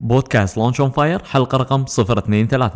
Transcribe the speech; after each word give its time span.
بودكاست 0.00 0.56
Launch 0.56 0.80
on 0.80 0.90
Fire 0.90 1.24
حلقة 1.24 1.58
رقم 1.58 1.84
023 1.84 2.70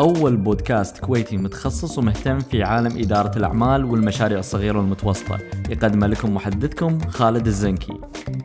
أول 0.00 0.36
بودكاست 0.36 0.98
كويتي 0.98 1.36
متخصص 1.36 1.98
ومهتم 1.98 2.38
في 2.38 2.62
عالم 2.62 2.98
إدارة 2.98 3.38
الأعمال 3.38 3.84
والمشاريع 3.84 4.38
الصغيرة 4.38 4.78
والمتوسطة. 4.78 5.38
يقدم 5.70 6.04
لكم 6.04 6.34
محدثكم 6.34 6.98
خالد 7.08 7.46
الزنكي. 7.46 8.00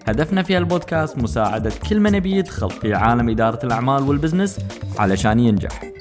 هدفنا 0.08 0.44
في 0.44 0.58
البودكاست 0.58 1.18
مساعدة 1.18 1.72
كل 1.90 2.00
من 2.00 2.16
يبي 2.16 2.32
يدخل 2.32 2.70
في 2.70 2.94
عالم 2.94 3.30
إدارة 3.30 3.66
الأعمال 3.66 4.04
وال 4.04 4.15
business 4.15 4.60
علشان 5.00 5.40
ينجح. 5.40 5.99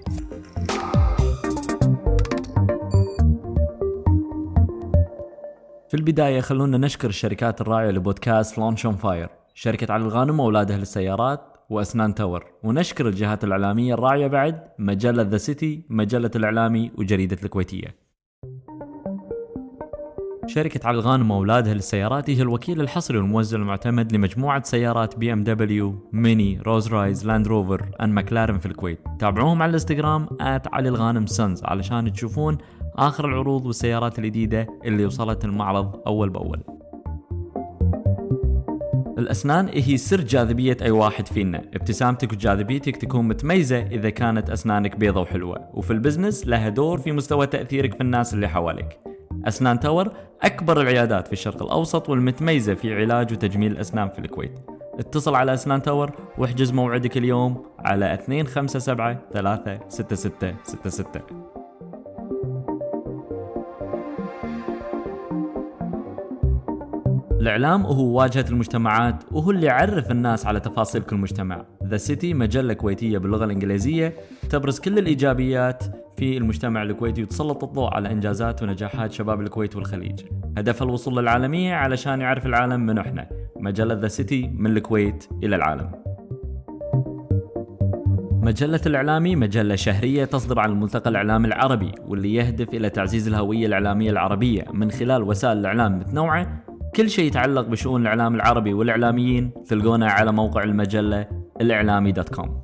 في 5.89 5.95
البداية 5.95 6.41
خلونا 6.41 6.79
نشكر 6.79 7.09
الشركات 7.09 7.61
الراعية 7.61 7.91
لبودكاست 7.91 8.59
Launch 8.59 8.87
on 8.87 8.97
Fire 8.97 9.29
شركة 9.55 9.93
علي 9.93 10.05
الغانم 10.05 10.41
وأولادها 10.41 10.77
للسيارات 10.77 11.41
وأسنان 11.71 12.15
Tower 12.15 12.45
ونشكر 12.63 13.09
الجهات 13.09 13.45
الإعلامية 13.45 13.95
الراعية 13.95 14.27
بعد 14.27 14.63
مجلة 14.79 15.23
The 15.23 15.37
City 15.37 15.87
مجلة 15.91 16.31
الإعلامي 16.37 16.91
وجريدة 16.99 17.37
الكويتية. 17.45 18.09
شركة 20.47 20.89
علي 20.89 20.99
الغانم 20.99 21.31
وأولادها 21.31 21.75
للسيارات 21.75 22.31
هي 22.31 22.43
الوكيل 22.43 22.81
الحصري 22.81 23.19
والموزع 23.19 23.59
المعتمد 23.59 24.13
لمجموعة 24.13 24.63
سيارات 24.63 25.19
BMW، 25.19 25.45
MINI، 25.45 26.61
Rolls-Royce، 26.67 27.27
Land 27.27 27.49
Rover، 27.49 27.91
and 28.01 28.11
McLaren 28.11 28.59
في 28.59 28.67
الكويت. 28.67 29.01
تابعوهم 29.19 29.63
على 29.63 29.71
الإنستغرام 29.71 30.29
علي 30.41 30.89
الغانم 30.89 31.27
Sons 31.27 31.65
علشان 31.65 32.13
تشوفون 32.13 32.59
آخر 32.99 33.29
العروض 33.29 33.67
والسيارات 33.67 34.19
الجديدة 34.19 34.67
اللي 34.85 35.07
وصلت 35.07 35.45
المعرض 35.45 36.03
أول 36.07 36.29
بأول. 36.29 36.61
الأسنان 39.19 39.69
هي 39.69 39.97
سر 39.97 40.21
جاذبية 40.21 40.77
أي 40.83 40.91
واحد 40.91 41.27
فينا. 41.27 41.59
ابتسامتك 41.59 42.33
وجاذبيتك 42.33 42.97
تكون 42.97 43.29
متميزة 43.29 43.79
إذا 43.87 44.11
كانت 44.11 44.51
أسنانك 44.51 44.97
بيضة 44.97 45.21
وحلوة. 45.21 45.69
وفي 45.75 45.93
ال 45.93 45.99
business 45.99 46.47
لها 46.47 46.69
دور 46.69 46.99
في 46.99 47.13
مستوى 47.13 47.47
تأثيرك 47.47 47.95
في 47.95 48.01
الناس 48.01 48.35
اللي 48.35 48.49
حواليك. 48.49 48.99
أسنان 49.45 49.81
Tower 49.81 50.13
أكبر 50.43 50.81
العيادات 50.81 51.27
في 51.27 51.33
الشرق 51.33 51.63
الأوسط 51.63 52.09
والمتميزة 52.09 52.75
في 52.75 52.95
علاج 52.95 53.33
وتجميل 53.33 53.73
الأسنان 53.73 54.09
في 54.09 54.19
الكويت. 54.19 54.59
اتصل 54.99 55.35
على 55.35 55.55
أسنان 55.55 55.83
Tower 55.83 56.13
واحجز 56.39 56.73
موعدك 56.73 57.17
اليوم 57.17 57.63
على 57.79 58.19
257 58.29 59.17
36666 59.89 61.58
الإعلام 67.41 67.83
هو 67.83 68.19
واجهة 68.19 68.45
المجتمعات 68.51 69.25
وهو 69.33 69.51
اللي 69.51 69.67
يعرف 69.67 70.11
الناس 70.11 70.47
على 70.47 70.61
تفاصيل 70.61 71.03
كل 71.03 71.17
مجتمع. 71.17 71.65
The 71.85 71.97
City 71.97 72.35
مجلة 72.35 72.73
كويتية 72.73 73.19
باللغة 73.19 73.45
الإنجليزية 73.45 74.15
تبرز 74.51 74.79
كل 74.79 74.99
الإيجابيات 74.99 75.85
في 76.17 76.37
المجتمع 76.37 76.83
الكويتي 76.83 77.23
وتسلط 77.23 77.65
الضوء 77.65 77.95
على 77.95 78.13
إنجازات 78.13 78.63
ونجاحات 78.63 79.13
شباب 79.13 79.41
الكويت 79.41 79.77
والخليج. 79.77 80.21
هدفها 80.59 80.87
الوصول 80.87 81.17
للعالمية 81.17 81.75
علشان 81.75 82.21
يعرف 82.21 82.47
العالم 82.47 82.81
من 82.81 82.99
إحنا. 82.99 83.29
مجلة 83.57 83.95
The 83.95 84.09
City 84.09 84.51
من 84.55 84.77
الكويت 84.77 85.29
إلى 85.43 85.57
العالم. 85.57 85.91
مجلة 88.43 88.81
الإعلامي 88.87 89.37
مجلة 89.37 89.75
شهرية 89.75 90.25
تصدر 90.25 90.61
عن 90.61 90.71
الملتقى 90.71 91.11
الإعلامي 91.11 91.49
العربي 91.49 91.93
واللي 92.07 92.35
يهدف 92.35 92.69
إلى 92.69 92.91
تعزيز 92.91 93.29
الهوية 93.29 93.67
الإعلامية 93.67 94.11
العربية 94.11 94.65
من 94.73 94.91
خلال 94.91 95.23
وسائل 95.23 95.59
الإعلام 95.59 95.99
متنوعة 95.99 96.68
كل 96.97 97.11
شيء 97.11 97.25
يتعلق 97.25 97.67
بشؤون 97.67 98.03
الإعلام 98.03 98.35
العربي 98.35 98.75
والإعلاميين 98.75 99.51
تلقونه 99.69 100.07
على 100.07 100.33
موقع 100.33 100.63
المجلة 100.63 101.27
الإعلامي 101.61 102.13
دوت 102.13 102.29
كوم. 102.29 102.61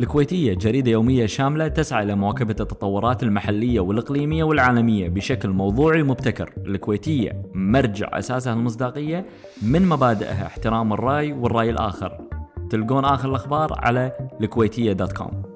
الكويتية 0.00 0.54
جريدة 0.54 0.90
يومية 0.90 1.26
شاملة 1.26 1.68
تسعى 1.68 2.04
إلى 2.04 2.14
مواكبة 2.14 2.56
التطورات 2.60 3.22
المحلية 3.22 3.80
والإقليمية 3.80 4.44
والعالمية 4.44 5.08
بشكل 5.08 5.48
موضوعي 5.48 6.02
ومبتكر. 6.02 6.52
الكويتية 6.66 7.42
مرجع 7.54 8.18
أساسها 8.18 8.52
المصداقية 8.52 9.26
من 9.62 9.88
مبادئها 9.88 10.46
احترام 10.46 10.92
الرأي 10.92 11.32
والرأي 11.32 11.70
الآخر. 11.70 12.18
تلقون 12.70 13.04
آخر 13.04 13.28
الأخبار 13.28 13.72
على 13.78 14.12
الكويتية 14.40 14.92
dot 14.92 15.12
com. 15.12 15.53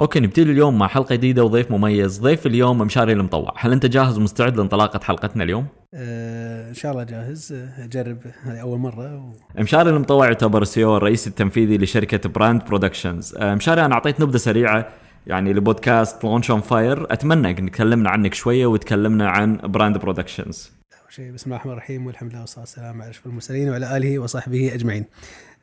okay 0.00 0.20
نبتدي 0.20 0.52
اليوم 0.52 0.78
مع 0.78 0.86
حلقة 0.86 1.14
جديدة 1.14 1.44
وضيف 1.44 1.70
مميز. 1.70 2.20
ضيف 2.20 2.46
اليوم 2.46 2.78
مشاري 2.78 3.12
المطوع. 3.12 3.54
هل 3.58 3.72
أنت 3.72 3.86
جاهز 3.86 4.18
ومستعد 4.18 4.56
لانطلاقة 4.56 5.00
حلقتنا 5.04 5.44
اليوم؟ 5.44 5.66
أه 5.94 6.68
إن 6.68 6.74
شاء 6.74 6.92
الله 6.92 7.04
جاهز. 7.04 7.54
أجرب. 7.78 8.18
هذه 8.42 8.60
أول 8.60 8.78
مرة 8.78 9.16
و... 9.16 9.32
مشاري 9.60 9.90
المطوع 9.90 10.26
يعتبر 10.26 10.64
CEO 10.64 10.96
الرئيس 10.96 11.26
التنفيذي 11.26 11.78
لشركة 11.78 12.28
Brand 12.28 12.64
Productions 12.64 13.34
أه 13.36 13.54
مشاري 13.54 13.84
أنا 13.84 13.94
أعطيت 13.94 14.20
نبذة 14.20 14.36
سريعة 14.36 14.88
يعني 15.26 15.52
لبودكاست 15.52 16.24
Launch 16.24 16.50
on 16.50 16.60
Fire 16.60 17.12
أتمنى 17.12 17.50
إنك 17.50 17.70
تكلمنا 17.70 18.10
عنك 18.10 18.34
شوية 18.34 18.66
وتكلمنا 18.66 19.28
عن 19.28 19.56
Brand 19.56 19.98
Productions 19.98 20.81
شيء. 21.12 21.32
بسم 21.32 21.44
الله 21.44 21.56
الرحمن 21.56 21.72
الرحيم 21.72 22.06
والحمد 22.06 22.30
لله 22.30 22.40
والصلاة 22.40 22.60
والسلام 22.60 23.02
على 23.02 23.10
أشرف 23.10 23.26
المرسلين 23.26 23.68
وعلى 23.70 23.96
آله 23.96 24.18
وصحبه 24.18 24.74
أجمعين. 24.74 25.04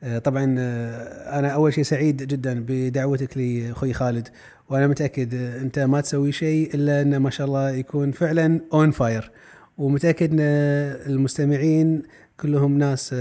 آه، 0.03 0.19
طبعا 0.19 0.55
آه، 0.59 1.39
أنا 1.39 1.47
أول 1.47 1.73
شيء 1.73 1.83
سعيد 1.83 2.23
جدا 2.23 2.65
بدعوتك 2.67 3.37
لي 3.37 3.71
أخوي 3.71 3.93
خالد 3.93 4.27
وأنا 4.69 4.87
متأكد 4.87 5.33
آه، 5.33 5.61
أنت 5.61 5.79
ما 5.79 6.01
تسوي 6.01 6.31
شيء 6.31 6.75
إلا 6.75 7.01
انه 7.01 7.17
ما 7.17 7.29
شاء 7.29 7.47
الله 7.47 7.69
يكون 7.69 8.11
فعلا 8.11 8.61
on 8.73 8.91
fire 8.91 9.31
ومتأكد 9.77 10.33
أن 10.33 10.39
المستمعين 11.13 12.03
كلهم 12.39 12.77
ناس 12.77 13.13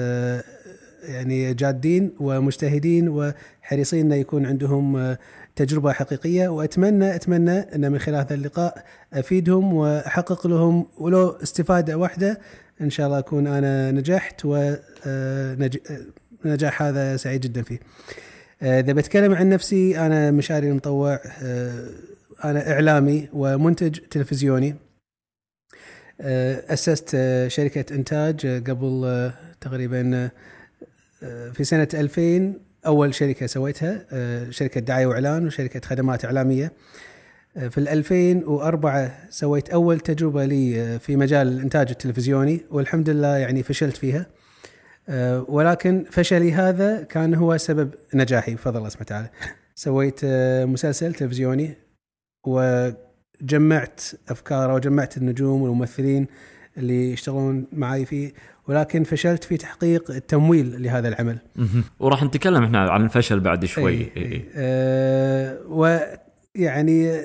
يعني 1.02 1.54
جادين 1.54 2.12
ومجتهدين 2.20 3.08
وحريصين 3.08 4.06
انه 4.06 4.14
يكون 4.14 4.46
عندهم 4.46 5.16
تجربة 5.58 5.92
حقيقية 5.92 6.48
وأتمنى 6.48 7.14
أتمنى 7.14 7.58
أن 7.58 7.92
من 7.92 7.98
خلال 7.98 8.16
هذا 8.16 8.34
اللقاء 8.34 8.84
أفيدهم 9.12 9.74
وأحقق 9.74 10.46
لهم 10.46 10.86
ولو 10.98 11.30
استفادة 11.30 11.96
واحدة. 11.98 12.40
إن 12.80 12.90
شاء 12.90 13.06
الله 13.06 13.18
أكون 13.18 13.46
أنا 13.46 13.90
نجحت 13.90 14.44
و 14.44 14.74
النجاح 16.44 16.82
هذا 16.82 17.16
سعيد 17.16 17.40
جدا 17.40 17.62
فيه. 17.62 17.78
آه، 18.62 18.80
إذا 18.80 18.92
بتكلم 18.92 19.34
عن 19.34 19.48
نفسي 19.48 19.98
أنا 19.98 20.30
مشاري 20.30 20.68
المطوع 20.68 21.20
آه، 21.42 21.88
أنا 22.44 22.72
إعلامي 22.72 23.28
ومنتج 23.32 23.98
تلفزيوني. 23.98 24.74
آه، 26.20 26.72
أسست 26.72 27.10
شركة 27.48 27.94
إنتاج 27.94 28.46
قبل 28.46 29.30
تقريبا 29.60 30.30
في 31.52 31.64
سنة 31.64 31.88
2000 31.94 32.67
أول 32.88 33.14
شركة 33.14 33.46
سويتها 33.46 34.04
شركة 34.50 34.80
دعاية 34.80 35.06
وإعلان 35.06 35.46
وشركة 35.46 35.80
خدمات 35.88 36.24
إعلامية. 36.24 36.72
في 37.70 37.78
2004 37.78 39.12
سويت 39.30 39.70
أول 39.70 40.00
تجربة 40.00 40.44
لي 40.44 40.98
في 40.98 41.16
مجال 41.16 41.48
الإنتاج 41.48 41.90
التلفزيوني 41.90 42.60
والحمد 42.70 43.10
لله 43.10 43.36
يعني 43.36 43.62
فشلت 43.62 43.96
فيها. 43.96 44.26
آه، 45.08 45.44
ولكن 45.48 46.04
فشلي 46.10 46.52
هذا 46.52 47.02
كان 47.02 47.34
هو 47.34 47.56
سبب 47.56 47.90
نجاحي 48.14 48.54
بفضل 48.54 48.76
الله 48.76 48.88
سبحانه 48.88 49.06
وتعالى. 49.06 49.28
سويت 49.74 50.20
آه، 50.24 50.64
مسلسل 50.64 51.14
تلفزيوني 51.14 51.74
وجمعت 52.46 54.00
أفكاره 54.28 54.74
وجمعت 54.74 55.16
النجوم 55.16 55.62
والممثلين 55.62 56.26
اللي 56.76 57.12
يشتغلون 57.12 57.66
معي 57.72 58.04
فيه. 58.04 58.32
ولكن 58.68 59.04
فشلت 59.04 59.44
في 59.44 59.56
تحقيق 59.56 60.10
التمويل 60.10 60.82
لهذا 60.82 61.08
العمل. 61.08 61.38
وراح 62.00 62.22
نتكلم 62.22 62.64
إحنا 62.64 62.90
عن 62.90 63.04
الفشل 63.04 63.40
بعد 63.40 63.64
شوي. 63.64 63.92
أي 63.92 64.10
أي. 64.16 64.44
أه 64.56 65.58
ويعني 65.68 67.20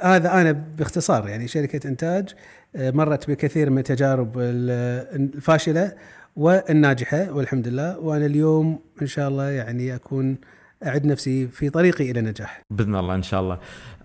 هذا 0.00 0.32
أنا 0.40 0.52
باختصار 0.52 1.28
يعني 1.28 1.48
شركة 1.48 1.88
إنتاج 1.88 2.34
آه، 2.76 2.90
مرت 2.90 3.30
بكثير 3.30 3.70
من 3.70 3.78
التجارب 3.78 4.38
الفاشلة 4.38 5.92
والناجحة 6.36 7.32
والحمد 7.32 7.68
لله 7.68 7.98
وأنا 7.98 8.26
اليوم 8.26 8.78
إن 9.02 9.06
شاء 9.06 9.28
الله 9.28 9.50
يعني 9.50 9.94
أكون 9.94 10.38
أعد 10.86 11.06
نفسي 11.06 11.46
في 11.46 11.70
طريقي 11.70 12.10
إلى 12.10 12.20
النجاح. 12.20 12.62
بإذن 12.70 12.94
الله 12.94 13.14
إن 13.14 13.22
شاء 13.22 13.40
الله. 13.40 13.58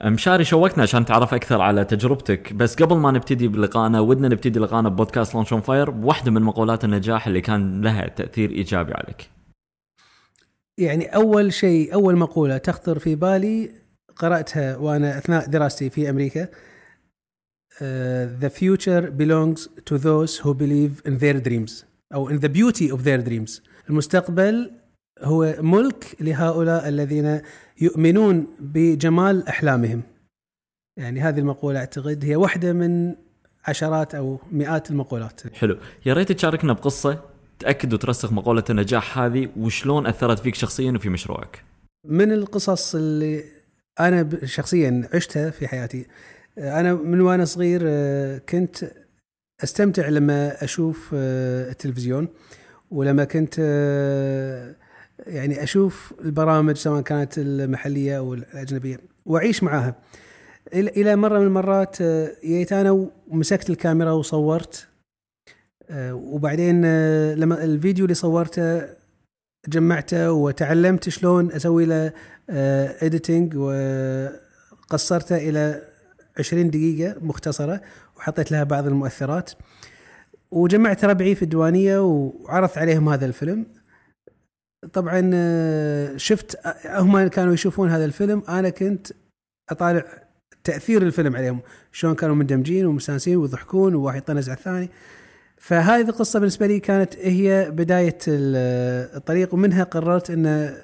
مشاري 0.06 0.44
شوقنا 0.44 0.84
عشان 0.84 1.06
تعرف 1.06 1.34
أكثر 1.34 1.62
على 1.62 1.86
تجربتك، 1.86 2.54
بس 2.54 2.76
قبل 2.76 2.96
ما 2.96 3.12
نبتدي 3.12 3.48
بلقائنا 3.48 4.00
ودنا 4.00 4.28
نبتدي 4.28 4.60
لقائنا 4.60 4.90
ببودكاست 4.90 5.36
Launch 5.36 5.54
on 5.54 5.62
Fire 5.62 5.90
بواحده 5.90 6.32
من 6.32 6.42
مقولات 6.42 6.84
النجاح 6.84 7.28
اللي 7.28 7.42
كان 7.42 7.82
لها 7.82 8.08
تأثير 8.08 8.50
إيجابي 8.50 8.94
عليك. 8.94 9.30
يعني 10.78 11.06
أول 11.06 11.54
شيء 11.54 11.94
أول 11.94 12.16
مقولة 12.16 12.58
تخطر 12.58 13.00
في 13.00 13.16
بالي 13.16 13.72
قرأتها 14.16 14.78
وأنا 14.78 15.18
أثناء 15.18 15.48
دراستي 15.48 15.90
في 15.90 16.10
أمريكا. 16.10 16.48
Uh, 17.74 17.80
the 18.44 18.50
future 18.50 19.12
belongs 19.12 19.68
to 19.90 19.98
those 19.98 20.38
who 20.38 20.54
believe 20.54 21.02
in 21.08 21.18
their 21.18 21.40
dreams. 21.48 21.86
أو 22.14 22.30
in 22.30 22.40
the 22.40 22.50
beauty 22.50 22.92
of 22.92 23.04
their 23.04 23.30
dreams 23.30 23.62
المستقبل 23.90 24.72
هو 25.24 25.56
ملك 25.60 26.16
لهؤلاء 26.20 26.88
الذين 26.90 27.42
يؤمنون 27.82 28.48
بجمال 28.60 29.48
أحلامهم. 29.48 30.02
يعني 30.98 31.22
هذه 31.22 31.40
المقولة 31.40 31.80
أعتقد 31.80 32.26
هي 32.26 32.36
واحدة 32.36 32.74
من 32.74 33.16
عشرات 33.68 34.16
أو 34.16 34.40
مئات 34.52 34.92
المقولات. 34.92 35.42
حلو. 35.54 35.78
يا 36.06 36.14
ريت 36.14 36.32
تشاركنا 36.32 36.74
بقصة 36.74 37.20
تأكد 37.60 37.94
وترسخ 37.94 38.34
مقولة 38.34 38.64
النجاح 38.70 39.18
هذه 39.18 39.50
وشلون 39.58 40.08
أثرت 40.08 40.40
فيك 40.40 40.56
شخصيا 40.56 40.92
وفي 40.92 41.10
مشروعك. 41.10 41.64
من 42.06 42.32
القصص 42.32 42.96
اللي 42.96 43.44
أنا 44.00 44.30
شخصيا 44.46 45.10
عشتها 45.14 45.50
في 45.50 45.68
حياتي 45.68 46.06
أنا 46.58 46.94
من 46.94 47.22
وأنا 47.22 47.46
صغير 47.46 47.82
آه، 47.86 48.38
كنت 48.38 48.92
أستمتع 49.64 50.10
لما 50.10 50.64
أشوف 50.64 51.12
آه، 51.14 51.72
التلفزيون 51.72 52.28
ولما 52.92 53.24
كنت 53.24 53.56
آه، 53.60 54.76
يعني 55.20 55.64
أشوف 55.64 56.14
البرامج 56.26 56.76
سواء 56.76 57.02
كانت 57.02 57.38
المحلية 57.38 58.18
أو 58.18 58.34
الأجنبية 58.34 59.00
وأعيش 59.26 59.64
معاها. 59.64 59.96
إلى 60.74 61.16
مرة 61.16 61.40
من 61.40 61.46
المرات 61.46 61.98
جيت 62.46 62.74
أنا 62.74 63.10
ومسكت 63.28 63.70
الكاميرا 63.70 64.12
وصورت 64.12 64.88
وبعدين 66.12 66.82
لما 67.34 67.64
الفيديو 67.64 68.06
اللي 68.06 68.16
صورته 68.16 68.82
جمعته 69.68 70.32
وتعلمت 70.32 71.10
شلون 71.10 71.52
أسوي 71.52 71.86
له 71.86 72.12
اديتنج 73.02 73.56
وقصرته 73.56 75.38
إلى 75.38 75.82
20 76.40 76.70
دقيقة 76.70 77.16
مختصرة 77.22 77.82
وحطيت 78.18 78.52
لها 78.52 78.64
بعض 78.64 78.88
المؤثرات 78.88 79.52
وجمعت 80.52 81.06
ربعي 81.06 81.36
في 81.36 81.42
الديوانية 81.44 82.00
وعرضت 82.00 82.78
عليهم 82.78 83.10
هذا 83.10 83.26
الفيلم. 83.26 83.66
طبعا 84.94 85.32
آه، 85.34 86.18
شفت 86.18 86.56
آه، 86.66 87.00
هم 87.00 87.28
كانوا 87.28 87.54
يشوفون 87.54 87.90
هذا 87.90 88.06
الفيلم. 88.06 88.44
أنا 88.50 88.70
كنت 88.70 89.08
أطالع 89.70 90.04
تأثير 90.64 91.02
الفيلم 91.02 91.36
عليهم 91.36 91.60
شلون 91.92 92.16
كانوا 92.16 92.36
مندمجين 92.36 92.86
ومستانسين 92.86 93.38
ويضحكون 93.38 93.96
وواحد 93.96 94.18
يطنز 94.18 94.50
على 94.50 94.58
الثاني. 94.58 94.90
فهذه 95.58 96.10
القصة 96.10 96.40
بالنسبة 96.40 96.68
لي 96.68 96.80
كانت 96.80 97.16
هي 97.18 97.72
بداية 97.72 98.18
الطريق 98.28 99.54
ومنها 99.54 99.84
قررت 99.84 100.30
إن 100.30 100.76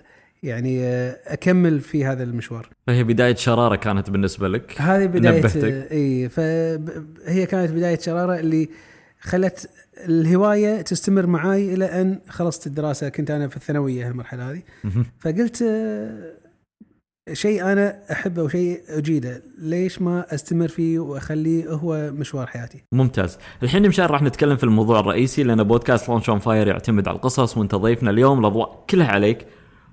يعني 0.43 0.83
آه، 0.83 1.17
أكمل 1.27 1.79
في 1.79 2.05
هذا 2.05 2.23
المشوار. 2.23 2.69
فهي 2.87 3.03
بداية 3.03 3.35
شرارة 3.35 3.75
كانت 3.75 4.09
بالنسبة 4.09 4.47
لك؟ 4.47 4.81
هذه 4.81 5.05
بداية 5.05 5.39
نبهتك. 5.39 5.91
إي 5.91 6.29
فهي 6.29 7.45
كانت 7.45 7.71
بداية 7.71 7.99
شرارة 7.99 8.39
اللي 8.39 8.69
خلت 9.21 9.69
الهواية 10.05 10.81
تستمر 10.81 11.25
معاي 11.25 11.73
إلى 11.73 11.85
أن 12.01 12.19
خلصت 12.29 12.67
الدراسة. 12.67 13.09
كنت 13.09 13.31
أنا 13.31 13.47
في 13.47 13.57
الثانوية 13.57 14.07
المرحله 14.07 14.51
هذه. 14.51 14.61
فقلت 15.19 15.61
آه، 15.61 16.33
شيء 17.33 17.71
أنا 17.71 17.99
أحبه 18.11 18.43
وشيء 18.43 18.81
أجيده. 18.87 19.43
ليش 19.57 20.01
ما 20.01 20.33
أستمر 20.33 20.67
فيه 20.67 20.99
وأخليه 20.99 21.69
هو 21.69 22.11
مشوار 22.11 22.47
حياتي؟ 22.47 22.83
ممتاز. 22.91 23.37
الحين 23.63 23.87
مشاري 23.87 24.05
راح 24.05 24.21
نتكلم 24.21 24.57
في 24.57 24.63
الموضوع 24.63 24.99
الرئيسي 24.99 25.43
لأن 25.43 25.63
بودكاست 25.63 26.09
Launch 26.09 26.29
on 26.29 26.39
Fire 26.39 26.67
يعتمد 26.67 27.07
على 27.07 27.15
القصص 27.15 27.57
وإنت 27.57 27.75
ضيفنا 27.75 28.09
اليوم. 28.11 28.39
الأضواء 28.39 28.85
كلها 28.89 29.07
عليك. 29.07 29.45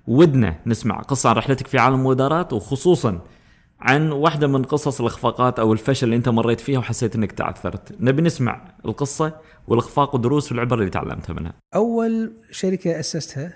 ودنا 0.07 0.57
نسمع 0.67 1.01
قصة 1.01 1.31
عن 1.31 1.37
رحلتك 1.37 1.67
في 1.67 1.79
عالم 1.79 1.95
المبادرات 1.95 2.53
وخصوصا 2.53 3.21
عن 3.81 4.13
واحدة 4.13 4.47
من 4.47 4.63
قصص 4.63 5.01
الإخفاقات 5.01 5.59
أو 5.59 5.73
الفشل 5.73 6.07
اللي 6.07 6.17
أنت 6.17 6.29
مريت 6.29 6.61
فيها 6.61 6.79
وحسيت 6.79 7.17
أنك 7.17 7.33
تعثرت. 7.33 8.01
نبي 8.01 8.23
نسمع 8.23 8.75
القصة 8.85 9.41
والإخفاق 9.69 10.15
والدروس 10.15 10.53
والعبر 10.53 10.79
اللي 10.79 10.91
تعلمتها 10.91 11.33
منها. 11.33 11.53
أول 11.75 12.33
شركة 12.51 13.01
أسستها 13.01 13.53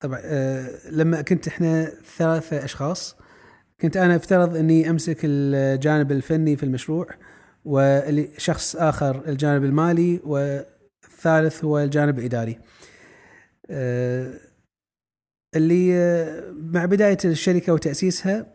طبعا 0.00 0.20
آه 0.24 0.90
لما 0.90 1.22
كنت 1.22 1.48
إحنا 1.48 1.92
ثلاثة 2.16 2.64
أشخاص 2.64 3.16
كنت 3.80 3.96
أنا 3.96 4.16
أفترض 4.16 4.56
أني 4.56 4.90
أمسك 4.90 5.18
الجانب 5.24 6.12
الفني 6.12 6.56
في 6.56 6.62
المشروع 6.62 7.06
وشخص 7.64 8.76
آخر 8.76 9.22
الجانب 9.28 9.64
المالي 9.64 10.20
والثالث 10.24 11.64
هو 11.64 11.78
الجانب 11.78 12.18
الإداري. 12.18 12.58
آه 13.70 14.32
اللي 15.56 15.94
آه، 15.94 16.54
مع 16.56 16.84
بداية 16.84 17.18
الشركة 17.24 17.72
وتأسيسها 17.72 18.46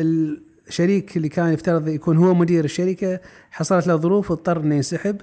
الشريك 0.00 1.16
اللي 1.16 1.28
كان 1.28 1.52
يفترض 1.52 1.88
يكون 1.88 2.16
هو 2.16 2.34
مدير 2.34 2.64
الشركة 2.64 3.20
حصلت 3.50 3.86
له 3.86 3.96
ظروف 3.96 4.30
واضطر 4.30 4.60
إنه 4.60 4.74
ينسحب. 4.74 5.20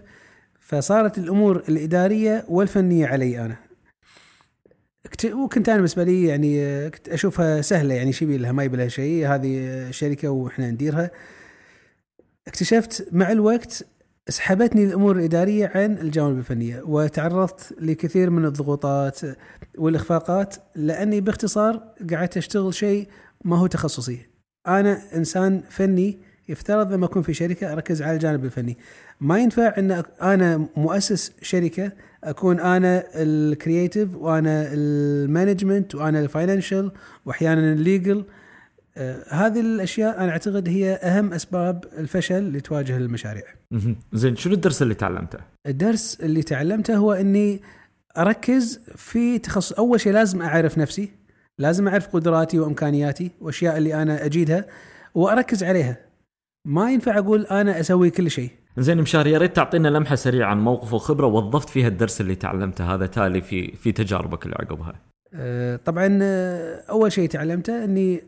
فصارت 0.60 1.18
الأمور 1.18 1.64
الإدارية 1.70 2.46
والفنية 2.50 3.08
علي 3.08 3.46
أنا. 3.46 3.56
وكنت 5.34 5.70
أنا 5.70 5.78
بالنسبة 5.78 6.04
لي 6.04 6.24
يعني 6.24 6.90
كنت 6.90 7.10
أشوفها 7.10 7.62
سهلة 7.62 7.96
يعني 7.96 8.14
شبي 8.14 8.38
لها 8.38 8.52
ما 8.52 8.64
يبي 8.64 8.78
لها 8.78 8.88
شيء 8.88 9.28
هذه 9.28 9.86
شركه 9.92 10.30
وإحنا 10.30 10.72
نديرها. 10.72 11.12
اكتشفت 12.48 13.08
مع 13.12 13.32
الوقت 13.32 13.86
سحبتني 14.30 14.84
الأمور 14.84 15.16
الإدارية 15.16 15.72
عن 15.76 15.98
الجوانب 15.98 16.38
الفنية 16.38 16.82
وتعرضت 16.86 17.76
لكثير 17.82 18.30
من 18.30 18.46
الضغوطات 18.46 19.20
والإخفاقات 19.78 20.56
لأني 20.76 21.22
باختصار 21.22 21.84
قعدت 22.12 22.38
أشتغل 22.38 22.74
شيء 22.74 23.08
ما 23.44 23.58
هو 23.58 23.68
تخصصي. 23.68 24.35
أنا 24.68 25.02
إنسان 25.16 25.62
فني 25.70 26.20
يفترض 26.50 26.94
لما 26.94 27.06
أكون 27.06 27.22
في 27.22 27.34
شركة 27.34 27.74
أركز 27.74 28.02
على 28.02 28.14
الجانب 28.14 28.46
الفني. 28.46 28.78
ما 29.22 29.40
ينفع 29.40 29.74
إن 29.78 30.04
أنا 30.22 30.68
مؤسس 30.78 31.32
شركة 31.42 31.92
أكون 32.24 32.60
أنا 32.60 33.04
ال 33.16 33.27
creative 33.27 34.16
وأنا 34.16 34.74
ال 34.74 34.85
management 34.85 35.96
وأنا 35.96 36.20
ال 36.20 36.27
financial 36.27 36.92
واحيانا 37.26 37.74
ال 37.74 37.82
legal 37.82 38.26
آه 38.98 39.24
هذه 39.30 39.60
الأشياء 39.60 40.24
أنا 40.24 40.32
أعتقد 40.32 40.70
هي 40.70 40.94
أهم 40.94 41.34
أسباب 41.34 41.84
الفشل 41.98 42.38
اللي 42.38 42.62
تواجه 42.62 42.98
المشاريع. 42.98 43.44
زين 44.14 44.36
شنو 44.36 44.54
الدرس 44.54 44.82
اللي 44.82 44.94
تعلمته؟ 44.94 45.40
الدرس 45.68 46.18
اللي 46.24 46.44
تعلمته 46.44 46.96
هو 46.96 47.14
إني 47.14 47.62
أركز 48.18 48.80
في 48.96 49.40
تخصص 49.40 49.74
أول 49.74 50.00
شيء 50.00 50.14
لازم 50.14 50.42
أعرف 50.42 50.78
نفسي 50.78 51.12
لازم 51.60 51.88
أعرف 51.88 52.08
قدراتي 52.08 52.60
وإمكانياتي 52.60 53.32
وأشياء 53.42 53.78
اللي 53.78 54.02
أنا 54.02 54.26
أجيدها 54.26 54.66
وأركز 55.16 55.64
عليها. 55.64 55.98
ما 56.68 56.92
ينفع 56.92 57.18
أقول 57.18 57.46
أنا 57.46 57.80
أسوي 57.80 58.10
كل 58.10 58.32
شيء. 58.32 58.50
زين 58.78 58.98
مشاري 58.98 59.32
يا 59.32 59.38
ريت 59.38 59.56
تعطينا 59.56 59.88
لمحة 59.88 60.16
سريعة 60.16 60.50
عن 60.50 60.64
موقف 60.64 60.94
وخبرة 60.94 61.28
وظفت 61.28 61.70
فيها 61.70 61.88
الدرس 61.88 62.22
اللي 62.22 62.36
تعلمته 62.36 62.94
هذا 62.94 63.06
تالي 63.06 63.42
في 63.42 63.72
في 63.76 63.92
تجاربك 63.92 64.46
اللي 64.46 64.56
عقبها. 64.60 65.02
أه 65.34 65.76
طبعا 65.76 66.20
آه، 66.22 66.84
أول 66.90 67.12
شيء 67.12 67.30
تعلمته 67.30 67.84
إني 67.84 68.22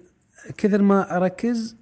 كثر 0.57 0.81
ما 0.81 1.17
أركز 1.17 1.77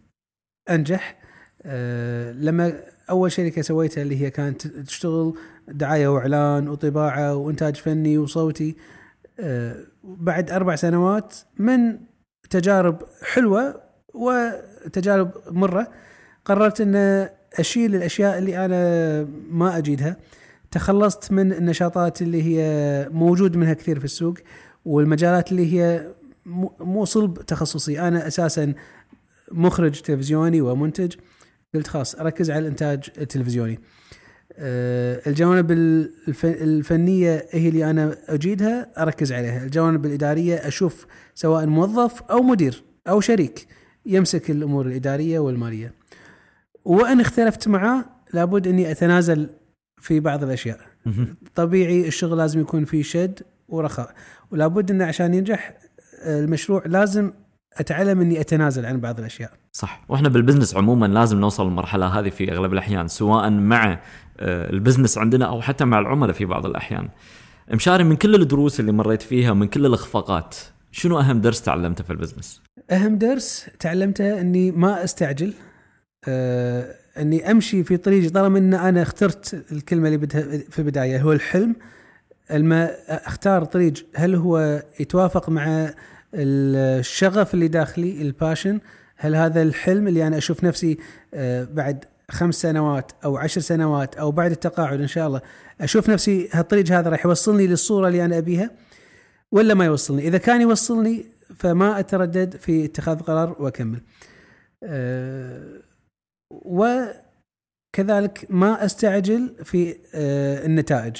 أنجح. 0.70 1.22
أه 1.64 2.32
لما 2.32 2.74
أول 3.10 3.32
شركه 3.32 3.62
سويتها 3.62 4.02
اللي 4.02 4.22
هي 4.22 4.30
كانت 4.30 4.68
تشتغل 4.68 5.34
دعاية 5.68 6.08
وإعلان 6.08 6.70
وطباعة 6.70 7.36
وإنتاج 7.36 7.76
فني 7.76 8.18
وصوتي. 8.18 8.70
أه 8.70 8.95
بعد 10.04 10.52
أربع 10.52 10.76
سنوات 10.76 11.36
من 11.60 11.98
تجارب 12.50 13.02
حلوة 13.24 13.82
وتجارب 14.14 15.32
مرة 15.52 15.92
قررت 16.46 16.82
إن 16.82 16.96
أشيل 17.60 17.96
الأشياء 17.96 18.38
اللي 18.38 18.66
أنا 18.66 19.28
ما 19.50 19.78
أجيدها. 19.78 20.18
تخلصت 20.72 21.32
من 21.32 21.54
النشاطات 21.54 22.22
اللي 22.22 22.44
هي 22.44 23.10
موجود 23.12 23.58
منها 23.58 23.74
كثير 23.74 24.00
في 24.00 24.06
السوق 24.06 24.38
والمجالات 24.86 25.52
اللي 25.52 25.74
هي 25.74 26.12
مو 26.80 27.06
صلب 27.06 27.42
تخصصي. 27.42 28.00
أنا 28.00 28.28
أساسا 28.28 28.74
مخرج 29.52 30.02
تلفزيوني 30.02 30.62
ومنتج. 30.62 31.16
قلت 31.76 31.88
خلاص 31.88 32.16
أركز 32.16 32.52
على 32.52 32.60
الإنتاج 32.60 33.10
التلفزيوني. 33.18 33.80
الجوانب 34.58 35.72
الفنية 36.44 37.46
هي 37.52 37.70
اللي 37.70 37.90
أنا 37.90 38.18
أجيدها 38.28 39.04
أركز 39.04 39.34
عليها. 39.34 39.64
الجوانب 39.64 40.06
الإدارية 40.06 40.56
أشوف 40.56 41.08
سواء 41.36 41.66
موظف 41.66 42.22
أو 42.22 42.42
مدير 42.42 42.84
أو 43.08 43.22
شريك 43.22 43.68
يمسك 44.06 44.52
الأمور 44.52 44.86
الإدارية 44.86 45.40
والمالية. 45.40 45.94
وإن 46.86 47.20
اختلفت 47.20 47.68
معاه 47.68 48.06
لابد 48.34 48.68
أني 48.68 48.92
أتنازل 48.92 49.50
في 50.02 50.20
بعض 50.20 50.44
الأشياء. 50.44 50.80
طبيعي 51.56 52.08
الشغل 52.08 52.38
لازم 52.38 52.60
يكون 52.60 52.86
فيه 52.86 53.04
شد 53.04 53.40
ورخاء. 53.68 54.14
ولابد 54.52 54.92
انه 54.92 55.06
عشان 55.06 55.34
ينجح 55.34 55.78
المشروع 56.26 56.84
لازم 56.86 57.32
أتعلم 57.74 58.22
أني 58.22 58.42
أتنازل 58.42 58.86
عن 58.86 59.00
بعض 59.00 59.20
الأشياء. 59.20 59.52
صح، 59.72 60.06
وإحنا 60.10 60.30
بالبزنس 60.30 60.76
عموما 60.76 61.06
لازم 61.06 61.40
نوصل 61.40 61.66
للمرحلة 61.68 62.06
هذه 62.20 62.30
في 62.30 62.52
أغلب 62.52 62.74
الأحيان 62.74 63.08
سواء 63.08 63.50
مع 63.50 63.92
آه، 63.92 64.00
ال 64.40 64.48
business 64.48 65.18
عندنا 65.18 65.46
أو 65.46 65.62
حتى 65.62 65.86
مع 65.86 66.00
العملاء 66.00 66.34
في 66.34 66.46
بعض 66.46 66.66
الأحيان. 66.66 67.10
مشاري 67.74 68.04
من 68.04 68.16
كل 68.16 68.36
الدروس 68.36 68.80
اللي 68.80 68.92
مريت 68.92 69.22
فيها 69.22 69.54
من 69.54 69.68
كل 69.68 69.86
الإخفاقات، 69.86 70.56
شنو 70.92 71.20
أهم 71.20 71.42
درس 71.42 71.62
تعلمته 71.62 72.04
في 72.04 72.10
ال 72.10 72.15
business؟ 72.15 72.62
أهم 72.92 73.18
درس 73.18 73.70
تعلمته 73.80 74.42
أني 74.42 74.72
ما 74.72 75.04
أستعجل 75.04 75.54
آه 76.28 76.96
أني 77.18 77.52
أمشي 77.52 77.84
في 77.84 77.98
طريقي 77.98 78.30
طالما 78.30 78.60
أن 78.60 78.74
أنا 78.74 79.02
اخترت 79.02 79.66
الكلمة 79.72 80.08
اللي 80.08 80.28
في 80.70 80.80
البداية 80.80 81.22
هو 81.22 81.32
الحلم 81.32 81.76
لما 82.52 82.92
أختار 83.08 83.64
طريق 83.64 83.94
هل 84.16 84.36
هو 84.36 84.84
يتوافق 85.00 85.50
مع 85.50 85.94
الشغف 86.34 87.54
اللي 87.54 87.68
داخلي 87.68 88.22
ال 88.22 88.29
passion 88.29 88.80
هل 89.16 89.36
هذا 89.36 89.62
الحلم 89.62 90.08
اللي 90.08 90.28
أنا 90.28 90.38
أشوف 90.38 90.64
نفسي 90.64 90.98
آه، 91.34 91.68
بعد 91.74 92.06
خمس 92.32 92.56
سنوات 92.56 93.12
أو 93.26 93.38
عشر 93.38 93.62
سنوات 93.62 94.16
أو 94.16 94.32
بعد 94.32 94.52
التقاعد 94.52 95.02
إن 95.02 95.08
شاء 95.08 95.28
الله. 95.28 95.42
أشوف 95.82 96.10
نفسي 96.10 96.50
هالطريق 96.52 96.92
هذا 96.92 97.10
راح 97.10 97.26
يوصلني 97.26 97.68
للصورة 97.68 98.08
اللي 98.08 98.26
أنا 98.26 98.38
أبيها 98.38 98.72
ولا 99.52 99.74
ما 99.74 99.86
يوصلني؟ 99.86 100.28
إذا 100.28 100.38
كان 100.38 100.62
يوصلني 100.62 101.26
فما 101.56 102.00
أتردد 102.00 102.56
في 102.56 102.86
اتخاذ 102.86 103.20
قرار 103.20 103.56
وأكمل. 103.60 104.02
أه 104.84 105.82
وكذلك 106.52 108.48
ما 108.50 108.86
أستعجل 108.86 109.56
في 109.64 109.96
أه 110.16 110.66
النتائج. 110.66 111.18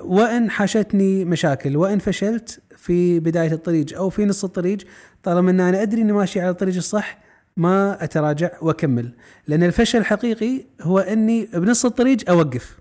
وإن 0.00 0.50
حاشتني 0.50 1.24
مشاكل 1.24 1.76
وإن 1.76 1.98
فشلت 1.98 2.60
في 2.76 3.20
بداية 3.20 3.52
الطريق 3.52 3.96
أو 3.96 4.10
في 4.10 4.24
نص 4.24 4.44
الطريق 4.44 4.78
طالما 5.22 5.50
إن 5.50 5.60
أنا 5.60 5.82
أدري 5.82 6.02
إني 6.02 6.12
ماشي 6.12 6.40
على 6.40 6.50
الطريق 6.50 6.76
الصح 6.76 7.23
ما 7.56 8.04
أتراجع 8.04 8.50
وأكمل. 8.62 9.12
لأن 9.46 9.62
الفشل 9.62 9.98
الحقيقي 9.98 10.64
هو 10.82 10.98
أني 10.98 11.48
بنص 11.54 11.84
الطريق 11.84 12.30
أوقف. 12.30 12.78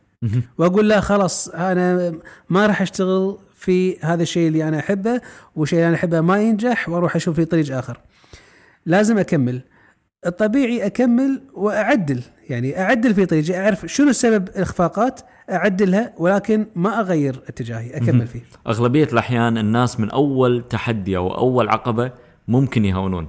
وأقول 0.58 0.90
لا 0.90 1.00
خلاص 1.00 1.50
أنا 1.50 2.14
ما 2.50 2.68
راح 2.68 2.82
أشتغل 2.82 3.38
في 3.56 4.00
هذا 4.00 4.24
الشيء 4.24 4.48
اللي 4.48 4.68
أنا 4.68 4.80
أحبه 4.80 5.22
والشيء 5.56 5.80
اللي 5.80 5.88
أنا 5.90 5.98
أحبه 5.98 6.22
ما 6.22 6.42
ينجح 6.42 6.90
وأروح 6.90 7.16
أشوف 7.16 7.36
في 7.36 7.46
طريق 7.46 7.78
آخر. 7.78 8.00
لازم 8.86 9.18
أكمل. 9.18 9.62
الطبيعي 10.26 10.86
أكمل 10.86 11.42
وأعدل. 11.54 12.22
يعني 12.50 12.82
أعدل 12.82 13.14
في 13.14 13.26
طريقي 13.26 13.60
أعرف 13.60 13.86
شنو 13.86 14.10
السبب 14.10 14.48
الإخفاقات 14.48 15.22
أعدلها 15.52 16.14
ولكن 16.18 16.66
ما 16.76 17.00
أغير 17.00 17.44
اتجاهي 17.48 17.98
أكمل 17.98 18.28
فيه. 18.28 18.42
أغلبية 18.68 19.08
الأحيان 19.14 19.58
الناس 19.58 20.00
من 20.00 20.10
أول 20.10 20.64
تحدي 20.70 21.18
أو 21.18 21.38
أول 21.38 21.70
عقبة 21.70 22.12
ممكن 22.48 22.86
يهونون. 22.86 23.28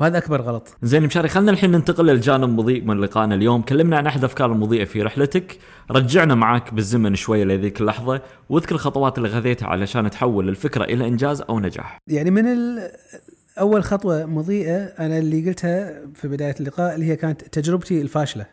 وهذا 0.00 0.18
أكبر 0.18 0.40
غلط. 0.40 0.76
زين 0.82 1.02
مشاري 1.02 1.28
خلينا 1.28 1.50
الحين 1.50 1.70
ننتقل 1.70 2.06
للجانب 2.06 2.48
مضيء 2.48 2.84
من 2.84 3.00
لقائنا 3.00 3.34
اليوم. 3.34 3.62
كلمنا 3.62 3.96
عن 3.96 4.06
أحد 4.06 4.18
الافكار 4.18 4.52
المضيئة 4.52 4.84
في 4.84 5.02
رحلتك. 5.02 5.58
رجعنا 5.90 6.34
معك 6.34 6.74
بالزمن 6.74 7.14
شوية 7.14 7.44
لذيك 7.44 7.80
اللحظة. 7.80 8.22
واذكر 8.48 8.74
الخطوات 8.74 9.18
اللي 9.18 9.28
غذيتها 9.28 9.68
علشان 9.68 10.10
تحول 10.10 10.48
الفكرة 10.48 10.84
إلى 10.84 11.08
إنجاز 11.08 11.40
أو 11.40 11.60
نجاح. 11.60 11.98
يعني 12.06 12.30
من 12.30 12.46
أول 13.60 13.84
خطوة 13.84 14.26
مضيئة 14.26 14.84
أنا 14.84 15.18
اللي 15.18 15.48
قلتها 15.48 16.06
في 16.14 16.28
بداية 16.28 16.54
اللقاء 16.60 16.94
اللي 16.94 17.06
هي 17.06 17.16
كانت 17.16 17.42
تجربتي 17.42 18.02
الفاشلة. 18.02 18.46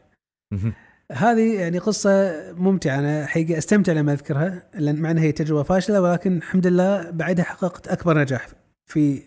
هذه 1.11 1.55
يعني 1.55 1.77
قصة 1.77 2.33
ممتعة. 2.53 2.99
أنا 2.99 3.25
حقيقة 3.25 3.57
أستمتع 3.57 3.93
لما 3.93 4.13
أذكرها 4.13 4.63
لأن 4.73 5.01
مع 5.01 5.11
أنها 5.11 5.23
هي 5.23 5.31
تجربة 5.31 5.63
فاشلة 5.63 6.01
ولكن 6.01 6.37
الحمد 6.37 6.67
لله 6.67 7.11
بعدها 7.11 7.45
حققت 7.45 7.87
أكبر 7.87 8.17
نجاح 8.17 8.47
في 8.85 9.21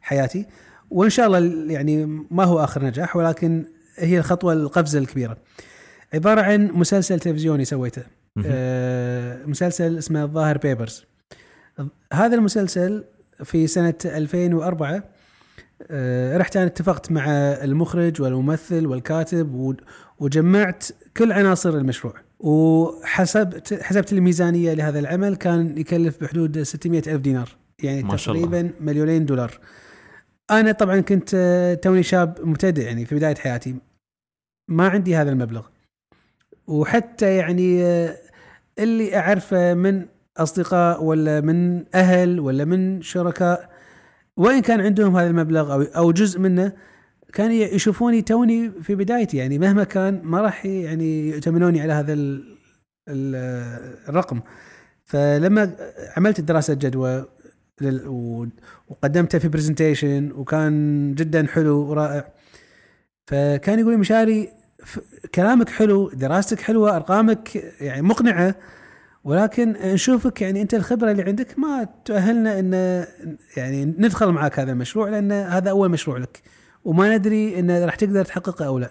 حياتي. 0.00 0.46
وإن 0.94 1.10
شاء 1.10 1.26
الله 1.26 1.72
يعني 1.72 2.06
ما 2.30 2.44
هو 2.44 2.64
آخر 2.64 2.84
نجاح 2.84 3.16
ولكن 3.16 3.64
هي 3.96 4.18
الخطوة 4.18 4.52
القفزة 4.52 4.98
الكبيرة. 4.98 5.36
عبارة 6.14 6.40
عن 6.40 6.70
مسلسل 6.72 7.20
تلفزيوني 7.20 7.64
سويته. 7.64 8.02
آه 8.46 9.46
مسلسل 9.46 9.98
اسمه 9.98 10.22
الظاهر 10.24 10.58
بيبرز. 10.58 11.04
هذا 12.12 12.34
المسلسل 12.34 13.04
في 13.44 13.66
سنة 13.66 13.94
2004 14.04 15.02
آه 15.90 16.36
رحت 16.36 16.56
أنا 16.56 16.66
اتفقت 16.66 17.12
مع 17.12 17.26
المخرج 17.62 18.22
والممثل 18.22 18.86
والكاتب 18.86 19.76
وجمعت 20.18 20.84
كل 21.16 21.32
عناصر 21.32 21.70
المشروع. 21.70 22.14
وحسبت 22.40 23.82
حسبت 23.82 24.12
الميزانية 24.12 24.74
لهذا 24.74 24.98
العمل 24.98 25.36
كان 25.36 25.78
يكلف 25.78 26.20
بحدود 26.20 26.62
600 26.62 27.02
ألف 27.06 27.20
دينار. 27.20 27.48
يعني 27.82 28.02
ما 28.02 28.16
شاء 28.16 28.34
تقريبا 28.34 28.60
الله. 28.60 28.72
مليونين 28.80 29.26
دولار. 29.26 29.58
أنا 30.50 30.72
طبعا 30.72 31.00
كنت 31.00 31.36
توني 31.82 32.02
شاب 32.02 32.38
مبتدئ 32.42 32.82
يعني 32.82 33.04
في 33.04 33.14
بداية 33.14 33.34
حياتي. 33.34 33.76
ما 34.68 34.88
عندي 34.88 35.16
هذا 35.16 35.30
المبلغ. 35.30 35.66
وحتى 36.66 37.36
يعني 37.36 37.82
اللي 38.78 39.16
أعرفه 39.16 39.74
من 39.74 40.06
أصدقاء 40.36 41.04
ولا 41.04 41.40
من 41.40 41.84
أهل 41.94 42.40
ولا 42.40 42.64
من 42.64 43.02
شركاء 43.02 43.70
وإن 44.36 44.60
كان 44.60 44.80
عندهم 44.80 45.16
هذا 45.16 45.26
المبلغ 45.26 45.72
أو 45.74 45.82
أو 45.82 46.12
جزء 46.12 46.40
منه 46.40 46.72
كان 47.32 47.52
يشوفوني 47.52 48.22
توني 48.22 48.70
في 48.70 48.94
بدايتي. 48.94 49.36
يعني 49.36 49.58
مهما 49.58 49.84
كان 49.84 50.20
ما 50.24 50.40
راح 50.40 50.66
يعني 50.66 51.28
يؤتمنوني 51.28 51.80
على 51.80 51.92
هذا 51.92 52.14
الرقم. 54.08 54.40
فلما 55.04 55.76
عملت 56.16 56.40
دراسة 56.40 56.74
جدوى 56.74 57.24
وقدمتها 58.88 59.38
في 59.38 59.48
presentation 59.48 60.32
وكان 60.32 61.14
جدا 61.14 61.46
حلو 61.46 61.78
ورائع 61.78 62.32
فكان 63.26 63.78
يقول 63.78 63.98
مشاري 63.98 64.48
كلامك 65.34 65.68
حلو 65.68 66.10
دراستك 66.10 66.60
حلوة 66.60 66.96
أرقامك 66.96 67.56
يعني 67.80 68.02
مقنعة 68.02 68.54
ولكن 69.24 69.72
نشوفك 69.84 70.42
يعني 70.42 70.62
أنت 70.62 70.74
الخبرة 70.74 71.10
اللي 71.10 71.22
عندك 71.22 71.58
ما 71.58 71.88
تؤهلنا 72.04 72.58
إن 72.58 73.04
يعني 73.56 73.84
ندخل 73.84 74.28
معك 74.28 74.58
هذا 74.58 74.72
المشروع 74.72 75.08
لأن 75.08 75.32
هذا 75.32 75.70
أول 75.70 75.88
مشروع 75.88 76.18
لك 76.18 76.42
وما 76.84 77.16
ندري 77.16 77.58
إن 77.58 77.84
راح 77.84 77.94
تقدر 77.94 78.24
تحققه 78.24 78.66
أو 78.66 78.78
لا. 78.78 78.90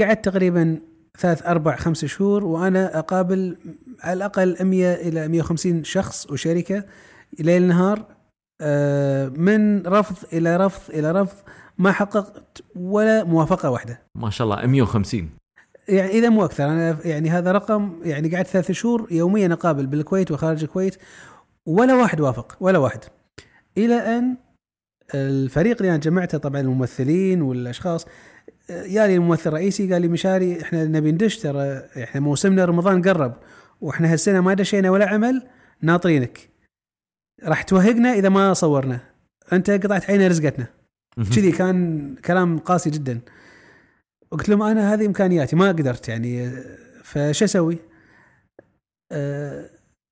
قعدت 0.00 0.24
تقريبا 0.24 0.78
ثلاث 1.18 1.46
أربع 1.46 1.76
خمس 1.76 2.04
شهور 2.04 2.44
وأنا 2.44 2.98
أقابل 2.98 3.56
على 4.00 4.12
الأقل 4.12 4.56
100 4.60 4.94
إلى 4.94 5.28
150 5.28 5.84
شخص 5.84 6.30
وشركة 6.30 6.84
ليل 7.38 7.62
نهار 7.62 8.04
آه، 8.60 9.28
من 9.28 9.86
رفض 9.86 10.16
إلى 10.32 10.56
رفض 10.56 10.94
إلى 10.94 11.12
رفض 11.12 11.36
ما 11.78 11.92
حققت 11.92 12.62
ولا 12.76 13.24
موافقة 13.24 13.70
واحدة. 13.70 14.02
ما 14.14 14.30
شاء 14.30 14.44
الله 14.44 14.66
150 14.66 15.30
يعني 15.88 16.10
إذا 16.10 16.28
مو 16.28 16.44
أكثر 16.44 16.64
أنا 16.64 16.98
يعني 17.04 17.30
هذا 17.30 17.52
رقم 17.52 18.00
يعني 18.02 18.36
قعدت 18.36 18.48
ثلاث 18.48 18.72
شهور 18.72 19.08
يوميا 19.10 19.52
أقابل 19.52 19.86
بالكويت 19.86 20.30
وخارج 20.30 20.62
الكويت 20.62 20.96
ولا 21.66 21.94
واحد 21.94 22.20
وافق 22.20 22.56
ولا 22.60 22.78
واحد. 22.78 23.00
إلى 23.78 23.94
أن 23.94 24.36
الفريق 25.14 25.76
اللي 25.76 25.90
أنا 25.90 25.98
جمعته 25.98 26.38
طبعا 26.38 26.60
الممثلين 26.60 27.42
والأشخاص 27.42 28.06
يا 28.70 29.06
لي 29.06 29.14
الممثل 29.14 29.50
الرئيسي 29.50 29.92
قال 29.92 30.02
لي 30.02 30.08
مشاري 30.08 30.62
إحنا 30.62 30.84
نبي 30.84 31.12
ندش 31.12 31.38
ترى 31.38 31.82
إحنا 32.02 32.20
موسمنا 32.20 32.64
رمضان 32.64 33.02
قرب 33.02 33.34
وإحنا 33.80 34.12
هالسنة 34.12 34.40
ما 34.40 34.54
دشينا 34.54 34.90
ولا 34.90 35.08
عمل 35.08 35.46
ناطرينك. 35.82 36.49
راح 37.44 37.62
توهقنا 37.62 38.12
إذا 38.12 38.28
ما 38.28 38.54
صورنا. 38.54 39.00
أنت 39.52 39.70
قطعت 39.70 40.10
عينه 40.10 40.26
رزقتنا. 40.26 40.66
كذي 41.16 41.52
كان 41.52 42.14
كلام 42.24 42.58
قاسي 42.58 42.90
جدا. 42.90 43.20
قلت 44.30 44.48
لهم 44.48 44.62
أنا 44.62 44.94
هذه 44.94 45.06
إمكانياتي 45.06 45.56
ما 45.56 45.68
قدرت 45.68 46.08
يعني. 46.08 46.50
فش 47.04 47.42
أسوي؟ 47.42 47.78
آه 49.12 49.70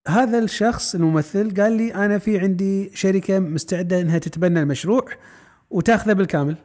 هذا 0.08 0.38
الشخص 0.38 0.94
الممثل 0.94 1.54
قال 1.62 1.73
لي 1.73 1.94
أنا 1.94 2.18
في 2.18 2.38
عندي 2.38 2.90
شركة 2.94 3.38
مستعدة 3.38 4.00
إنها 4.00 4.18
تتبنى 4.18 4.61
المشروع 4.61 5.04
وتاخذه 5.70 6.12
بالكامل. 6.12 6.56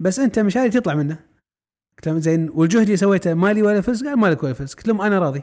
بس 0.00 0.18
أنت 0.18 0.38
مش 0.38 0.56
عارف 0.56 0.74
تطلع 0.74 0.94
منه. 0.94 1.18
قلت 1.96 2.06
لهم 2.06 2.18
زين 2.18 2.50
والجهد 2.54 2.82
اللي 2.82 2.96
سويته 2.96 3.34
مالي 3.34 3.62
ولا 3.62 3.80
فلس 3.80 4.04
قال 4.04 4.18
مالك 4.18 4.42
ولا 4.42 4.52
فلس 4.52 4.74
قلت 4.74 4.88
لهم 4.88 5.00
أنا 5.00 5.18
راضي. 5.18 5.42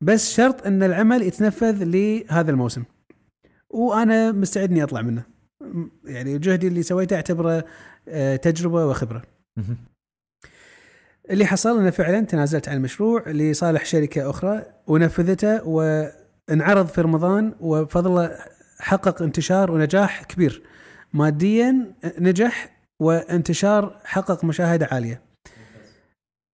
بس 0.00 0.34
شرط 0.34 0.66
أن 0.66 0.82
العمل 0.82 1.22
يتنفذ 1.22 1.84
لهذا 1.84 2.50
الموسم. 2.50 2.84
وأنا 3.72 4.32
مستعد 4.32 4.70
اني 4.70 4.82
أطلع 4.82 5.02
منه. 5.02 5.22
يعني 6.04 6.38
جهدي 6.38 6.68
اللي 6.68 6.82
سويته 6.82 7.16
أعتبره 7.16 7.64
آه، 8.08 8.36
تجربة 8.36 8.86
وخبرة. 8.86 9.22
اللي 11.30 11.46
حصل 11.46 11.80
انه 11.80 11.90
فعلا 11.90 12.20
تنازلت 12.20 12.68
عن 12.68 12.76
المشروع 12.76 13.28
لصالح 13.28 13.84
شركة 13.84 14.30
أخرى 14.30 14.62
ونفذته 14.86 15.68
وانعرض 15.68 16.86
في 16.86 17.00
رمضان 17.00 17.54
وبفضل 17.60 18.10
الله 18.10 18.38
حقق 18.78 19.22
انتشار 19.22 19.70
ونجاح 19.70 20.22
كبير. 20.22 20.62
ماديا 21.12 21.94
نجح 22.18 22.76
وانتشار 23.00 24.00
حقق 24.04 24.44
مشاهده 24.44 24.88
عالية. 24.92 25.22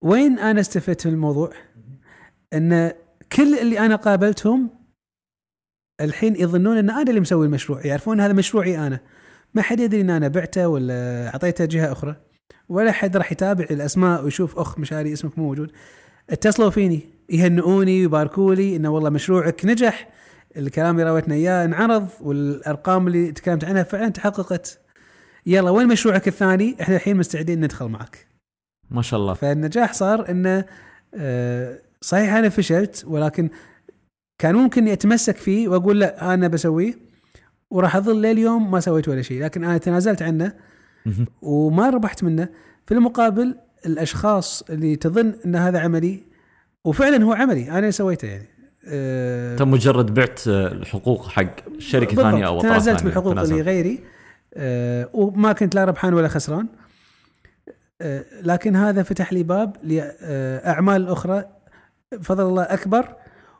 وين 0.04 0.38
أنا 0.38 0.60
استفدت 0.60 1.06
من 1.06 1.12
الموضوع؟ 1.12 1.52
إن 2.52 2.92
كل 3.32 3.58
اللي 3.58 3.78
أنا 3.78 3.96
قابلتهم 3.96 4.77
الحين 6.00 6.36
يظنون 6.36 6.76
إن 6.76 6.90
أنا 6.90 7.02
اللي 7.02 7.20
مسوي 7.20 7.46
المشروع 7.46 7.86
يعرفون 7.86 8.20
هذا 8.20 8.32
مشروعي 8.32 8.86
أنا. 8.86 9.00
ما 9.54 9.62
حد 9.62 9.80
يدري 9.80 10.00
إن 10.00 10.10
أنا 10.10 10.28
بعته 10.28 10.68
ولا 10.68 11.28
أعطيته 11.28 11.64
جهة 11.64 11.92
أخرى 11.92 12.16
ولا 12.68 12.92
حد 12.92 13.16
راح 13.16 13.32
يتابع 13.32 13.66
الأسماء 13.70 14.24
ويشوف 14.24 14.58
أخ 14.58 14.78
مشاري 14.78 15.12
اسمك 15.12 15.38
مو 15.38 15.44
موجود. 15.44 15.72
اتصلوا 16.30 16.70
فيني 16.70 17.00
يهنئوني 17.30 18.00
ويباركوا 18.00 18.54
لي 18.54 18.76
إنه 18.76 18.88
والله 18.88 19.10
مشروعك 19.10 19.64
نجح 19.64 20.08
الكلام 20.56 20.94
اللي 20.94 21.10
راوتنا 21.10 21.34
إياه 21.34 21.64
انعرض 21.64 22.08
والأرقام 22.20 23.06
اللي 23.06 23.32
تكلمت 23.32 23.64
عنها 23.64 23.82
فعلا 23.82 24.08
تحققت. 24.08 24.80
يلا 25.46 25.70
وين 25.70 25.88
مشروعك 25.88 26.28
الثاني؟ 26.28 26.76
إحنا 26.80 26.96
الحين 26.96 27.16
مستعدين 27.16 27.60
ندخل 27.64 27.88
معك. 27.88 28.26
ما 28.90 29.02
شاء 29.02 29.20
الله. 29.20 29.34
فالنجاح 29.34 29.92
صار 29.92 30.30
إنه 30.30 30.64
آه، 31.14 31.78
صحيح 32.00 32.34
أنا 32.34 32.48
فشلت 32.48 33.04
ولكن 33.06 33.50
كان 34.38 34.54
ممكن 34.54 34.88
اتمسك 34.88 35.36
فيه 35.36 35.68
وأقول 35.68 36.00
لا 36.00 36.34
أنا 36.34 36.48
بسويه 36.48 36.94
وراح 37.70 37.96
أظل 37.96 38.22
لليوم 38.22 38.70
ما 38.70 38.80
سويت 38.80 39.08
ولا 39.08 39.22
شيء 39.22 39.42
لكن 39.42 39.64
أنا 39.64 39.78
تنازلت 39.78 40.22
عنه. 40.22 40.52
وما 41.42 41.90
ربحت 41.90 42.24
منه 42.24 42.48
في 42.86 42.94
المقابل 42.94 43.54
الأشخاص 43.86 44.62
اللي 44.70 44.96
تظن 44.96 45.34
إن 45.46 45.56
هذا 45.56 45.80
عملي 45.80 46.20
وفعلا 46.84 47.24
هو 47.24 47.32
عملي 47.32 47.70
أنا 47.70 47.78
اللي 47.78 47.92
سويته 47.92 48.28
يعني 48.28 48.48
آه، 48.86 49.52
انت 49.52 49.62
مجرد 49.62 50.14
بعت 50.14 50.48
آه، 50.48 50.66
الحقوق 50.72 51.28
حق 51.28 51.78
شركة. 51.78 52.16
ثانية 52.16 52.46
أو 52.46 52.60
تنازلت. 52.60 53.02
بالحقوق 53.02 53.32
تنازلت. 53.32 53.58
لغيري 53.58 54.00
آه، 54.54 55.08
وما 55.12 55.52
كنت 55.52 55.74
لا 55.74 55.84
ربحان 55.84 56.14
ولا 56.14 56.28
خسران 56.28 56.66
آه، 58.00 58.24
لكن 58.42 58.76
هذا 58.76 59.02
فتح 59.02 59.32
لي 59.32 59.42
باب 59.42 59.76
لاعمال 59.82 61.08
أخرى 61.08 61.44
بفضل 62.12 62.46
الله 62.46 62.62
أكبر 62.62 63.14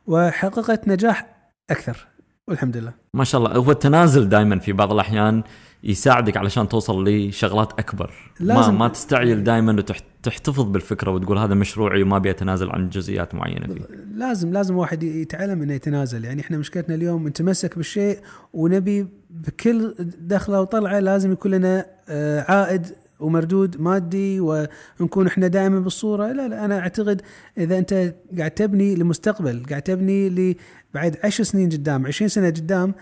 وحققت 0.09 0.87
نجاح 0.87 1.25
أكثر 1.69 2.07
والحمد 2.47 2.77
لله. 2.77 2.93
ما 3.13 3.23
شاء 3.23 3.41
الله. 3.41 3.55
هو 3.57 3.71
التنازل 3.71 4.29
دائما 4.29 4.59
في 4.59 4.73
بعض 4.73 4.93
الأحيان 4.93 5.43
يساعدك 5.83 6.37
علشان 6.37 6.67
توصل 6.69 7.07
لشغلات 7.07 7.79
أكبر. 7.79 8.13
ما 8.39 8.45
لازم- 8.53 8.77
ما 8.77 8.87
تستعجل 8.87 9.43
دائما 9.43 9.73
وتحتفظ 9.73 10.63
بالفكرة 10.63 11.11
وتقول 11.11 11.37
هذا 11.37 11.53
مشروعي 11.53 12.03
وما 12.03 12.17
أبي 12.17 12.29
أتنازل 12.29 12.69
عن 12.69 12.89
جزئيات 12.89 13.35
معينة 13.35 13.67
فيه. 13.73 13.81
لازم 14.15 14.53
لازم 14.53 14.77
واحد 14.77 15.03
يتعلم 15.03 15.61
إنه 15.61 15.73
يتنازل. 15.73 16.25
يعني 16.25 16.41
إحنا 16.41 16.57
مشكلتنا 16.57 16.95
اليوم 16.95 17.27
نتمسك 17.27 17.75
بالشيء 17.77 18.19
ونبي 18.53 19.07
بكل 19.29 19.95
دخله 20.19 20.61
وطلعه 20.61 20.99
لازم 20.99 21.31
يكون 21.31 21.51
لنا 21.51 21.85
آه، 22.09 22.51
عائد 22.51 22.87
ومردود 23.19 23.81
مادي 23.81 24.39
ونكون 24.39 25.27
إحنا 25.27 25.47
دائما 25.47 25.79
بالصورة. 25.79 26.27
لا 26.31 26.47
لا 26.47 26.65
أنا 26.65 26.79
أعتقد 26.79 27.21
إذا 27.57 27.77
أنت 27.77 28.13
قاعد 28.37 28.51
تبني 28.51 28.95
لمستقبل 28.95 29.63
قاعد 29.69 29.81
تبني 29.81 30.29
ل 30.29 30.55
بعد 30.93 31.17
عشر 31.23 31.43
سنين 31.43 31.69
قدام 31.69 32.07
20 32.07 32.29
سنة 32.29 32.47
قدام 32.49 32.93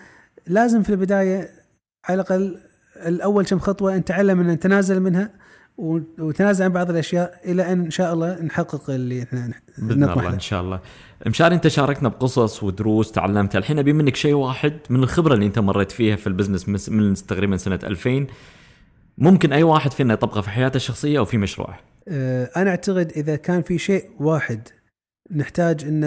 لازم 0.46 0.82
في 0.82 0.90
البداية 0.90 1.48
على 2.04 2.14
الأقل 2.14 2.58
الأول 3.06 3.44
كم 3.44 3.58
خطوة 3.58 3.96
نتعلم 3.96 4.40
أن 4.40 4.46
نتنازل 4.46 5.00
منها 5.00 5.30
و- 5.78 5.98
وتنازل 6.18 6.64
عن 6.64 6.72
بعض 6.72 6.90
الأشياء 6.90 7.40
إلى 7.44 7.72
أن 7.72 7.80
إن 7.84 7.90
شاء 7.90 8.14
الله 8.14 8.42
نحقق 8.42 8.90
اللي 8.90 9.22
إحنا 9.22 9.50
بإذن 9.78 10.02
الله 10.04 10.14
له. 10.22 10.34
إن 10.34 10.40
شاء 10.40 10.60
الله. 10.62 10.80
مشاري 11.26 11.54
أنت 11.54 11.68
شاركنا 11.68 12.08
بقصص 12.08 12.62
ودروس 12.62 13.12
تعلمتها 13.12 13.58
الحين 13.58 13.78
أبي 13.78 13.92
منك 13.92 14.16
شيء 14.16 14.34
واحد 14.34 14.72
من 14.90 15.02
الخبرة 15.02 15.34
اللي 15.34 15.46
أنت 15.46 15.58
مريت 15.58 15.90
فيها 15.92 16.16
في 16.16 16.26
البزنس 16.26 16.88
من 16.88 17.14
تقريبا 17.14 17.56
سنة 17.56 17.78
2000 17.84 18.26
ممكن 19.18 19.52
أي 19.52 19.62
واحد 19.62 19.92
فينا 19.92 20.14
يطبقه 20.14 20.40
في 20.40 20.50
حياته 20.50 20.76
الشخصية 20.76 21.18
أو 21.18 21.24
في 21.24 21.38
مشروعه 21.38 21.80
آه، 22.08 22.50
أنا 22.56 22.70
أعتقد 22.70 23.12
إذا 23.16 23.36
كان 23.36 23.62
في 23.62 23.78
شيء 23.78 24.10
واحد 24.20 24.68
نحتاج 25.30 25.84
إن 25.84 26.02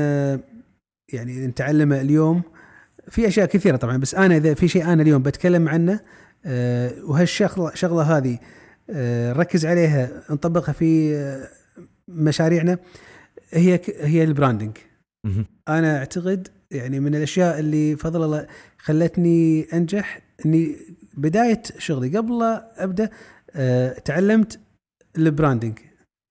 يعني 1.13 1.48
نتعلمه 1.48 2.01
اليوم 2.01 2.41
في 3.10 3.27
أشياء 3.27 3.46
كثيرة 3.46 3.75
طبعا 3.75 3.98
بس 3.98 4.15
أنا 4.15 4.38
إذا 4.38 4.53
في 4.53 4.68
شيء 4.68 4.94
أنا 4.94 5.01
اليوم 5.01 5.24
بتكلم 5.24 5.70
عنه 5.70 6.00
آه، 6.46 6.94
وهالشغلة 7.03 7.72
شغلة 7.75 8.18
هذه 8.18 8.39
آه، 8.89 9.34
نركز 9.34 9.65
عليها 9.65 10.24
نطبقها 10.30 10.74
في 10.74 11.15
مشاريعنا 12.08 12.77
هي 13.51 13.80
هي 14.00 14.24
البراندنج. 14.24 14.77
أنا 15.68 15.98
أعتقد 15.98 16.48
يعني 16.72 17.00
من 17.00 17.15
الأشياء 17.15 17.60
اللي 17.60 17.96
فضل 17.96 18.24
الله 18.24 18.48
خلتني 18.77 19.68
أنجح 19.74 20.22
إني 20.46 20.75
بداية 21.18 21.62
شغلي. 21.77 22.18
قبل 22.18 22.39
لا 22.39 22.84
أبدأ 22.84 23.10
أه 23.56 23.94
تعلمت 23.94 24.60
ال 25.18 25.24
branding 25.24 25.80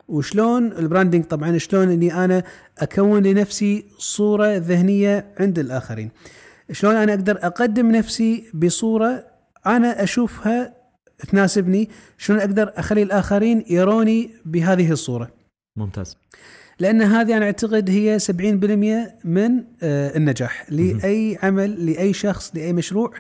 وشلون 0.09 0.73
ال 0.73 0.79
branding 0.79 1.25
طبعا 1.25 1.59
شلون 1.59 1.91
إني 1.91 2.25
أنا 2.25 2.43
أكون 2.79 3.23
لنفسي 3.23 3.85
صورة 3.99 4.57
ذهنية 4.57 5.35
عند 5.41 5.59
الآخرين. 5.59 6.11
شلون 6.73 6.97
أنا 6.97 7.15
أقدر 7.15 7.39
أقدم 7.43 7.91
نفسي 7.91 8.45
بصورة 8.55 9.27
أنا 9.67 10.03
أشوفها 10.03 10.75
تناسبني؟ 11.29 11.89
شلون 12.19 12.41
أقدر 12.41 12.73
أخلي 12.77 13.03
الآخرين 13.03 13.65
يروني 13.71 14.31
بهذه 14.45 14.93
الصورة؟ 14.93 15.31
ممتاز. 15.77 16.17
لأن 16.79 17.03
هذه 17.03 17.37
أنا 17.37 17.45
أعتقد 17.45 17.91
هي 17.91 18.19
70% 18.19 19.15
من 19.25 19.65
آه، 19.83 20.17
النجاح. 20.17 20.67
لأي 20.71 21.39
عمل 21.43 21.87
لأي 21.87 22.13
شخص 22.13 22.53
لأي 22.55 22.73
مشروع 22.73 23.13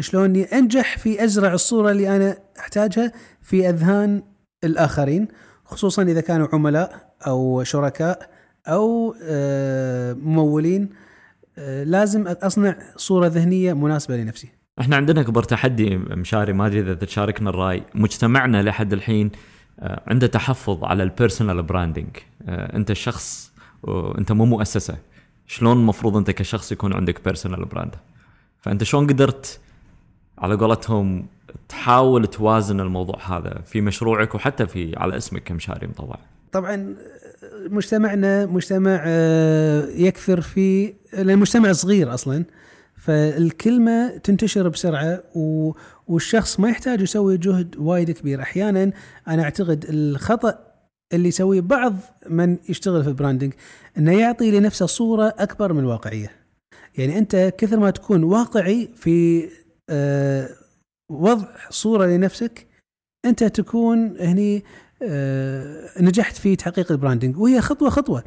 شلون 0.00 0.36
انجح 0.36 0.98
في 0.98 1.24
أزرع 1.24 1.52
الصورة 1.52 1.90
اللي 1.90 2.16
أنا 2.16 2.38
أحتاجها 2.58 3.12
في 3.42 3.68
أذهان 3.68 4.22
الآخرين 4.64 5.28
خصوصا 5.64 6.02
إذا 6.02 6.20
كانوا 6.20 6.48
عملاء 6.52 7.14
أو 7.26 7.62
شركاء 7.64 8.30
أو 8.66 9.14
آه، 9.22 10.12
ممولين. 10.12 10.88
آه، 11.58 11.84
لازم 11.84 12.26
أصنع 12.28 12.78
صورة 12.96 13.26
ذهنية 13.26 13.72
مناسبة 13.72 14.16
لنفسي. 14.16 14.48
إحنا 14.80 14.96
عندنا 14.96 15.20
أكبر 15.20 15.42
تحدي 15.42 15.96
مشاري 15.96 16.52
ما 16.52 16.66
أدري 16.66 16.80
إذا 16.80 16.94
تشاركنا 16.94 17.50
الرأي. 17.50 17.82
مجتمعنا 17.94 18.62
لحد 18.62 18.92
الحين 18.92 19.30
آه، 19.80 20.02
عنده 20.06 20.26
تحفظ 20.26 20.84
على 20.84 21.02
ال 21.02 21.09
personal 21.09 21.62
branding 21.62 22.16
أنت 22.48 22.90
الشخص 22.90 23.52
وانت 23.82 24.32
مو 24.32 24.44
مؤسسة. 24.44 24.96
شلون 25.46 25.76
المفروض 25.76 26.16
أنت 26.16 26.30
كشخص 26.30 26.72
يكون 26.72 26.92
عندك 26.92 27.24
personal 27.24 27.64
brand 27.64 27.94
فأنت 28.60 28.84
شلون 28.84 29.06
قدرت 29.06 29.60
على 30.38 30.54
قولتهم 30.54 31.26
تحاول 31.68 32.26
توازن 32.26 32.80
الموضوع 32.80 33.18
هذا 33.38 33.60
في 33.66 33.80
مشروعك 33.80 34.34
وحتى 34.34 34.66
في 34.66 34.92
على 34.96 35.16
اسمك 35.16 35.42
كمشاري 35.44 35.86
مطوع. 35.86 36.18
طبعا 36.52 36.94
مجتمعنا 37.70 38.46
مجتمع 38.46 39.02
آه، 39.06 39.86
يكثر 39.88 40.40
في 40.40 40.94
لأن 41.12 41.38
مجتمع 41.38 41.72
صغير 41.72 42.14
أصلا 42.14 42.44
فالكلمة 42.96 44.16
تنتشر 44.16 44.68
بسرعة 44.68 45.22
و- 45.34 45.72
والشخص 46.06 46.60
ما 46.60 46.68
يحتاج 46.68 47.00
يسوي 47.00 47.36
جهد 47.38 47.76
وايد 47.78 48.10
كبير. 48.10 48.42
أحيانا 48.42 48.92
أنا 49.28 49.42
أعتقد 49.42 49.84
الخطأ 49.88 50.58
اللي 51.12 51.28
يسويه 51.28 51.60
بعض 51.60 51.94
من 52.30 52.56
يشتغل 52.68 53.02
في 53.02 53.08
ال 53.08 53.13
branding 53.13 53.52
إنه 53.98 54.18
يعطي 54.18 54.50
لنفسه 54.50 54.86
صورة 54.86 55.34
أكبر 55.38 55.72
من 55.72 55.78
الواقعيه 55.80 56.30
يعني 56.98 57.18
أنت 57.18 57.54
كثر 57.58 57.78
ما 57.80 57.90
تكون 57.90 58.22
واقعي 58.24 58.88
في 58.96 59.48
وضع 61.10 61.48
صورة 61.70 62.06
لنفسك 62.06 62.66
أنت 63.24 63.44
تكون 63.44 64.20
هني 64.20 64.64
آه، 65.02 65.90
نجحت 66.00 66.36
في 66.36 66.56
تحقيق 66.56 66.92
ال 66.92 66.97
branding 66.97 67.38
وهي 67.38 67.60
خطوة 67.60 67.90
خطوة. 67.90 68.24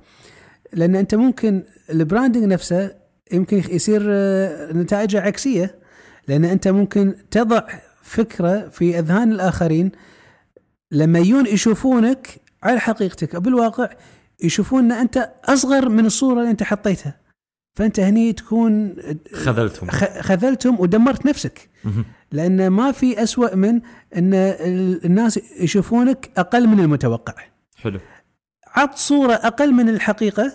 لأن 0.73 0.95
أنت 0.95 1.15
ممكن 1.15 1.63
ال 1.89 1.95
branding 1.95 2.43
نفسه 2.43 2.95
يمكن 3.31 3.63
يصير 3.69 4.01
آه، 4.09 4.73
نتائجه 4.73 5.21
عكسية 5.21 5.79
لأن 6.27 6.45
أنت 6.45 6.67
ممكن 6.67 7.15
تضع 7.31 7.67
فكرة 8.03 8.67
في 8.67 8.99
أذهان 8.99 9.31
الآخرين 9.31 9.91
لما 10.91 11.19
يجون 11.19 11.45
يشوفونك 11.45 12.41
على 12.63 12.79
حقيقتك 12.79 13.35
بالواقع 13.35 13.89
يشوفون 14.43 14.91
أن 14.91 14.91
أنت 14.91 15.31
أصغر 15.45 15.89
من 15.89 16.05
الصورة 16.05 16.39
اللي 16.39 16.51
أنت 16.51 16.63
حطيتها. 16.63 17.28
فأنت 17.75 17.99
هني 17.99 18.33
تكون 18.33 18.95
خذلتهم. 19.33 19.89
خذلتهم 20.21 20.79
ودمرت 20.79 21.25
نفسك. 21.25 21.69
لأن 22.31 22.67
ما 22.67 22.91
في 22.91 23.23
أسوأ 23.23 23.55
من 23.55 23.75
أن 24.15 24.33
ال- 24.33 25.05
الناس 25.05 25.39
يشوفونك 25.59 26.29
أقل 26.37 26.67
من 26.67 26.79
المتوقع. 26.79 27.33
حلو. 27.77 27.99
عط 28.67 28.95
صورة 28.95 29.33
أقل 29.33 29.73
من 29.73 29.89
الحقيقة 29.89 30.53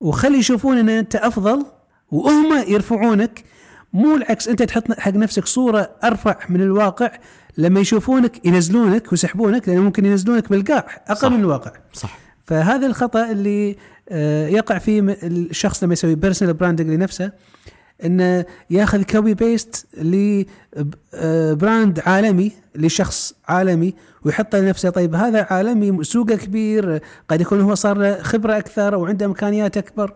وخلي 0.00 0.38
يشوفون 0.38 0.78
إن 0.78 0.88
أنت 0.88 1.16
أفضل 1.16 1.66
وهم 2.10 2.64
يرفعونك. 2.68 3.44
مو 3.92 4.16
العكس 4.16 4.48
أنت 4.48 4.62
تحط 4.62 4.92
حق 4.92 5.12
نفسك 5.12 5.46
صورة 5.46 5.90
أرفع 6.04 6.38
من 6.48 6.60
الواقع 6.62 7.10
لما 7.58 7.80
يشوفونك 7.80 8.46
ينزلونك 8.46 9.12
ويسحبونك 9.12 9.68
لأن 9.68 9.78
ممكن 9.78 10.06
ينزلونك 10.06 10.48
بالقاع 10.50 10.86
أقل 11.08 11.16
صح. 11.16 11.28
من 11.28 11.40
الواقع. 11.40 11.72
صح. 11.92 12.18
فهذا 12.44 12.86
الخطأ 12.86 13.30
اللي 13.30 13.76
يقع 14.48 14.78
فيه 14.78 15.16
الشخص 15.22 15.84
لما 15.84 15.92
يسوي 15.92 16.14
personal 16.14 16.54
branding 16.54 16.90
لنفسه 16.90 17.32
إنه 18.04 18.44
ياخذ 18.70 19.02
copy 19.02 19.34
paste 19.34 19.86
ل 19.96 20.30
brand 20.30 22.00
عالمي 22.00 22.52
لشخص 22.74 23.34
عالمي 23.48 23.94
ويحطه 24.22 24.58
لنفسه. 24.58 24.90
طيب 24.90 25.14
هذا 25.14 25.46
عالمي 25.50 26.04
سوقه 26.04 26.36
كبير 26.36 27.00
قد 27.28 27.40
يكون 27.40 27.60
هو 27.60 27.74
صار 27.74 27.98
له 27.98 28.22
خبرة 28.22 28.58
أكثر 28.58 28.94
وعنده 28.94 29.26
إمكانيات 29.26 29.76
أكبر. 29.76 30.14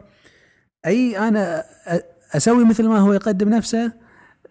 أي 0.86 1.18
أنا 1.18 1.64
أسوي 2.32 2.64
مثل 2.64 2.88
ما 2.88 2.98
هو 2.98 3.12
يقدم 3.12 3.48
نفسه 3.48 3.92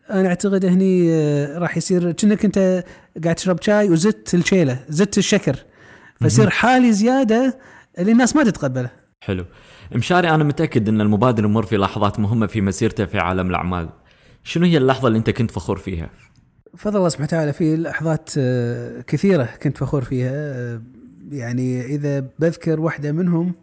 أنا 0.09 0.27
أعتقد 0.27 0.65
هني 0.65 1.13
آه، 1.13 1.57
راح 1.57 1.77
يصير 1.77 2.11
كأنك 2.11 2.45
أنت 2.45 2.83
قاعد 3.23 3.35
تشرب 3.35 3.61
شاي 3.61 3.89
وزدت 3.89 4.33
الشيلة 4.33 4.79
زدت 4.89 5.17
الشكر. 5.17 5.65
فيصير 6.21 6.49
حالي 6.49 6.93
زيادة 6.93 7.57
اللي 7.99 8.11
الناس 8.11 8.35
ما 8.35 8.43
تتقبله. 8.43 8.98
حلو. 9.21 9.45
مشاري 9.95 10.29
أنا 10.29 10.43
متأكد 10.43 10.89
إن 10.89 11.01
المبادر 11.01 11.43
يمر 11.43 11.63
في 11.63 11.77
لحظات 11.77 12.19
مهمة 12.19 12.47
في 12.47 12.61
مسيرته 12.61 13.05
في 13.05 13.17
عالم 13.17 13.49
الأعمال. 13.49 13.89
شنو 14.43 14.65
هي 14.65 14.77
اللحظة 14.77 15.07
اللي 15.07 15.19
أنت 15.19 15.29
كنت 15.29 15.51
فخور 15.51 15.77
فيها؟ 15.77 16.09
فضل 16.77 16.97
الله 16.97 17.09
سبحانه 17.09 17.27
وتعالى 17.27 17.53
في 17.53 17.75
لحظات 17.77 18.29
آه، 18.37 19.01
كثيرة 19.01 19.49
كنت 19.63 19.77
فخور 19.77 20.03
فيها. 20.03 20.31
آه، 20.33 20.81
يعني 21.31 21.85
إذا 21.85 22.19
بذكر 22.39 22.79
واحدة 22.79 23.11
منهم 23.11 23.53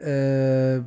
آه، 0.00 0.84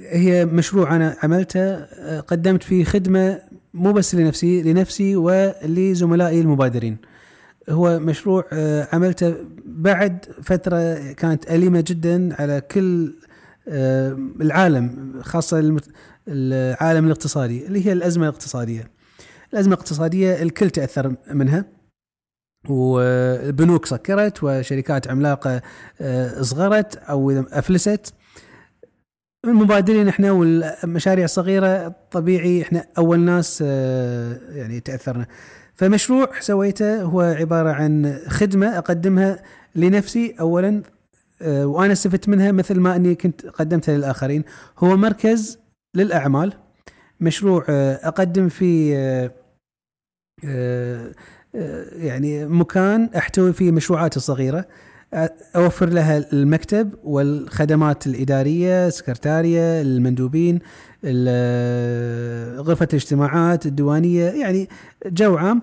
هي 0.00 0.46
مشروع 0.46 0.96
أنا 0.96 1.16
عملته 1.22 1.84
قدمت 2.20 2.62
فيه 2.62 2.84
خدمة 2.84 3.42
مو 3.74 3.92
بس 3.92 4.14
لنفسي 4.14 4.62
لنفسي 4.62 5.16
ولزملائي 5.16 6.40
المبادرين. 6.40 6.96
هو 7.68 7.98
مشروع 7.98 8.44
آه، 8.52 8.88
عملته 8.92 9.34
بعد 9.64 10.24
فترة 10.42 11.12
كانت 11.12 11.50
أليمة 11.50 11.84
جدا 11.86 12.42
على 12.42 12.60
كل 12.60 13.14
آه، 13.68 14.18
العالم 14.40 15.12
خاصة 15.22 15.76
العالم 16.28 17.06
الاقتصادي 17.06 17.66
اللي 17.66 17.86
هي 17.86 17.92
الأزمة 17.92 18.28
الاقتصادية. 18.28 18.90
الأزمة 19.52 19.74
الاقتصادية 19.74 20.42
الكل 20.42 20.70
تأثر 20.70 21.14
منها 21.32 21.64
والبنوك 22.68 23.86
سكرت 23.86 24.42
وشركات 24.42 25.08
عملاقة 25.08 25.62
آه، 26.00 26.42
صغرت 26.42 26.96
أو 26.96 27.30
أفلست 27.30 28.14
المبادرين 29.44 30.08
إحنا 30.08 30.32
والمشاريع 30.32 31.24
الصغيرة 31.24 31.94
طبيعي 32.10 32.62
إحنا 32.62 32.86
أول 32.98 33.20
ناس 33.20 33.60
يعني 34.50 34.80
تأثرنا 34.80 35.26
فمشروع 35.80 36.40
سويته 36.40 37.02
هو 37.02 37.20
عبارة 37.20 37.70
عن 37.70 38.18
خدمة 38.28 38.78
أقدمها 38.78 39.42
لنفسي 39.74 40.36
اولا 40.40 40.82
آه، 41.42 41.66
وأنا 41.66 41.92
استفدت 41.92 42.28
منها 42.28 42.52
مثل 42.52 42.80
ما 42.80 42.96
أني 42.96 43.14
كنت 43.14 43.46
قدمتها 43.46 43.96
للآخرين. 43.96 44.44
هو 44.78 44.96
مركز 44.96 45.58
للأعمال. 45.94 46.52
مشروع 47.20 47.64
آه، 47.68 48.08
أقدم 48.08 48.48
فيه 48.48 48.96
آه، 50.44 51.14
يعني 51.92 52.46
مكان 52.46 53.10
أحتوي 53.16 53.52
فيه 53.52 53.70
مشروعاتي 53.70 54.16
الصغيرة. 54.16 54.66
أوفر 55.56 55.88
لها 55.88 56.32
المكتب 56.32 56.94
والخدمات 57.04 58.06
الإدارية 58.06 58.88
سكرتاريه 58.88 59.80
المندوبين 59.80 60.58
غرفة 62.56 62.88
الاجتماعات 62.90 63.66
الديوانية 63.66 64.24
يعني 64.24 64.68
جو 65.06 65.36
عام. 65.36 65.62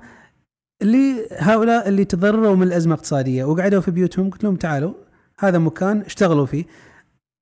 لهؤلاء 0.82 1.88
اللي 1.88 2.06
تضرروا 2.06 2.56
من 2.56 2.64
الأزمة 2.64 2.94
الاقتصادية 2.94 3.44
وقعدوا 3.44 3.82
في 3.82 3.92
بيوتهم 3.92 4.30
قلت 4.30 4.44
لهم 4.44 4.56
تعالوا 4.56 4.94
هذا 5.40 5.58
مكان 5.58 6.02
اشتغلوا 6.02 6.46
فيه. 6.46 6.66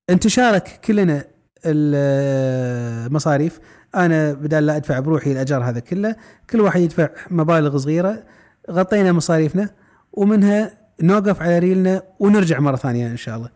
انتشارك 0.10 0.80
كلنا 0.86 1.24
المصاريف. 1.66 3.60
أنا 3.96 4.34
بدال 4.34 4.66
لا 4.66 4.76
أدفع 4.76 5.00
بروحي 5.00 5.32
الاجار 5.32 5.64
هذا 5.64 5.80
كله 5.80 6.16
كل 6.50 6.62
واحد 6.62 6.82
يدفع 6.82 7.10
مبالغ 7.32 7.78
صغيرة. 7.78 8.24
غطينا 8.72 9.12
مصاريفنا 9.12 9.70
ومنها 10.14 10.85
نوقف 11.02 11.42
على 11.42 11.60
ريلنا 11.60 12.04
ونرجع 12.20 12.60
مرة 12.60 12.76
ثانية 12.76 13.08
إن 13.08 13.18
شاء 13.18 13.38
الله. 13.38 13.50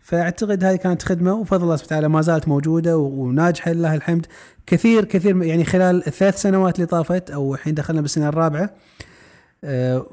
فأعتقد 0.00 0.64
هذه 0.64 0.76
كانت 0.76 1.02
خدمة 1.02 1.34
وفضل 1.34 1.62
الله 1.62 1.76
سبحانه 1.76 1.88
وتعالى 1.98 2.08
ما 2.08 2.20
زالت 2.20 2.48
موجودة 2.48 2.98
وناجحة 2.98 3.72
لله 3.72 3.94
الحمد 3.94 4.26
كثير 4.66 5.04
كثير 5.04 5.42
يعني 5.42 5.64
خلال 5.64 6.06
الثلاث 6.06 6.42
سنوات 6.42 6.74
اللي 6.74 6.86
طافت 6.86 7.30
أو 7.30 7.54
الحين 7.54 7.74
دخلنا 7.74 8.00
بالسنة 8.00 8.28
الرابعة 8.28 8.70
آه، 9.64 10.06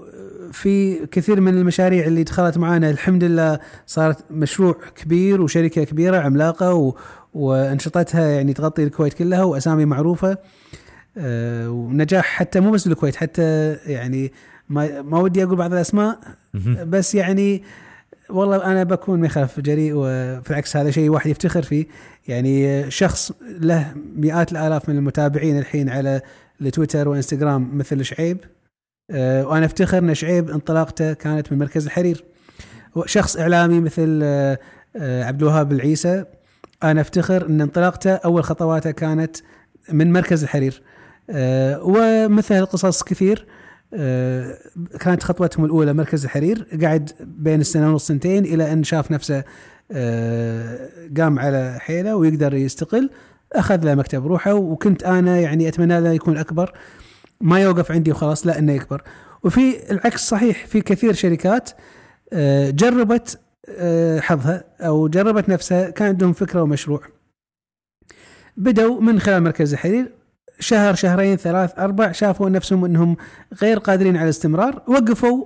في 0.51 1.05
كثير 1.05 1.41
من 1.41 1.53
المشاريع 1.53 2.05
اللي 2.05 2.23
دخلت 2.23 2.57
معنا 2.57 2.89
الحمد 2.89 3.23
لله 3.23 3.59
صارت 3.85 4.31
مشروع 4.31 4.75
كبير 4.95 5.41
وشركة 5.41 5.83
كبيرة 5.83 6.17
عملاقة 6.17 6.73
و 6.73 6.93
وأنشطتها 7.33 8.29
يعني 8.29 8.53
تغطي 8.53 8.83
الكويت 8.83 9.13
كلها 9.13 9.43
وأسامي 9.43 9.85
معروفة 9.85 10.38
آه، 11.17 11.69
ونجاح 11.69 12.25
حتى 12.25 12.59
مو 12.59 12.71
بس 12.71 12.88
بالكويت 12.88 13.15
حتى 13.15 13.73
يعني 13.73 14.31
ما 14.69 15.01
ما 15.01 15.19
ودي 15.19 15.43
أقول 15.43 15.56
بعض 15.56 15.73
الأسماء 15.73 16.19
بس 16.88 17.15
يعني 17.15 17.63
والله 18.30 18.65
أنا 18.65 18.84
بكون 18.84 19.19
ما 19.19 19.25
يخالف 19.25 19.60
جريء 19.60 19.93
وفي 19.95 20.49
العكس 20.49 20.78
هذا 20.78 20.91
شيء 20.91 21.10
واحد 21.10 21.30
يفتخر 21.30 21.62
فيه. 21.62 21.86
يعني 22.28 22.91
شخص 22.91 23.32
له 23.60 23.93
مئات 24.15 24.51
الآلاف 24.51 24.89
من 24.89 24.97
المتابعين 24.97 25.58
الحين 25.60 25.89
على 25.89 26.21
التويتر 26.62 27.08
وإنستغرام 27.08 27.78
مثل 27.78 28.06
شعيب 28.06 28.38
آه، 29.12 29.47
وأنا 29.47 29.65
أفتخر 29.65 29.97
إن 29.97 30.13
شعيب 30.13 30.49
انطلاقته 30.49 31.13
كانت 31.13 31.51
من 31.51 31.60
مركز 31.60 31.86
الحرير. 31.86 32.23
شخص 33.06 33.38
إعلامي 33.38 33.80
مثل 33.80 34.19
آه، 34.23 34.60
آه، 34.95 35.23
عبد 35.23 35.41
الوهاب 35.41 35.71
العيسى 35.71 36.25
أنا 36.84 37.01
أفتخر 37.01 37.45
إن 37.45 37.62
انطلاقته 37.62 38.12
أول 38.12 38.43
خطواته 38.43 38.91
كانت 38.91 39.38
من 39.91 40.13
مركز 40.13 40.43
الحرير. 40.43 40.82
ومثل 41.82 42.56
القصص 42.56 43.04
كثير 43.04 43.45
كانت 45.00 45.24
خطوتهم 45.24 45.65
الأولى 45.65 45.93
مركز 45.93 46.24
الحرير 46.24 46.67
قعد 46.84 47.12
بين 47.19 47.62
السنة 47.62 47.89
ونص 47.89 48.08
سنتين 48.08 48.45
إلى 48.45 48.74
أن 48.74 48.84
شاف 48.84 49.12
نفسه 49.12 49.43
قام 51.17 51.39
على 51.39 51.78
حيله 51.80 52.15
ويقدر 52.15 52.54
يستقل. 52.54 53.10
أخذ 53.54 53.84
له 53.84 53.95
مكتب 53.95 54.28
روحه 54.28 54.54
وكنت 54.54 55.04
أنا 55.04 55.39
يعني 55.39 55.67
أتمنى 55.67 56.00
له 56.00 56.10
يكون 56.10 56.38
أكبر. 56.38 56.74
ما 57.41 57.60
يوقف 57.60 57.91
عندي 57.91 58.12
وخلاص 58.12 58.48
لا 58.48 58.60
إنه 58.60 58.74
يكبر. 58.74 59.04
وفي 59.43 59.91
العكس 59.91 60.30
صحيح 60.30 60.65
في 60.65 60.82
كثير 60.82 61.13
شركات 61.13 61.69
آه، 62.34 62.69
جربت 62.69 63.39
آه، 63.69 64.19
حظها 64.19 64.63
أو 64.82 65.08
جربت 65.08 65.50
نفسها 65.50 65.89
كان 65.89 66.08
عندهم 66.08 66.34
فكرة 66.34 66.62
ومشروع. 66.62 67.02
بدوا 68.58 69.02
من 69.02 69.19
خلال 69.19 69.43
مركز 69.43 69.74
الحرير 69.74 70.14
شهر 70.59 70.95
شهرين 70.95 71.35
ثلاث 71.35 71.79
أربع 71.79 72.11
شافوا 72.11 72.49
نفسهم 72.49 72.85
إنهم 72.85 73.17
غير 73.61 73.79
قادرين 73.79 74.17
على 74.17 74.23
الاستمرار 74.23 74.81
وقفوا 74.87 75.45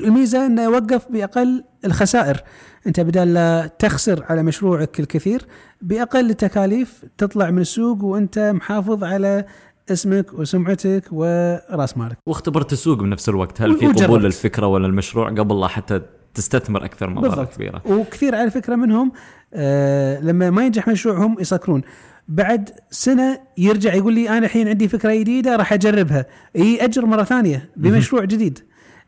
الميزه 0.00 0.46
إنه 0.46 0.62
يوقف 0.62 1.06
بأقل 1.10 1.64
الخسائر. 1.84 2.40
أنت 2.86 3.00
بدل 3.00 3.34
لا 3.34 3.70
تخسر 3.78 4.24
على 4.28 4.42
مشروعك 4.42 5.00
الكثير 5.00 5.46
بأقل 5.82 6.30
التكاليف 6.30 7.04
تطلع 7.18 7.50
من 7.50 7.60
السوق 7.60 8.04
وأنت 8.04 8.38
محافظ 8.54 9.04
على 9.04 9.44
اسمك 9.90 10.38
وسمعتك 10.38 11.04
ورأس 11.12 11.98
مالك. 11.98 12.16
واختبرت 12.26 12.72
السوق 12.72 12.98
بنفس 12.98 13.28
الوقت 13.28 13.62
هل 13.62 13.78
في 13.78 13.86
قبول 13.86 14.22
للفكرة 14.22 14.66
ولا 14.66 14.86
المشروع؟ 14.86 15.30
قبل 15.30 15.60
لا 15.60 15.68
حتى 15.68 16.00
تستثمر 16.34 16.84
أكثر 16.84 17.10
مبالغ 17.10 17.44
كبيرة. 17.44 17.82
وكثير 17.86 18.34
على 18.34 18.50
فكرة 18.50 18.76
منهم 18.76 19.12
آه 19.54 20.20
لما 20.20 20.50
ما 20.50 20.64
ينجح 20.64 20.88
مشروعهم 20.88 21.36
يسكرون. 21.40 21.82
بعد 22.28 22.70
سنة 22.90 23.40
يرجع 23.58 23.94
يقول 23.94 24.14
لي 24.14 24.28
أنا 24.28 24.46
الحين 24.46 24.68
عندي 24.68 24.88
فكرة 24.88 25.14
جديدة 25.14 25.56
راح 25.56 25.72
أجربها. 25.72 26.26
ياجر 26.54 27.06
مرة 27.06 27.22
ثانية 27.22 27.70
بمشروع 27.76 28.24
جديد. 28.24 28.58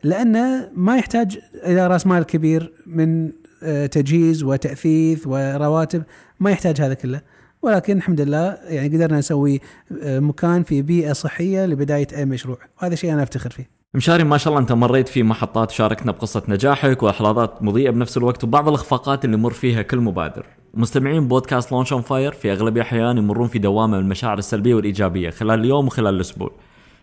لأنه 0.02 0.68
ما 0.74 0.96
يحتاج 0.96 1.38
إلى 1.54 1.86
رأس 1.86 2.06
مال 2.06 2.22
كبير 2.22 2.72
من 2.86 3.32
آه، 3.62 3.86
تجهيز 3.86 4.42
وتأثيث 4.42 5.26
ورواتب 5.26 6.02
ما 6.40 6.50
يحتاج 6.50 6.80
هذا 6.80 6.94
كله. 6.94 7.20
ولكن 7.62 7.96
الحمد 7.96 8.20
لله 8.20 8.58
يعني 8.64 8.96
قدرنا 8.96 9.18
نسوي 9.18 9.60
آه، 10.02 10.20
مكان 10.20 10.62
في 10.62 10.82
بيئة 10.82 11.12
صحية 11.12 11.66
لبداية 11.66 12.08
أي 12.16 12.24
مشروع. 12.24 12.58
وهذا 12.82 12.94
شيء 12.94 13.12
أنا 13.12 13.22
أفتخر 13.22 13.50
فيه. 13.50 13.82
مشاري 13.94 14.24
ما 14.24 14.38
شاء 14.38 14.52
الله 14.52 14.60
أنت 14.60 14.72
مريت 14.72 15.08
في 15.08 15.22
محطات 15.22 15.70
شاركنا 15.70 16.12
بقصة 16.12 16.42
نجاحك 16.48 17.02
ولحظات 17.02 17.62
مضيئة 17.62 17.90
بنفس 17.90 18.16
الوقت 18.16 18.44
وبعض 18.44 18.68
الإخفاقات 18.68 19.24
اللي 19.24 19.36
يمر 19.36 19.52
فيها 19.52 19.82
كل 19.82 19.98
مبادر. 19.98 20.46
مستمعين 20.74 21.28
بودكاست 21.28 21.72
Launch 21.72 21.92
on 21.92 22.02
Fire 22.02 22.32
في 22.32 22.52
أغلب 22.52 22.76
الأحيان 22.76 23.18
يمرون 23.18 23.48
في 23.48 23.58
دوامة 23.58 23.96
من 23.96 24.04
المشاعر 24.04 24.38
السلبية 24.38 24.74
والإيجابية 24.74 25.30
خلال 25.30 25.60
اليوم 25.60 25.86
وخلال 25.86 26.14
الأسبوع. 26.14 26.50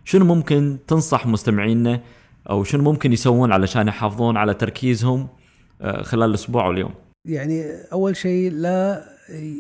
شنو 0.06 0.26
ممكن 0.26 0.78
تنصح 0.88 1.28
مستمعينا 1.28 2.02
أو 2.50 2.64
شنو 2.64 2.84
ممكن 2.84 3.14
يسوون 3.14 3.52
علشان 3.52 3.88
يحافظون 3.88 4.38
على 4.38 4.54
تركيزهم 4.54 5.28
آه، 5.82 6.02
خلال 6.02 6.30
الأسبوع 6.30 6.68
واليوم؟ 6.68 6.92
يعني 7.26 7.66
أول 7.94 8.16
شيء 8.16 8.52
لا 8.52 9.04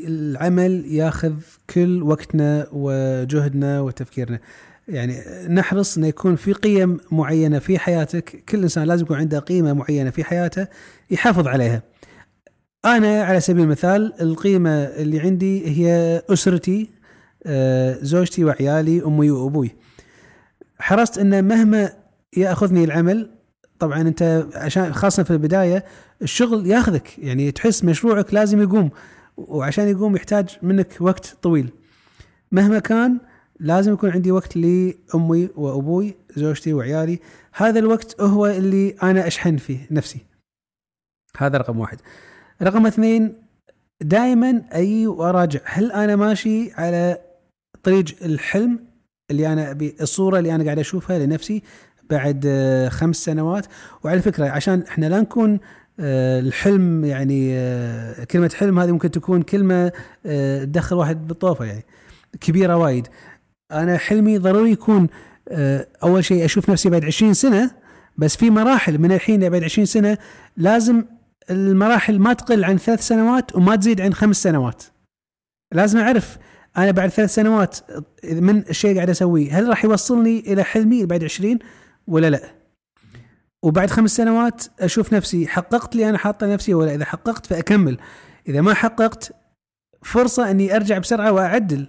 العمل 0.07 0.85
ياخذ 0.85 1.33
كل 1.69 2.03
وقتنا 2.03 2.67
وجهدنا 2.71 3.81
وتفكيرنا 3.81 4.39
يعني 4.87 5.17
نحرص 5.49 5.97
إنه 5.97 6.07
يكون 6.07 6.35
في 6.35 6.53
قيم 6.53 6.97
معينة 7.11 7.59
في 7.59 7.79
حياتك 7.79 8.43
كل 8.49 8.61
إنسان 8.61 8.83
لازم 8.83 9.03
يكون 9.03 9.17
عنده 9.17 9.39
قيمة 9.39 9.73
معينة 9.73 10.09
في 10.09 10.23
حياته 10.23 10.67
يحافظ 11.11 11.47
عليها 11.47 11.83
أنا 12.85 13.23
على 13.23 13.39
سبيل 13.39 13.63
المثال 13.63 14.21
القيمة 14.21 14.69
اللي 14.69 15.19
عندي 15.19 15.67
هي 15.67 16.21
أسرتي 16.29 16.89
آه، 17.45 17.97
زوجتي 18.01 18.43
وعيالي 18.43 19.05
أمي 19.05 19.31
وأبوي. 19.31 19.75
حرصت 20.79 21.17
إن 21.17 21.47
مهما 21.47 21.93
يأخذني 22.37 22.83
العمل 22.83 23.29
طبعا 23.79 24.01
أنت 24.01 24.45
عشان 24.55 24.93
خاصة 24.93 25.23
في 25.23 25.31
البداية 25.31 25.85
الشغل 26.21 26.67
ياخذك. 26.67 27.19
يعني 27.19 27.51
تحس 27.51 27.83
مشروعك 27.83 28.33
لازم 28.33 28.61
يقوم 28.61 28.89
وعشان 29.37 29.87
يقوم 29.87 30.15
يحتاج 30.15 30.57
منك 30.61 30.95
وقت 30.99 31.37
طويل. 31.41 31.69
مهما 32.51 32.79
كان 32.79 33.17
لازم 33.59 33.93
يكون 33.93 34.09
عندي 34.09 34.31
وقت 34.31 34.57
لأمي 34.57 35.49
وأبوي 35.55 36.15
زوجتي 36.35 36.73
وعيالي. 36.73 37.19
هذا 37.53 37.79
الوقت 37.79 38.21
هو 38.21 38.47
اللي 38.47 38.95
أنا 39.03 39.27
أشحن 39.27 39.57
فيه 39.57 39.87
نفسي. 39.91 40.19
هذا 41.37 41.57
رقم 41.57 41.79
واحد. 41.79 41.97
رقم 42.61 42.85
اثنين 42.85 43.33
دائما 44.01 44.61
أي 44.73 45.07
واراجع 45.07 45.59
هل 45.65 45.91
أنا 45.91 46.15
ماشي 46.15 46.71
على 46.73 47.17
طريق 47.83 48.05
الحلم 48.21 48.79
اللي 49.31 49.53
أنا 49.53 49.71
ابي 49.71 49.95
الصورة 50.01 50.39
اللي 50.39 50.55
أنا 50.55 50.63
قاعد 50.63 50.79
أشوفها 50.79 51.19
لنفسي 51.19 51.63
بعد 52.09 52.47
خمس 52.91 53.15
سنوات؟ 53.15 53.65
وعلى 54.03 54.21
فكرة 54.21 54.49
عشان 54.49 54.81
إحنا 54.81 55.05
لا 55.05 55.21
نكون 55.21 55.59
آه، 55.99 56.39
الحلم 56.39 57.05
يعني 57.05 57.49
آه، 57.53 58.23
كلمة 58.23 58.51
حلم 58.55 58.79
هذه 58.79 58.91
ممكن 58.91 59.11
تكون 59.11 59.41
كلمة 59.41 59.91
آه، 60.25 60.63
تدخل 60.63 60.95
واحد 60.95 61.27
بالطوفة 61.27 61.65
يعني 61.65 61.85
كبيرة 62.41 62.77
وايد. 62.77 63.07
أنا 63.71 63.97
حلمي 63.97 64.37
ضروري 64.37 64.71
يكون 64.71 65.07
أول 66.03 66.25
شيء 66.25 66.45
أشوف 66.45 66.69
نفسي 66.69 66.89
بعد 66.89 67.05
20 67.05 67.33
سنة 67.33 67.71
بس 68.17 68.37
في 68.37 68.49
مراحل 68.49 68.97
من 68.97 69.11
الحين 69.11 69.49
بعد 69.49 69.63
20 69.63 69.85
سنة 69.85 70.17
لازم 70.57 71.03
المراحل 71.49 72.19
ما 72.19 72.33
تقل 72.33 72.63
عن 72.63 72.77
ثلاث 72.77 73.07
سنوات 73.07 73.55
وما 73.55 73.75
تزيد 73.75 74.01
عن 74.01 74.13
خمس 74.13 74.43
سنوات. 74.43 74.83
لازم 75.73 75.99
أعرف 75.99 76.37
أنا 76.77 76.91
بعد 76.91 77.09
ثلاث 77.09 77.33
سنوات 77.33 77.77
من 78.23 78.57
الشيء 78.57 78.95
قاعد 78.95 79.09
أسويه 79.09 79.59
هل 79.59 79.69
راح 79.69 79.85
يوصلني 79.85 80.39
إلى 80.39 80.63
حلمي 80.63 81.05
بعد 81.05 81.23
20 81.23 81.59
ولا 82.07 82.29
لا؟ 82.29 82.41
وبعد 83.63 83.89
خمس 83.89 84.15
سنوات 84.15 84.63
أشوف 84.79 85.13
نفسي 85.13 85.47
حققت 85.47 85.95
لي 85.95 86.09
أنا 86.09 86.17
حاطة 86.17 86.53
نفسي 86.53 86.73
ولا 86.73 86.95
إذا 86.95 87.05
حققت 87.05 87.45
فأكمل 87.45 87.97
إذا 88.47 88.61
ما 88.61 88.73
حققت 88.73 89.31
فرصة 90.03 90.51
إني 90.51 90.75
أرجع 90.75 90.97
بسرعة 90.97 91.31
وأعدل 91.31 91.87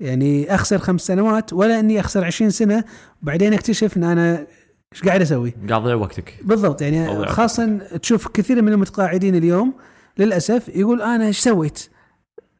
يعني 0.00 0.54
أخسر 0.54 0.78
خمس 0.78 1.00
سنوات 1.00 1.52
ولا 1.52 1.80
إني 1.80 2.00
أخسر 2.00 2.24
20 2.24 2.50
سنة 2.50 2.84
وبعدين 3.22 3.54
أكتشف 3.54 3.96
إن 3.96 4.04
أنا 4.04 4.46
إيش 4.92 5.02
قاعد 5.02 5.20
أسوي؟ 5.20 5.54
قاعد 5.68 5.82
تضيع 5.82 5.94
وقتك 5.94 6.34
بالضبط 6.42 6.82
يعني 6.82 7.26
خاصه 7.26 7.76
تشوف 7.76 8.28
كثير 8.28 8.62
من 8.62 8.72
المتقاعدين 8.72 9.34
اليوم 9.34 9.74
للأسف 10.18 10.68
يقول 10.68 11.02
أنا 11.02 11.26
إيش 11.26 11.38
سويت؟ 11.38 11.88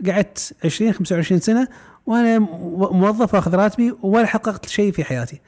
قعدت 0.06 0.54
20 0.64 0.92
25 0.92 1.40
سنة 1.40 1.68
وأنا 2.06 2.38
موظف 2.92 3.34
أخذ 3.34 3.54
راتبي 3.54 3.94
ولا 4.02 4.26
حققت 4.26 4.68
شيء 4.68 4.92
في 4.92 5.04
حياتي. 5.04 5.40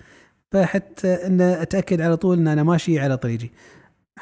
فحتى 0.52 1.14
إن 1.26 1.40
أتأكد 1.40 2.00
على 2.00 2.16
طول 2.16 2.38
إن 2.38 2.48
أنا 2.48 2.62
ماشي 2.62 3.00
على 3.00 3.16
طريقي. 3.16 3.48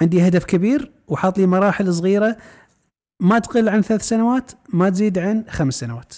عندي 0.01 0.29
هدف 0.29 0.45
كبير 0.45 0.91
وحاط 1.09 1.39
لي 1.39 1.47
مراحل 1.47 1.95
صغيرة 1.95 2.37
ما 3.21 3.39
تقل 3.39 3.69
عن 3.69 3.83
ثلاث 3.83 4.03
سنوات 4.03 4.53
ما 4.73 4.91
تزيد 4.91 5.19
عن 5.19 5.45
خمس 5.49 5.75
سنوات. 5.75 6.15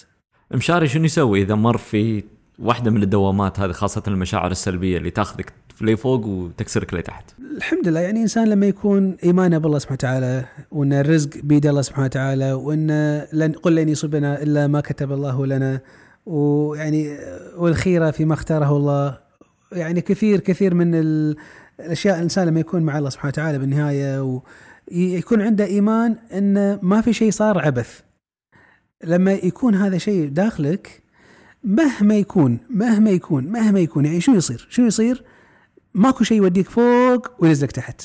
مشاري 0.51 0.87
شنو 0.87 1.05
يسوي 1.05 1.41
إذا 1.41 1.55
مر 1.55 1.77
في 1.77 2.23
واحدة 2.59 2.91
من 2.91 3.03
الدوامات 3.03 3.59
هذه 3.59 3.71
خاصة 3.71 4.03
المشاعر 4.07 4.51
السلبية 4.51 4.97
اللي 4.97 5.09
تاخذك 5.09 5.53
لفوق 5.83 6.25
وتكسرك 6.25 6.93
لتحت 6.93 7.23
الحمد 7.57 7.87
لله 7.87 7.99
يعني 7.99 8.21
إنسان 8.21 8.47
لما 8.47 8.65
يكون 8.65 9.17
إيمانه 9.23 9.57
بالله 9.57 9.79
سبحانه 9.79 9.95
وتعالى 9.95 10.45
وإن 10.71 10.93
الرزق 10.93 11.29
بيد 11.43 11.65
الله 11.65 11.81
سبحانه 11.81 12.05
وتعالى 12.05 12.53
وإن 12.53 12.87
لن 13.33 13.51
قل 13.51 13.75
لن 13.75 13.89
يصيبنا 13.89 14.41
إلا 14.41 14.67
ما 14.67 14.81
كتب 14.81 15.11
الله 15.11 15.45
لنا 15.45 15.79
ويعني 16.25 17.17
والخيرة 17.57 18.11
فيما 18.11 18.33
اختاره 18.33 18.77
الله 18.77 19.17
يعني 19.71 20.01
كثير 20.01 20.39
كثير 20.39 20.73
من 20.73 20.95
الأشياء 21.79 22.17
الإنسان 22.17 22.47
لما 22.47 22.59
يكون 22.59 22.83
مع 22.83 22.97
الله 22.97 23.09
سبحانه 23.09 23.29
وتعالى 23.29 23.59
بالنهاية 23.59 24.41
ويكون 24.91 25.41
عنده 25.41 25.65
إيمان 25.65 26.15
إن 26.33 26.79
ما 26.81 27.01
في 27.01 27.13
شيء 27.13 27.31
صار 27.31 27.59
عبث 27.59 28.01
لما 29.03 29.33
يكون 29.33 29.75
هذا 29.75 29.97
شيء 29.97 30.29
داخلك 30.29 31.01
مهما 31.63 32.15
يكون 32.15 32.59
مهما 32.69 33.09
يكون 33.09 33.47
مهما 33.47 33.79
يكون 33.79 34.05
يعني 34.05 34.21
شو 34.21 34.33
يصير؟ 34.33 34.67
شو 34.69 34.81
يصير؟ 34.81 35.23
ماكو 35.93 36.23
شيء 36.23 36.37
يوديك 36.37 36.69
فوق 36.69 37.27
وينزلك 37.39 37.71
تحت. 37.71 38.01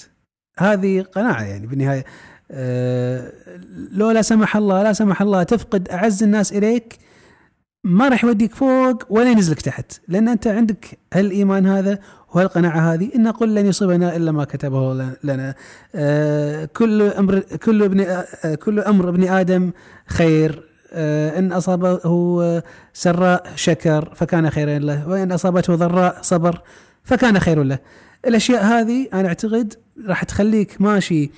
هذه 0.58 1.00
قناعة 1.00 1.42
يعني 1.42 1.66
بالنهاية. 1.66 2.04
أه 2.50 3.32
لو 3.92 4.10
لا 4.10 4.22
سمح 4.22 4.56
الله 4.56 4.82
لا 4.82 4.92
سمح 4.92 5.22
الله 5.22 5.42
تفقد 5.42 5.88
أعز 5.88 6.22
الناس 6.22 6.52
إليك 6.52 6.98
ما 7.84 8.08
راح 8.08 8.24
يوديك 8.24 8.54
فوق 8.54 9.04
ولا 9.08 9.30
ينزلك 9.30 9.60
تحت. 9.60 9.92
لأن 10.08 10.28
أنت 10.28 10.46
عندك 10.46 10.98
هالإيمان 11.14 11.66
هذا 11.66 11.98
وهالقناعة 12.34 12.94
هذه. 12.94 13.10
إن 13.14 13.28
قل 13.28 13.54
لن 13.54 13.66
يصيبنا 13.66 14.16
إلا 14.16 14.32
ما 14.32 14.44
كتبه 14.44 14.94
لنا. 15.24 15.54
أه 15.94 16.64
كل 16.64 17.02
أمر 17.02 17.38
كل 17.38 17.82
ابن 17.82 18.00
أه 18.00 18.54
كل 18.54 18.80
أمر 18.80 19.08
ابن 19.08 19.28
آدم 19.28 19.72
خير. 20.06 20.62
آه، 20.92 21.38
إن 21.38 21.52
أصابه 21.52 22.62
سراء 22.92 23.52
شكر 23.54 24.14
فكان 24.14 24.50
خيرا 24.50 24.78
له. 24.78 25.08
وإن 25.08 25.32
أصابته 25.32 25.74
ضراء 25.74 26.18
صبر 26.22 26.62
فكان 27.06 27.38
خير 27.38 27.62
له. 27.62 27.78
الأشياء 28.26 28.64
هذه 28.64 29.08
أنا 29.12 29.28
أعتقد 29.28 29.74
راح 30.06 30.24
تخليك 30.24 30.80
ماشي 30.80 31.30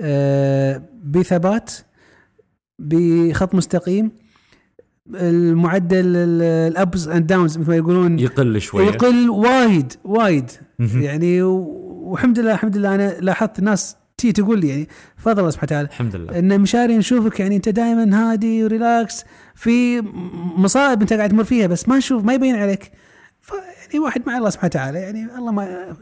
آه، 0.00 0.82
بثبات 1.04 1.72
بخط 2.78 3.54
مستقيم. 3.54 4.10
المعدل 5.14 6.16
ال 6.16 6.39
ups 6.39 7.08
and 7.08 7.26
downs 7.26 7.58
مثل 7.58 7.70
ما 7.70 7.76
يقولون 7.76 8.18
يقل 8.18 8.60
شوي 8.60 8.84
يقل 8.84 9.30
وايد 9.30 9.92
وايد. 10.04 10.50
يعني 10.78 11.42
والحمد 11.42 12.38
لله 12.38 12.52
الحمد 12.52 12.76
لله 12.76 12.94
أنا 12.94 13.16
لاحظت 13.20 13.60
ناس 13.60 13.96
تي 14.16 14.32
تقول 14.32 14.60
لي 14.60 14.68
يعني 14.68 14.88
فضل 15.16 15.38
الله 15.38 15.50
سبحانه 15.50 15.66
وتعالى. 15.66 15.88
الحمد 15.88 16.16
لله. 16.16 16.38
إن 16.38 16.60
مشاري 16.60 16.96
نشوفك 16.96 17.40
يعني 17.40 17.56
أنت 17.56 17.68
دائما 17.68 18.30
هادي 18.32 18.64
وريلاكس 18.64 19.24
في 19.54 20.00
مصائب 20.56 21.00
أنت 21.00 21.12
قاعد 21.12 21.30
تمر 21.30 21.44
فيها 21.44 21.66
بس 21.66 21.88
ما 21.88 21.98
نشوف 21.98 22.24
ما 22.24 22.34
يبين 22.34 22.54
عليك. 22.54 22.90
يعني 23.88 24.04
واحد 24.04 24.22
مع 24.26 24.38
الله 24.38 24.50
سبحانه 24.50 24.68
وتعالى 24.68 24.98
يعني 24.98 25.24
الله 25.24 25.52
ما 25.52 25.96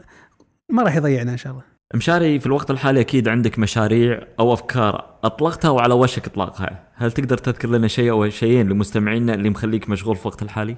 ما 0.69 0.83
راح 0.83 0.95
يضيعنا 0.95 1.31
إن 1.31 1.37
شاء 1.37 1.53
الله 1.53 1.63
مشاري 1.95 2.39
في 2.39 2.45
الوقت 2.45 2.71
الحالي 2.71 3.01
أكيد 3.01 3.27
عندك 3.27 3.59
مشاريع 3.59 4.27
أو 4.39 4.53
أفكار 4.53 5.19
أطلقتها 5.23 5.69
وعلى 5.69 5.93
وشك 5.93 6.27
إطلاقها، 6.27 6.87
هل 6.93 7.11
تقدر 7.11 7.37
تذكر 7.37 7.69
لنا 7.69 7.87
شيء 7.87 8.11
أو 8.11 8.29
شيئين 8.29 8.69
لمستمعينا 8.69 9.33
اللي 9.33 9.49
مخليك 9.49 9.89
مشغول 9.89 10.15
في 10.15 10.21
الوقت 10.21 10.41
الحالي؟ 10.41 10.75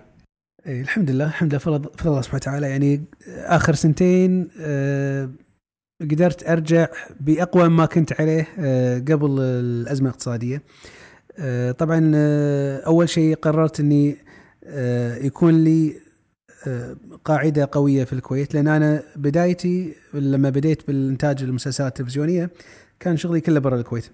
إيه 0.65 0.82
الحمد 0.82 1.12
لله 1.12 1.26
الحمد 1.26 1.52
لله 1.52 1.60
فضل 1.60 1.89
الله 2.06 2.22
سبحانه 2.22 2.41
وتعالى 2.41 2.69
يعني 2.69 3.06
آخر 3.28 3.74
سنتين 3.74 4.50
أه 4.60 5.30
قدرت 6.02 6.50
أرجع 6.50 6.88
بأقوى 7.19 7.69
ما 7.69 7.86
كنت 7.86 8.22
عليه 8.22 8.48
آه، 8.60 9.00
قبل 9.00 9.39
الأزمة 9.39 10.10
الاقتصادية. 10.10 10.63
آه، 11.39 11.72
طبعا 11.72 12.12
آه، 12.15 12.78
أول 12.86 13.10
شيء 13.10 13.36
قررت 13.36 13.80
إني 13.80 14.17
يكون 15.22 15.63
لي 15.63 16.09
قاعدة 17.26 17.69
قوية 17.72 18.04
في 18.04 18.13
الكويت 18.13 18.54
لأن 18.54 18.67
أنا 18.67 19.04
بدايتي 19.15 19.95
لما 20.13 20.50
بديت 20.50 20.88
بالإنتاج 20.88 21.43
المسلسلات 21.43 22.00
التلفزيونية 22.00 22.50
كان 23.00 23.17
شغلي 23.17 23.41
كله 23.41 23.60
برا 23.60 23.76
الكويت. 23.76 24.12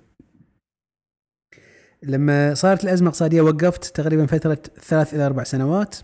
لما 2.04 2.54
صارت 2.54 2.84
الأزمة 2.84 3.08
الاقتصادية 3.08 3.42
وقفت 3.42 3.84
تقريبا 3.84 4.26
فترة 4.26 4.58
ثلاث 4.82 5.14
إلى 5.14 5.26
أربع 5.26 5.44
سنوات 5.44 5.96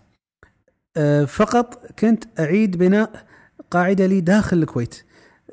فقط 1.28 1.92
كنت 2.00 2.24
أعيد 2.40 2.78
بناء 2.78 3.26
قاعدة 3.72 4.06
لي 4.06 4.22
داخل 4.22 4.58
الكويت. 4.58 5.04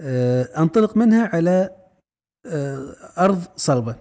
آه، 0.01 0.63
أنطلق 0.63 0.97
منها 0.97 1.27
على 1.33 1.71
آه، 2.47 2.97
أرض 3.19 3.43
صلبة. 3.57 3.97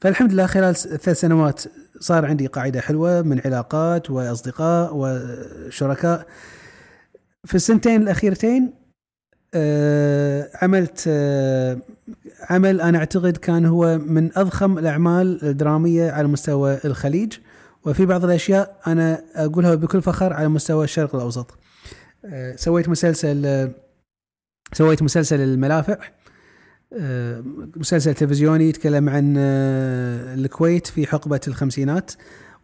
فالحمد 0.00 0.32
لله 0.32 0.46
خلال 0.46 0.76
ثلاث 0.76 1.20
سنوات 1.20 1.62
صار 2.00 2.26
عندي 2.26 2.46
قاعدة 2.46 2.80
حلوة 2.80 3.22
من 3.22 3.40
علاقات 3.44 4.10
وأصدقاء 4.10 4.90
وشركاء. 4.94 6.26
في 7.44 7.54
السنتين 7.54 8.02
الأخيرتين 8.02 8.74
آه، 9.54 10.50
عملت 10.62 11.08
عمل 12.50 12.80
أنا 12.80 12.98
أعتقد 12.98 13.36
كان 13.36 13.66
هو 13.66 13.98
من 13.98 14.30
أضخم 14.36 14.78
الأعمال 14.78 15.44
الدرامية 15.44 16.10
على 16.10 16.28
مستوى 16.28 16.78
الخليج 16.84 17.32
وفي 17.84 18.06
بعض 18.06 18.24
الأشياء 18.24 18.76
أنا 18.86 19.22
أقولها 19.34 19.74
بكل 19.74 20.02
فخر 20.02 20.32
على 20.32 20.48
مستوى 20.48 20.84
الشرق 20.84 21.14
الأوسط. 21.14 21.58
سويت 22.56 22.88
مسلسل 22.88 23.70
سويت 24.72 25.02
مسلسل 25.02 25.40
الملافع 25.40 25.92
آه، 25.92 25.98
مسلسل 27.76 28.14
تلفزيوني 28.14 28.68
يتكلم 28.68 29.08
عن 29.08 29.34
آه، 29.38 30.34
الكويت 30.34 30.86
في 30.86 31.06
حقبة 31.06 31.40
الخمسينات. 31.48 32.12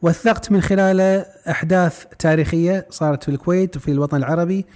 وثقت 0.03 0.53
من 0.53 0.61
خلاله 0.61 1.27
أحداث 1.51 2.05
تاريخية 2.19 2.87
صارت 2.91 3.25
في 3.25 3.29
الكويت 3.29 3.77
وفي 3.77 3.91
الوطن 3.91 4.17
العربي. 4.17 4.67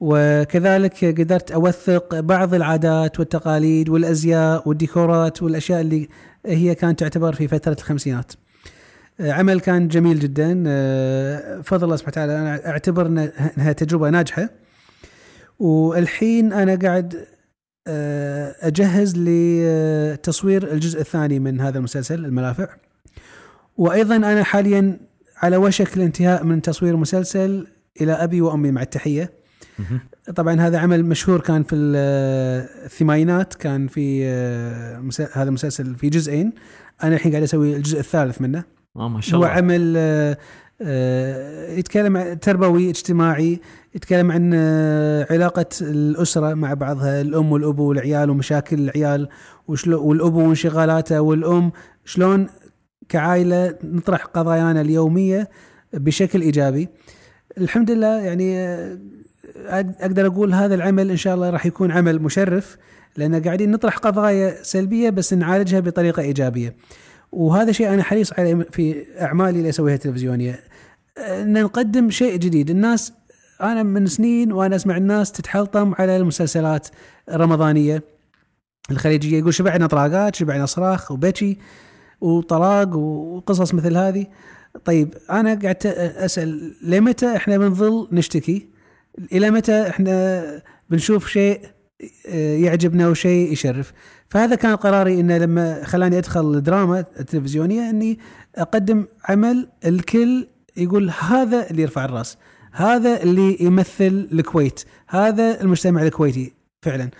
وكذلك 0.00 1.20
قدرت 1.20 1.52
أوثق 1.52 2.20
بعض 2.20 2.54
العادات 2.54 3.20
والتقاليد 3.20 3.88
والأزياء 3.88 4.68
والديكورات 4.68 5.42
والأشياء 5.42 5.80
اللي 5.80 6.08
هي 6.46 6.74
كانت 6.74 7.00
تعتبر 7.00 7.32
في 7.34 7.48
فترة 7.48 7.76
الخمسينات. 7.78 8.32
آه، 9.20 9.32
عمل 9.32 9.60
كان 9.60 9.88
جميل 9.88 10.18
جدا. 10.18 10.52
فضل 11.62 11.84
الله 11.84 11.96
سبحانه 11.96 12.12
وتعالى 12.12 12.38
أنا 12.38 12.70
أعتبر 12.70 13.06
أنها 13.06 13.72
تجربة 13.72 14.10
ناجحة. 14.10 14.48
والحين 15.58 16.52
أنا 16.52 16.74
قاعد 16.74 17.14
آه، 17.14 17.41
أجهز 17.88 19.14
لتصوير 19.16 20.72
الجزء 20.72 21.00
الثاني 21.00 21.38
من 21.38 21.60
هذا 21.60 21.78
المسلسل 21.78 22.24
الملافع 22.24 22.68
وأيضا 23.76 24.16
أنا 24.16 24.42
حاليا 24.42 25.00
على 25.36 25.56
وشك 25.56 25.96
الانتهاء 25.96 26.44
من 26.44 26.62
تصوير 26.62 26.96
مسلسل 26.96 27.66
إلى 28.00 28.12
أبي 28.12 28.40
وأمي 28.40 28.70
مع 28.70 28.82
التحية. 28.82 29.32
طبعا 30.36 30.60
هذا 30.60 30.78
عمل 30.78 31.04
مشهور 31.04 31.40
كان 31.40 31.62
في 31.62 31.76
الثمانينات 31.76 33.54
كان 33.54 33.86
في 33.86 34.24
آه، 34.24 35.02
هذا 35.32 35.48
المسلسل 35.48 35.94
في 35.94 36.08
جزئين. 36.08 36.52
أنا 37.02 37.14
الحين 37.14 37.32
قاعد 37.32 37.42
أسوي 37.42 37.76
الجزء 37.76 37.98
الثالث 37.98 38.40
منه. 38.40 38.64
آه 38.96 39.08
ما 39.08 39.20
شاء 39.20 39.36
الله. 39.36 39.48
هو 39.48 39.52
عمل 39.52 39.96
يتكلم 41.78 42.34
تربوي 42.34 42.90
اجتماعي 42.90 43.60
يتكلم 43.94 44.32
عن 44.32 44.50
آه، 44.54 45.26
علاقة 45.30 45.66
الأسرة 45.80 46.54
مع 46.54 46.74
بعضها 46.74 47.20
الأم 47.20 47.52
والأبو 47.52 47.88
والعيال 47.88 48.30
ومشاكل 48.30 48.78
العيال 48.78 49.28
والأبو 49.68 50.40
وانشغالاته 50.40 51.20
والأم 51.20 51.72
شلون 52.04 52.46
كعائلة 53.08 53.74
نطرح 53.84 54.24
قضايانا 54.24 54.80
اليومية 54.80 55.48
بشكل 55.92 56.40
إيجابي 56.40 56.88
الحمد 57.58 57.90
لله 57.90 58.20
يعني 58.20 58.58
آه، 58.58 58.98
أقدر 60.00 60.26
أقول 60.26 60.54
هذا 60.54 60.74
العمل 60.74 61.10
إن 61.10 61.16
شاء 61.16 61.34
الله 61.34 61.50
راح 61.50 61.66
يكون 61.66 61.90
عمل 61.90 62.22
مشرف 62.22 62.76
لأن 63.16 63.42
قاعدين 63.42 63.70
نطرح 63.70 63.98
قضايا 63.98 64.62
سلبية 64.62 65.10
بس 65.10 65.34
نعالجها 65.34 65.80
بطريقة 65.80 66.22
إيجابية. 66.22 66.74
وهذا 67.32 67.72
شيء 67.72 67.94
أنا 67.94 68.02
حريص 68.02 68.32
عليه 68.32 68.66
في 68.70 69.04
أعمالي 69.20 69.58
اللي 69.58 69.68
اسويها 69.68 69.96
تلفزيونيه. 69.96 70.60
إن 71.18 71.62
نقدم 71.62 72.10
شيء 72.10 72.36
جديد، 72.36 72.70
الناس 72.70 73.12
أنا 73.62 73.82
من 73.82 74.06
سنين 74.06 74.52
وأنا 74.52 74.76
أسمع 74.76 74.96
الناس 74.96 75.32
تتحلطم 75.32 75.94
على 75.98 76.16
المسلسلات 76.16 76.88
الرمضانية. 77.30 78.02
الخليجية 78.90 79.38
يقول 79.38 79.54
شبعنا 79.54 79.86
طلاقات 79.86 80.34
شبعنا 80.34 80.66
صراخ 80.66 81.12
وبكي 81.12 81.58
وطلاق 82.20 82.96
وقصص 82.96 83.74
مثل 83.74 83.96
هذه. 83.96 84.26
طيب 84.84 85.14
أنا 85.30 85.58
قعدت 85.62 85.86
أسأل 85.86 86.74
لمتى 86.82 87.36
إحنا 87.36 87.58
بنظل 87.58 88.08
نشتكي؟ 88.12 88.68
إلى 89.32 89.50
متى 89.50 89.88
إحنا 89.88 90.42
بنشوف 90.90 91.28
شيء 91.28 91.60
يعجبنا 92.34 93.08
وشيء 93.08 93.52
يشرف؟ 93.52 93.92
فهذا 94.28 94.54
كان 94.54 94.76
قراري 94.76 95.20
إنه 95.20 95.38
لما 95.38 95.84
خلاني 95.84 96.18
أدخل 96.18 96.54
الدراما 96.54 97.04
التلفزيونية 97.20 97.90
إني 97.90 98.18
أقدم 98.56 99.04
عمل 99.28 99.68
الكل 99.86 100.48
يقول 100.76 101.10
هذا 101.20 101.70
اللي 101.70 101.82
يرفع 101.82 102.04
الرأس. 102.04 102.38
هذا 102.72 103.22
اللي 103.22 103.56
يمثل 103.60 104.28
الكويت 104.32 104.80
هذا 105.08 105.60
المجتمع 105.60 106.02
الكويتي 106.02 106.52
فعلا. 106.82 107.10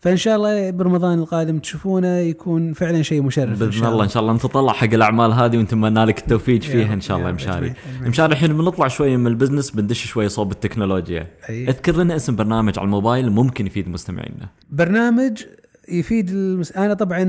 فإن 0.00 0.16
شاء 0.16 0.36
الله 0.36 0.70
برمضان 0.70 1.18
القادم 1.18 1.58
تشوفونه 1.58 2.18
يكون 2.18 2.72
فعلا 2.72 3.02
شيء 3.02 3.22
مشرف 3.22 3.58
بإذن 3.58 3.86
الله 3.86 4.04
إن 4.04 4.08
شاء 4.08 4.22
الله 4.22 4.34
نتطلع 4.34 4.72
حق 4.72 4.94
الأعمال 4.94 5.32
هذه 5.32 5.58
ونتمنى 5.58 6.04
لك 6.04 6.18
التوفيق 6.18 6.62
فيها 6.62 6.94
إن 6.94 7.00
شاء 7.00 7.18
الله 7.18 7.32
مشاري. 7.32 7.72
مشاري 8.02 8.32
الحين 8.32 8.52
بنطلع 8.52 8.88
شوية 8.88 9.16
من 9.16 9.26
ال 9.26 9.31
business 9.31 9.70
بندش 9.70 10.06
شوية 10.06 10.28
صوب 10.28 10.52
التكنولوجيا. 10.52 11.26
أي. 11.48 11.68
أذكر 11.68 11.96
لنا 11.96 12.16
اسم 12.16 12.36
برنامج 12.36 12.78
على 12.78 12.84
الموبايل 12.86 13.30
ممكن 13.30 13.66
يفيد 13.66 13.88
مستمعينا. 13.88 14.48
برنامج 14.70 15.42
يفيد 15.88 16.30
المس... 16.30 16.72
أنا 16.72 16.94
طبعا 16.94 17.24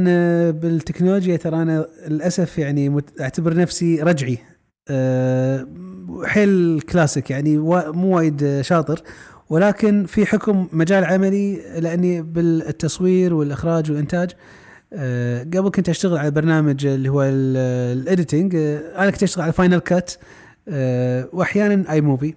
بالتكنولوجيا 0.51 1.37
ترى 1.37 1.61
أنا 1.61 1.87
للأسف 2.07 2.57
يعني 2.57 2.89
مت... 2.89 3.21
أعتبر 3.21 3.57
نفسي 3.57 4.01
رجعي. 4.01 4.37
حيل 6.25 6.81
كلاسيك 6.81 7.29
يعني 7.29 7.57
مو 7.57 8.17
وايد 8.17 8.61
شاطر 8.61 9.01
ولكن 9.49 10.05
في 10.05 10.25
حكم 10.25 10.67
مجال 10.73 11.03
عملي 11.03 11.61
لأني 11.79 12.21
بالتصوير 12.21 13.33
والإخراج 13.33 13.91
والإنتاج 13.91 14.31
أه 14.93 15.43
قبل 15.43 15.69
كنت 15.69 15.89
أشتغل 15.89 16.17
على 16.17 16.31
برنامج 16.31 16.85
اللي 16.85 17.09
هو 17.09 17.23
ال 17.23 17.40
editing 17.40 18.55
أه 18.55 18.79
أنا 18.97 19.11
كنت 19.11 19.23
أشتغل 19.23 19.43
على 19.43 19.53
Final 19.53 19.79
Cut 19.79 20.11
وأحيانا 21.33 21.91
iMovie 21.91 22.33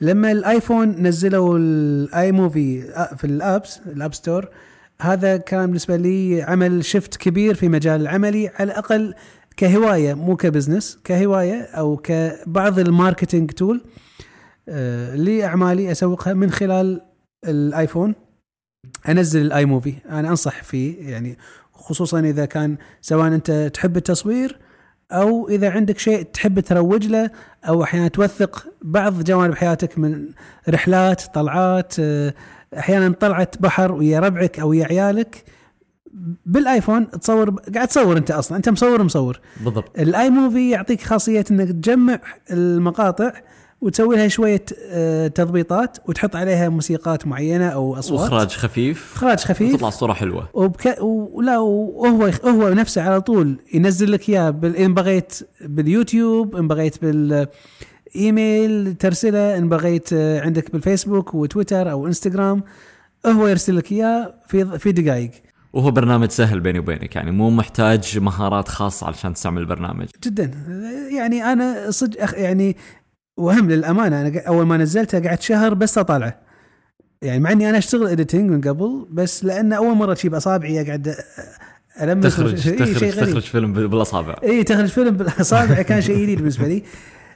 لما 0.00 0.32
ال 0.32 0.40
iPhone 0.40 0.88
نزلوا 0.88 1.58
ال 1.58 2.32
iMovie 2.32 2.82
في 3.16 3.24
ال 3.24 3.35
apps 3.35 3.80
ال 3.86 3.93
App 3.93 4.14
Store 4.14 4.48
هذا 5.00 5.36
كان 5.36 5.66
بالنسبة 5.66 5.96
لي 5.96 6.42
عمل 6.42 6.84
shift 6.84 7.16
كبير 7.16 7.54
في 7.54 7.68
مجال 7.68 8.00
العملي 8.00 8.48
على 8.48 8.72
الأقل 8.72 9.14
كهواية 9.56 10.14
مو 10.14 10.36
ك 10.36 10.43
business 10.43 10.98
كهواية 11.04 11.62
أو 11.62 11.96
كبعض 11.96 12.78
ال 12.78 12.85
marketing 12.85 13.50
tool 13.50 13.84
آه، 14.68 15.14
لأعمالي 15.14 15.92
أسوقها 15.92 16.32
من 16.32 16.50
خلال 16.50 17.00
ال 17.44 17.53
iPhone. 17.53 18.14
أنزل 19.08 19.40
ال 19.40 19.64
iMovie 19.64 19.94
أنا 20.08 20.28
أنصح 20.28 20.62
فيه 20.62 21.10
يعني 21.10 21.38
خصوصا 21.72 22.20
إذا 22.20 22.44
كان 22.44 22.76
سواء 23.00 23.26
أنت 23.26 23.70
تحب 23.74 23.96
التصوير 23.96 24.58
أو 25.12 25.48
إذا 25.48 25.70
عندك 25.70 25.98
شيء 25.98 26.22
تحب 26.22 26.60
تروج 26.60 27.06
له 27.06 27.30
أو 27.68 27.82
أحيانا 27.82 28.08
توثق 28.08 28.66
بعض 28.82 29.22
جوانب 29.24 29.54
حياتك 29.54 29.98
من 29.98 30.28
رحلات 30.68 31.22
طلعات 31.34 31.94
آه، 32.00 32.34
أحيانا 32.78 33.14
طلعة 33.20 33.50
بحر 33.60 33.92
ويا 33.92 34.20
ربعك 34.20 34.60
أو 34.60 34.68
ويا 34.68 34.84
عيالك. 34.84 35.44
بال 36.46 36.62
iPhone 36.62 37.10
تصور 37.10 37.50
قاعد 37.50 37.88
تصور 37.88 38.16
انت 38.16 38.30
أصلا 38.30 38.56
انت 38.56 38.68
مصور 38.68 39.02
مصور. 39.02 39.40
بالضبط. 39.64 39.98
ال 39.98 40.30
iMovie 40.30 40.70
يعطيك 40.70 41.02
خاصية 41.02 41.44
انك 41.50 41.68
تجمع 41.68 42.20
المقاطع 42.50 43.32
وتسوي 43.80 44.16
لها 44.16 44.28
شوية 44.28 44.64
آه، 44.88 45.28
تضبيطات 45.28 45.98
وتحط 46.06 46.36
عليها 46.36 46.68
موسيقات 46.68 47.26
معينة 47.26 47.68
أو 47.68 47.98
أصوات. 47.98 48.20
وإخراج 48.20 48.50
خفيف. 48.50 49.12
إخراج 49.14 49.38
خفيف. 49.38 49.76
تطلع 49.76 49.88
الصورة 49.88 50.12
حلوة. 50.12 50.48
وبك... 50.54 50.96
ولا 51.00 51.58
وهو 51.58 52.30
هو 52.44 52.68
نفسه 52.68 53.02
على 53.02 53.20
طول 53.20 53.56
ينزل 53.74 54.12
لك 54.12 54.28
إياه 54.28 54.50
بال... 54.50 54.76
إن 54.76 54.94
بغيت 54.94 55.38
باليوتيوب 55.60 56.56
إن 56.56 56.68
بغيت 56.68 57.02
بال 57.02 57.46
ايميل 58.16 58.94
ترسله 58.94 59.58
إن 59.58 59.68
بغيت 59.68 60.08
آه، 60.12 60.40
عندك 60.40 60.72
بالفيسبوك 60.72 61.34
وتويتر 61.34 61.90
أو 61.90 62.06
إنستغرام 62.06 62.62
هو 63.26 63.46
يرسل 63.46 63.76
لك 63.76 63.92
إياه 63.92 64.34
في 64.48 64.78
في 64.78 64.92
دقائق 64.92 65.30
وهو 65.72 65.90
برنامج 65.90 66.30
سهل 66.30 66.60
بيني 66.60 66.78
وبينك 66.78 67.16
يعني 67.16 67.30
مو 67.30 67.50
محتاج 67.50 68.18
مهارات 68.18 68.68
خاصة 68.68 69.06
علشان 69.06 69.34
تستعمل 69.34 69.60
البرنامج. 69.60 70.06
جدا. 70.24 70.50
يعني 71.16 71.44
أنا 71.44 71.90
صدق 71.90 72.40
يعني 72.40 72.76
وهم 73.36 73.70
للأمانة 73.70 74.20
أنا 74.20 74.40
أول 74.48 74.66
ما 74.66 74.76
نزلته 74.76 75.28
قعدت 75.28 75.42
شهر 75.42 75.74
بس 75.74 75.98
أطالعه. 75.98 76.40
يعني 77.22 77.40
مع 77.40 77.52
إني 77.52 77.70
أنا 77.70 77.78
أشتغل 77.78 78.06
editing 78.06 78.50
من 78.50 78.60
قبل 78.60 79.06
بس 79.10 79.44
لأن 79.44 79.72
أول 79.72 79.96
مرة 79.96 80.14
تجيب 80.14 80.34
اصابعي 80.34 80.80
أقعد 80.80 81.14
ألمس 82.00 82.36
تخرج 82.36 82.68
إيه 82.68 82.76
تخرج, 82.76 83.10
تخرج 83.10 83.42
فيلم 83.42 83.72
بالأصابع. 83.72 84.36
اي 84.42 84.64
تخرج 84.64 84.86
فيلم 84.86 85.16
بالأصابع 85.16 85.82
كان 85.82 86.00
شيء 86.00 86.22
جديد 86.22 86.38
بالنسبة 86.38 86.68
لي. 86.68 86.82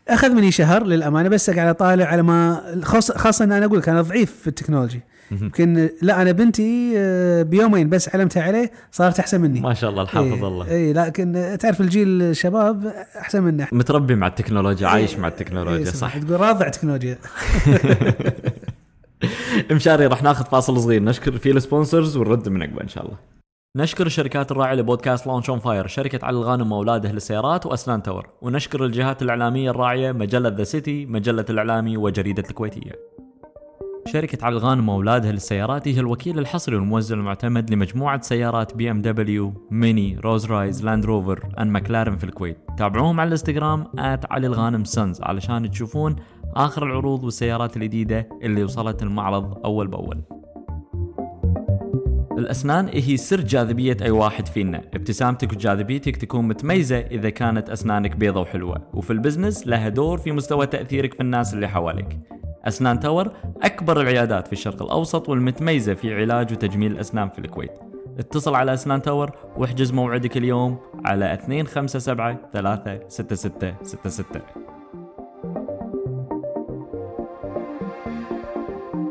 أخذ 0.09 0.31
مني 0.31 0.51
شهر 0.51 0.87
للأمانة 0.87 1.29
بس 1.29 1.51
قاعد 1.51 1.69
أطالع 1.69 2.05
على 2.05 2.23
ما 2.23 2.63
خاصة 3.17 3.45
إن 3.45 3.53
أنا 3.53 3.67
أقول 3.67 3.79
لك 3.79 3.89
أنا 3.89 4.03
ضعيف 4.03 4.33
في 4.33 4.47
ال 4.47 4.51
technology. 4.51 5.01
يمكن 5.31 5.91
لا 6.03 6.23
أنا 6.23 6.33
بنتي 6.33 6.93
آه، 6.97 7.43
بيومين 7.43 7.89
بس 7.89 8.15
علمتها 8.15 8.43
عليه 8.43 8.71
صارت 8.93 9.19
أحسن 9.19 9.41
مني. 9.41 9.61
ما 9.61 9.75
شاء 9.75 9.91
الله 9.91 10.03
الحافظ 10.03 10.33
إيه 10.33 10.49
الله. 10.49 10.71
اي 10.71 10.93
لكن 10.93 11.57
تعرف 11.61 11.81
الجيل 11.81 12.23
الشباب 12.23 12.87
أحسن 13.19 13.43
منا 13.43 13.69
متربي 13.73 14.15
مع 14.15 14.27
التكنولوجيا 14.27 14.87
إيه 14.87 14.93
عايش 14.93 15.17
مع 15.17 15.29
التكنولوجيا 15.29 15.79
إيه 15.79 15.85
صح. 15.85 16.19
تقول 16.19 16.41
راضع 16.41 16.69
تكنولوجيا 16.69 17.19
مشاري 19.73 20.07
راح 20.07 20.23
ناخذ 20.23 20.45
فاصل 20.45 20.81
صغير. 20.81 21.03
نشكر 21.03 21.39
فيه 21.39 21.53
ال 21.53 21.60
sponsors 21.60 22.17
ونرد 22.17 22.49
من 22.49 22.63
عقبه 22.63 22.83
إن 22.83 22.89
شاء 22.89 23.05
الله. 23.05 23.17
نشكر 23.77 24.07
الشركات 24.07 24.53
الراعية 24.53 24.75
لبودكاست 24.75 25.27
Launch 25.27 25.51
on 25.51 25.59
Fire 25.59 25.87
شركة 25.87 26.27
علي 26.27 26.37
الغانم 26.37 26.73
وأولاده 26.73 27.13
للسيارات 27.13 27.67
وأسنان 27.67 28.03
تاور 28.03 28.29
ونشكر 28.43 28.85
الجهات 28.85 29.23
الإعلامية 29.23 29.71
الراعية 29.71 30.13
مجلة 30.13 30.49
The 30.49 30.65
City 30.65 31.07
مجلة 31.07 31.45
الإعلامي 31.51 31.97
وجريدة 31.97 32.45
الكويتية. 32.51 32.93
شركة 34.13 34.45
علي 34.47 34.57
الغانم 34.57 34.89
وأولادها 34.89 35.33
للسيارات 35.33 35.89
هي 35.89 36.01
الوكيل 36.01 36.39
الحصري 36.39 36.77
والموزع 36.77 37.17
المعتمد 37.17 37.71
لمجموعة 37.71 38.21
سيارات 38.21 38.77
BMW، 38.77 39.03
MINI، 39.03 40.19
Rolls-Royce، 40.25 40.85
Land 40.85 41.05
Rover، 41.05 41.49
and 41.59 41.69
McLaren 41.71 42.17
في 42.17 42.25
الكويت. 42.25 42.59
تابعوهم 42.79 43.21
على 43.21 43.27
الإنستغرام 43.27 43.87
علي 44.31 44.47
الغانم 44.47 44.85
Sons 44.85 45.23
علشان 45.23 45.71
تشوفون 45.71 46.17
آخر 46.57 46.87
العروض 46.87 47.25
والسيارات 47.25 47.77
الجديدة 47.77 48.29
اللي 48.43 48.65
وصلت 48.65 49.03
المعرض 49.03 49.65
أول 49.65 49.87
بأول. 49.87 50.23
الأسنان 52.41 52.89
هي 52.93 53.17
سر 53.17 53.41
جاذبية 53.41 53.97
أي 54.03 54.11
واحد 54.11 54.49
فينا. 54.49 54.83
ابتسامتك 54.95 55.53
وجاذبيتك 55.53 56.17
تكون 56.17 56.49
متميزة 56.49 56.99
إذا 56.99 57.31
كانت 57.31 57.71
أسنانك 57.71 58.17
بيضة 58.17 58.41
وحلوة. 58.41 58.89
وفي 58.95 59.11
ال 59.11 59.17
business 59.17 59.67
لها 59.67 59.89
دور 59.89 60.19
في 60.19 60.33
مستوى 60.33 60.67
تأثيرك 60.67 61.15
في 61.15 61.21
الناس 61.21 61.55
اللي 61.55 61.69
حواليك. 61.69 62.19
أسنان 62.65 63.01
تاور 63.01 63.33
أكبر 63.63 64.01
العيادات 64.01 64.47
في 64.47 64.53
الشرق 64.53 64.83
الأوسط 64.83 65.29
والمتميزة 65.29 65.95
في 65.95 66.15
علاج 66.15 66.53
وتجميل 66.53 66.93
الأسنان 66.93 67.29
في 67.29 67.39
الكويت. 67.39 67.73
اتصل 68.19 68.55
على 68.55 68.75
أسنان 68.75 69.03
تاور 69.03 69.31
واحجز 69.57 69.93
موعدك 69.93 70.37
اليوم 70.37 70.79
على 71.05 71.39
257 71.49 72.37
36666 73.09 74.80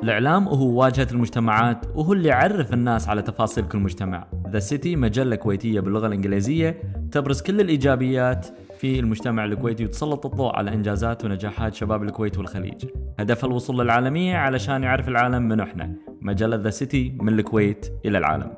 الإعلام 0.04 0.47
هو 0.47 0.82
واجهة 0.82 1.08
المجتمعات 1.12 1.86
وهو 1.95 2.14
اللي 2.14 2.30
يعرف 2.30 2.74
الناس 2.74 3.10
على 3.10 3.22
تفاصيل 3.22 3.68
كل 3.68 3.80
مجتمع. 3.80 4.28
The 4.49 4.59
City 4.59 4.95
مجلة 4.95 5.36
كويتية 5.36 5.80
باللغة 5.80 6.08
الإنجليزية 6.08 6.82
تبرز 7.12 7.41
كل 7.41 7.62
الإيجابيات 7.62 8.47
في 8.80 9.00
المجتمع 9.00 9.45
الكويتي 9.45 9.86
وتسلط 9.86 10.26
الضوء 10.26 10.56
على 10.56 10.74
إنجازات 10.74 11.26
ونجاحات 11.26 11.74
شباب 11.74 12.04
الكويت 12.04 12.38
والخليج. 12.38 12.86
هدفها 13.20 13.47
الوصول 13.47 13.80
للعالمية 13.80 14.38
علشان 14.38 14.84
يعرف 14.84 15.08
العالم 15.08 15.43
من 15.43 15.60
إحنا. 15.60 15.95
مجلة 16.22 16.56
The 16.55 16.70
City 16.70 17.17
من 17.22 17.39
الكويت 17.39 17.91
إلى 18.06 18.18
العالم. 18.18 18.52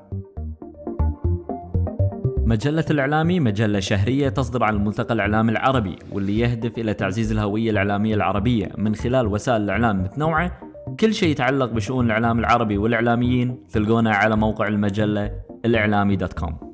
مجلة 2.45 2.85
الإعلامي 2.91 3.39
مجلة 3.39 3.79
شهرية 3.79 4.29
تصدر 4.29 4.63
عن 4.63 4.75
الملتقى 4.75 5.13
الإعلامي 5.13 5.51
العربي 5.51 5.95
واللي 6.11 6.39
يهدف 6.39 6.77
إلى 6.77 6.93
تعزيز 6.93 7.31
الهوية 7.31 7.71
الإعلامية 7.71 8.15
العربية 8.15 8.71
من 8.77 8.95
خلال 8.95 9.27
وسائل 9.27 9.61
الإعلام 9.61 10.03
متنوعة 10.03 10.70
كل 10.99 11.13
شيء 11.13 11.29
يتعلق 11.29 11.71
بشؤون 11.71 12.05
الإعلام 12.05 12.39
العربي 12.39 12.77
والإعلاميين 12.77 13.67
تلقونه 13.69 14.09
على 14.09 14.35
موقع 14.35 14.67
المجلة 14.67 15.31
الإعلامي 15.65 16.15
دوت 16.15 16.33
كوم. 16.33 16.71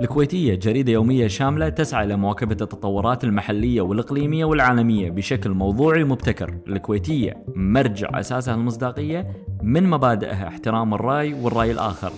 الكويتية 0.00 0.54
جريدة 0.54 0.92
يومية 0.92 1.26
شاملة 1.26 1.68
تسعى 1.68 2.04
إلى 2.04 2.16
مواكبة 2.16 2.56
التطورات 2.60 3.24
المحلية 3.24 3.80
والإقليمية 3.80 4.44
والعالمية 4.44 5.10
بشكل 5.10 5.50
موضوعي 5.50 6.02
ومبتكر 6.02 6.54
الكويتية 6.68 7.44
مرجع 7.54 8.20
أساسها 8.20 8.54
المصداقية 8.54 9.26
من 9.62 9.90
مبادئها 9.90 10.48
احترام 10.48 10.94
الرأي 10.94 11.34
والرأي 11.34 11.72
الآخر. 11.72 12.12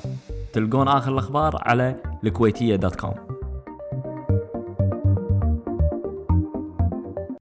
تلقون 0.53 0.89
آخر 0.89 1.13
الأخبار 1.13 1.59
على 1.63 1.97
الكويتية 2.25 2.77
dot 2.77 2.97
com. 2.97 3.36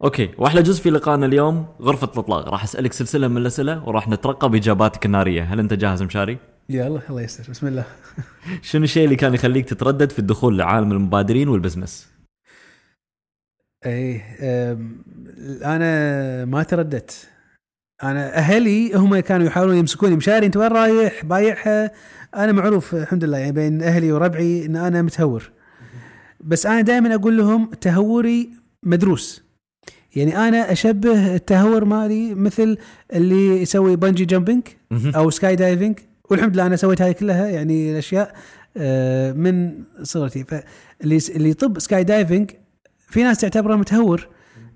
Okay 0.06 0.30
وأحلى 0.38 0.62
جزء 0.64 0.84
في 0.84 0.90
لقائنا 0.90 1.26
اليوم 1.26 1.66
غرفة 1.82 2.10
الإطلاق 2.14 2.50
راح 2.50 2.64
أسألك 2.64 2.94
سلسلة 2.94 3.28
من 3.28 3.38
الأسئلة 3.38 3.88
وراح 3.88 4.08
نترقب 4.10 4.56
اجاباتك 4.56 5.06
النارية 5.06 5.44
هل 5.44 5.60
أنت 5.60 5.74
جاهز 5.74 6.04
مشاري؟ 6.04 6.38
يلا 6.70 7.02
الله 7.10 7.22
يستر 7.22 7.52
بسم 7.52 7.68
الله. 7.68 7.84
شنو 8.62 8.84
الشيء 8.84 9.06
اللي 9.06 9.16
كان 9.16 9.34
يخليك 9.34 9.70
تتردد 9.70 10.12
في 10.12 10.20
الدخول 10.20 10.58
لعالم 10.58 10.92
المبادرين 10.92 11.48
وال 11.48 11.59
business؟ 11.59 12.08
اي 13.86 14.22
أم، 14.42 15.04
أنا 15.64 16.46
ما 16.46 16.64
ترددت. 16.64 17.30
أنا 18.04 18.36
أهلي 18.38 18.94
هم 18.96 19.20
كانوا 19.20 19.48
يحاولون 19.48 19.76
يمسكوني. 19.76 20.16
مشاري 20.16 20.46
أنت 20.46 20.58
وين 20.58 20.68
رايح؟ 20.72 21.26
بايعها؟ 21.26 21.92
أنا 22.36 22.52
معروف 22.52 22.96
الحمد 22.96 23.24
لله 23.24 23.38
يعني 23.38 23.52
بين 23.52 23.84
أهلي 23.84 24.12
وربعي 24.12 24.66
إن 24.66 24.76
أنا 24.76 25.02
متهور. 25.02 25.52
بس 26.40 26.66
أنا 26.66 26.82
دائما 26.82 27.16
أقول 27.16 27.38
لهم 27.38 27.70
تهوري 27.70 28.50
مدروس. 28.84 29.45
يعني 30.16 30.38
أنا 30.48 30.72
أشبه 30.72 31.36
التهور 31.36 31.86
مالي 31.86 32.36
مثل 32.36 32.78
اللي 33.14 33.62
يسوي 33.62 33.96
bungee 33.96 34.26
jumping 34.26 34.64
أو 34.92 35.30
skydiving 35.30 36.00
والحمد 36.30 36.54
لله 36.54 36.66
أنا 36.66 36.76
سويت 36.76 37.02
هاي 37.02 37.14
كلها 37.14 37.48
يعني 37.48 37.92
الأشياء 37.92 38.36
آه، 38.78 39.32
من 39.32 39.74
صغرتي. 40.04 40.44
فاللي 40.44 41.20
اللي 41.36 41.50
يطب 41.50 41.80
skydiving 41.80 42.52
في 43.08 43.24
ناس 43.24 43.38
تعتبره 43.38 43.76
متهور 43.76 44.28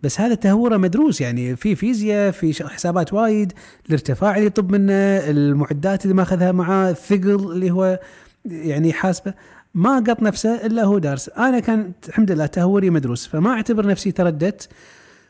بس 0.04 0.22
هذا 0.22 0.36
تهوره 0.36 0.78
مدروس. 0.78 1.22
يعني 1.22 1.56
في 1.56 1.76
فيزياء 1.76 2.32
في 2.32 2.70
حسابات 2.70 3.14
وايد 3.14 3.54
الارتفاع 3.88 4.36
اللي 4.36 4.46
يطب 4.48 4.72
منه 4.72 4.94
المعدات 4.94 6.04
اللي 6.04 6.16
ماخذها 6.16 6.52
معاه 6.52 6.90
الثقل 6.90 7.52
اللي 7.52 7.72
هو 7.72 8.00
يعني 8.46 8.94
حاسبه. 8.94 9.34
ما 9.74 10.00
قط 10.00 10.22
نفسه 10.22 10.66
إلا 10.66 10.84
هو 10.84 10.98
دارس. 10.98 11.30
أنا 11.30 11.60
كان 11.60 11.92
الحمد 12.08 12.32
لله 12.32 12.46
تهوري 12.46 12.90
مدروس. 12.90 13.28
فما 13.28 13.50
أعتبر 13.50 13.88
نفسي 13.88 14.12
ترددت. 14.12 14.70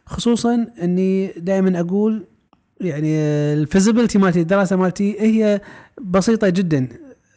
خصوصا 0.09 0.67
إني 0.83 1.27
دائما 1.37 1.79
أقول 1.79 2.25
يعني 2.81 3.15
ال 3.53 3.58
feasibility 3.58 4.17
مالتي 4.17 4.41
الدراسة 4.41 4.75
مالتي 4.75 5.21
هي 5.21 5.61
بسيطة 6.01 6.49
جدا. 6.49 6.87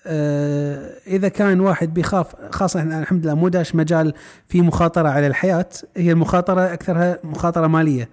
آه، 0.07 0.91
إذا 1.07 1.29
كان 1.29 1.61
واحد 1.61 1.95
بيخاف 1.95 2.27
خاصة 2.51 2.81
إحنا 2.81 3.01
الحمد 3.01 3.25
لله 3.25 3.35
مو 3.35 3.49
داش 3.49 3.75
مجال 3.75 4.13
في 4.49 4.61
مخاطرة 4.61 5.09
على 5.09 5.27
الحياة 5.27 5.69
هي 5.97 6.13
المخاطرة 6.13 6.73
أكثرها 6.73 7.19
مخاطرة 7.25 7.67
مالية. 7.67 8.09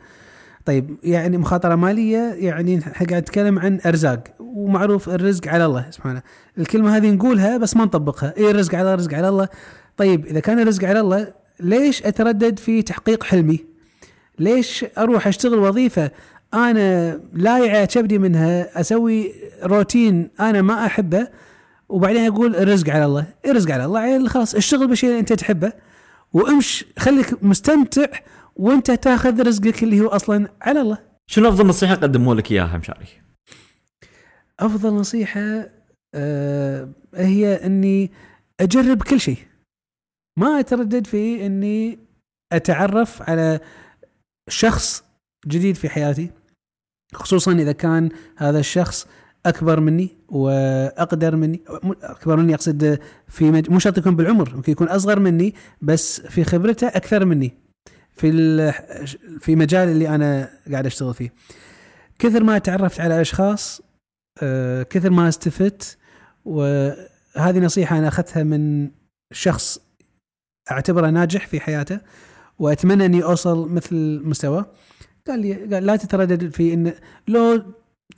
طيب 0.66 0.98
يعني 1.04 1.38
مخاطرة 1.38 1.76
مالية 1.76 2.34
يعني 2.34 2.80
إحنا 2.80 3.08
قاعد 3.08 3.22
نتكلم 3.22 3.60
عن 3.60 3.80
أرزاق 3.86 4.24
ومعروف 4.40 5.10
الرزق 5.10 5.48
على 5.48 5.66
الله 5.66 5.86
سبحانه. 5.92 6.22
الكلمة 6.58 6.98
هذه 6.98 7.12
نقولها 7.12 7.58
بس 7.58 7.76
ما 7.76 7.86
نطبقها. 7.86 8.34
إيه 8.38 8.52
الرزق 8.52 8.76
على 8.76 8.82
الله؟ 8.82 8.94
الرزق 8.94 9.14
على 9.14 9.30
الله. 9.30 9.48
طيب 9.98 10.26
إذا 10.26 10.40
كان 10.40 10.60
الرزق 10.60 10.84
على 10.84 11.00
الله 11.00 11.28
ليش 11.60 12.06
أتردد 12.06 12.60
في 12.60 12.82
تحقيق 12.82 13.24
حلمي؟ 13.24 13.70
ليش 14.40 14.86
أروح 14.98 15.28
أشتغل 15.28 15.60
وظيفة؟ 15.60 16.12
أنا 16.54 17.20
لايعة 17.34 17.86
كبدي 17.86 18.18
منها 18.18 18.80
أسوي 18.82 19.34
روتين 19.64 20.30
أنا 20.40 20.62
ما 20.62 20.86
أحبه 20.86 21.28
وبعدين 21.90 22.26
أقول 22.26 22.56
الرزق 22.56 22.90
على 22.90 23.06
الله 23.06 23.28
الرزق 23.46 23.72
على 23.72 23.86
الله 23.86 24.00
عيل 24.00 24.30
خلاص 24.30 24.56
اشتغل 24.56 24.88
بالشيء 24.88 25.10
اللي 25.10 25.20
أنت 25.20 25.34
تحبه 25.34 25.74
وامش 26.34 26.86
خليك 27.00 27.44
مستمتع 27.44 28.08
وأنت 28.56 28.92
تاخذ 28.92 29.48
رزقك 29.48 29.84
اللي 29.84 30.02
هو 30.02 30.08
أصلا 30.08 30.48
على 30.62 30.82
الله. 30.82 30.98
شنو 31.28 31.50
أفضل 31.50 31.68
نصيحة 31.68 31.96
قدموا 31.96 32.36
لك 32.36 32.52
إياها 32.52 32.78
مشاري؟ 32.78 33.08
أفضل 34.60 34.94
نصيحة 34.94 35.70
آه 36.16 36.90
هي 37.16 37.66
إني 37.66 38.12
أجرب 38.60 39.04
كل 39.04 39.20
شيء. 39.20 39.38
ما 40.38 40.60
أتردد 40.60 41.08
في 41.08 41.46
إني 41.46 42.00
أتعرف 42.54 43.30
على 43.30 43.60
شخص 44.50 45.04
جديد 45.48 45.76
في 45.76 45.90
حياتي 45.90 46.32
خصوصا 47.14 47.52
إذا 47.52 47.72
كان 47.72 48.10
هذا 48.38 48.60
الشخص 48.60 49.08
أكبر 49.46 49.80
مني 49.80 50.18
وأقدر 50.30 51.36
مني 51.36 51.62
أكبر 52.04 52.36
مني 52.36 52.54
أقصد 52.54 53.00
في 53.28 53.52
مج... 53.52 53.70
مو 53.70 53.80
شرط 53.80 53.98
يكون 53.98 54.16
بالعمر 54.16 54.56
ممكن 54.56 54.72
يكون 54.72 54.88
أصغر 54.88 55.20
مني 55.20 55.56
بس 55.82 56.22
في 56.22 56.44
خبرته 56.44 56.88
أكثر 56.88 57.26
مني 57.26 57.54
في 58.14 58.30
ال... 58.30 58.74
في 59.40 59.56
مجال 59.56 59.90
اللي 59.90 60.10
أنا 60.10 60.50
قاعد 60.72 60.86
أشتغل 60.86 61.14
فيه. 61.14 61.34
كثر 62.20 62.44
ما 62.44 62.58
تعرفت 62.58 63.00
على 63.00 63.22
أشخاص 63.22 63.82
آه، 64.44 64.84
كثر 64.84 65.10
ما 65.10 65.30
استفدت 65.30 65.98
وهذه 66.46 67.60
نصيحة 67.60 67.98
أنا 67.98 68.08
أخذتها 68.08 68.44
من 68.44 68.92
شخص 69.34 69.80
أعتبره 70.72 71.10
ناجح 71.10 71.48
في 71.48 71.60
حياته. 71.60 72.00
وأتمنى 72.60 73.06
إني 73.06 73.24
أوصل 73.24 73.70
مثل 73.70 74.22
مستوى. 74.24 74.66
قال 75.28 75.40
لي 75.40 75.54
قال 75.54 75.86
لا 75.86 75.96
تتردد 75.96 76.54
في 76.54 76.74
ان 76.74 76.94
لو 77.28 77.64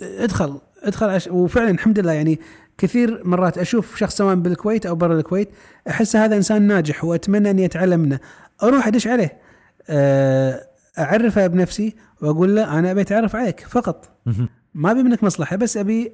ادخل 0.01 0.61
ادخل 0.83 1.09
عش... 1.09 1.27
وفعلا 1.27 1.69
الحمد 1.69 1.99
لله 1.99 2.11
يعني 2.11 2.39
كثير 2.77 3.21
مرات 3.27 3.57
أشوف 3.57 3.97
شخص 3.97 4.17
سواء 4.17 4.35
بالكويت 4.35 4.85
أو 4.85 4.95
برا 4.95 5.19
الكويت 5.19 5.49
أحس 5.89 6.15
هذا 6.15 6.35
إنسان 6.35 6.61
ناجح 6.61 7.03
وأتمنى 7.03 7.49
إني 7.49 7.65
أتعلم 7.65 7.99
منه. 7.99 8.19
أروح 8.63 8.87
أدش 8.87 9.07
عليه. 9.07 9.37
آه، 9.89 10.67
أعرفه 10.99 11.47
بنفسي 11.47 11.95
وأقول 12.21 12.55
له 12.55 12.79
أنا 12.79 12.91
أبي 12.91 13.01
أتعرف 13.01 13.35
عليك 13.35 13.59
فقط. 13.59 14.09
ما 14.73 14.91
أبي 14.91 15.03
منك 15.03 15.23
مصلحة 15.23 15.55
بس 15.55 15.77
أبي. 15.77 16.11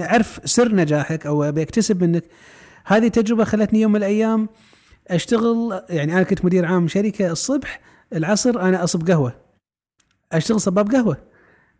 أعرف 0.00 0.40
سر 0.44 0.74
نجاحك 0.74 1.26
أو 1.26 1.44
أبي 1.44 1.62
أكتسب 1.62 2.04
منك. 2.04 2.24
هذه 2.84 3.08
تجربة 3.08 3.44
خلتني 3.44 3.80
يوم 3.80 3.92
من 3.92 3.96
الأيام 3.96 4.48
أشتغل 5.10 5.82
يعني 5.90 6.12
أنا 6.12 6.22
كنت 6.22 6.44
مدير 6.44 6.66
عام 6.66 6.88
شركة 6.88 7.30
الصبح 7.30 7.80
العصر 8.12 8.60
أنا 8.60 8.84
أصب 8.84 9.10
قهوة. 9.10 9.32
أشتغل 10.32 10.60
صباب 10.60 10.90
قهوة 10.90 11.16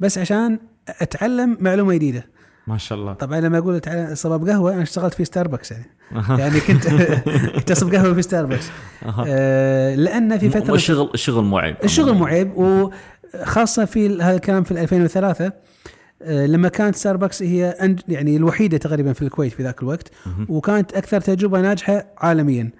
بس 0.00 0.18
عشان 0.18 0.58
أتعلم 0.88 1.56
معلومة 1.60 1.94
جديدة. 1.94 2.26
ما 2.66 2.78
شاء 2.78 2.98
الله. 2.98 3.12
طبعا 3.12 3.40
لما 3.40 3.58
أقول 3.58 3.74
أتعلم 3.74 4.14
صباب 4.14 4.48
قهوة 4.48 4.74
أنا 4.74 4.82
اشتغلت 4.82 5.14
في 5.14 5.24
ستاربكس 5.24 5.70
يعني. 5.70 5.86
يعني 6.38 6.60
كنت 6.60 6.88
كنت 7.56 7.70
أصب 7.70 7.94
قهوة 7.94 8.14
في 8.14 8.22
ستاربكس 8.22 8.70
آه 9.26 9.94
لأن 9.94 10.38
في 10.38 10.50
فترة 10.50 10.74
الشغل 10.74 11.10
الشغل 11.14 11.44
مو 11.44 11.58
عيب 11.58 11.76
الشغل 11.84 12.12
مو 12.14 12.24
عيب 12.24 12.52
وخاصه 12.56 13.84
في 13.84 14.22
هذا 14.22 14.36
الكلام 14.36 14.62
في 14.64 14.70
2003 14.70 15.52
آه، 16.22 16.46
لما 16.46 16.68
كانت 16.68 16.96
ستاربكس 16.96 17.42
هي 17.42 17.94
يعني 18.08 18.36
الوحيدة 18.36 18.78
تقريبا 18.78 19.12
في 19.12 19.22
الكويت 19.22 19.52
في 19.52 19.62
ذاك 19.62 19.82
الوقت. 19.82 20.12
وكانت 20.48 20.92
أكثر 20.92 21.20
تجربة 21.20 21.60
ناجحة 21.60 22.06
عالميا. 22.18 22.70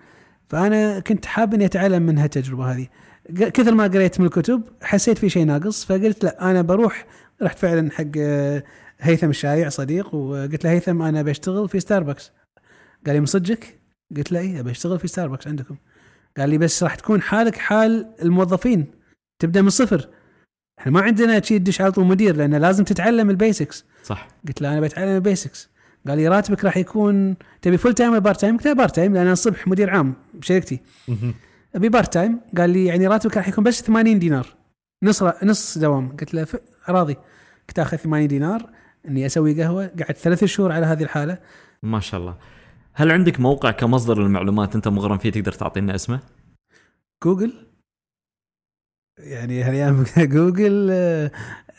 فأنا 0.49 1.01
كنت 1.01 1.27
حاب 1.27 1.55
إني 1.55 1.65
أتعلم 1.65 2.03
من 2.03 2.19
هالتجربه 2.19 2.73
هذه. 2.73 2.87
كثر 3.35 3.75
ما 3.75 3.85
قريت 3.85 4.21
من 4.21 4.27
الكتب 4.27 4.63
حسيت 4.83 5.19
في 5.19 5.29
شيء 5.29 5.45
ناقص 5.45 5.85
فقلت 5.85 6.25
لا 6.25 6.51
أنا 6.51 6.63
بروح 6.63 7.07
رحت 7.43 7.59
فعلا 7.59 7.91
حق 7.91 8.05
آه، 8.19 8.63
هيثم 9.01 9.31
الشايع 9.31 9.69
صديق 9.69 10.15
وقلت 10.15 10.65
له 10.65 10.71
هيثم 10.71 11.03
أنا 11.03 11.23
بشتغل 11.23 11.69
في 11.69 11.81
ستاربكس 11.81 12.33
قال 13.07 13.15
لي 13.15 13.21
من 13.21 13.27
صدقك؟ 13.27 13.79
قلت 14.17 14.33
له 14.33 14.41
اي 14.41 14.63
بشتغل 14.63 14.99
في 14.99 15.09
ستاربكس 15.09 15.47
عندكم. 15.47 15.77
قال 16.39 16.51
لي 16.51 16.59
بس 16.59 16.83
راح 16.83 16.95
تكون 16.95 17.23
حالك 17.23 17.57
حال 17.57 18.07
الموظفين 18.23 18.87
تبدأ 19.39 19.63
من 19.63 19.67
الصفر 19.69 20.09
إحنا 20.79 20.93
ما 20.93 21.01
عندنا 21.01 21.41
شيء 21.41 21.59
تدش 21.59 21.81
على 21.81 21.93
طول 21.93 22.05
مدير 22.05 22.37
لأن 22.37 22.55
لازم 22.55 22.85
تتعلم 22.85 23.31
ال 23.31 23.38
basics 23.38 23.85
صح. 24.05 24.29
قلت 24.49 24.63
له 24.63 24.73
أنا 24.73 24.81
بتعلم 24.81 25.17
ال 25.17 25.24
basics 25.24 25.71
قال 26.09 26.19
لي 26.19 26.29
راتبك 26.29 26.65
راح 26.65 26.77
يكون 26.77 27.37
تبي 27.63 27.77
full 27.79 27.95
time 27.95 28.11
ولا 28.11 28.19
part 28.19 28.41
time؟ 28.41 28.57
قلت 28.57 28.67
له 28.67 28.73
part 28.73 28.95
time 28.95 29.15
لأن 29.15 29.23
أنا 29.23 29.33
الصبح 29.33 29.69
مدير 29.69 29.91
عام 29.91 30.15
بشركتي. 30.35 30.81
أبي 31.75 31.89
part 31.89 32.13
time 32.13 32.41
قال 32.57 32.71
لي 32.71 32.85
يعني 32.85 33.07
راتبك 33.07 33.37
راح 33.37 33.49
يكون 33.49 33.65
بس 33.65 33.83
80 33.83 34.19
دينار. 34.19 34.55
نص 35.03 35.23
نص 35.23 35.79
دوام. 35.79 36.09
قلت 36.09 36.35
له 36.35 36.47
راضي. 36.89 37.17
كنت 37.69 37.79
آخذ 37.79 37.97
80 37.97 38.29
دينار 38.29 38.71
إني 39.09 39.27
أسوي 39.27 39.63
قهوة. 39.63 39.87
قعدت 39.87 40.17
ثلاث 40.17 40.45
شهور 40.45 40.73
على 40.73 40.87
هذه 40.87 41.03
الحالة. 41.03 41.39
ما 41.83 42.01
شاء 42.01 42.21
الله. 42.21 42.37
هل 42.95 43.13
عندك 43.13 43.41
موقع 43.41 43.71
كمصدر 43.71 44.23
للمعلومات 44.23 44.75
أنت 44.75 44.89
مغرم 44.89 45.19
فيه 45.19 45.31
تقدر 45.31 45.53
تعطينا 45.53 45.95
اسمه؟ 45.95 46.21
جوجل؟ 47.25 47.53
يعني 49.19 49.63
هالأيام 49.63 50.05
جوجل 50.35 50.89
آه، 50.91 51.31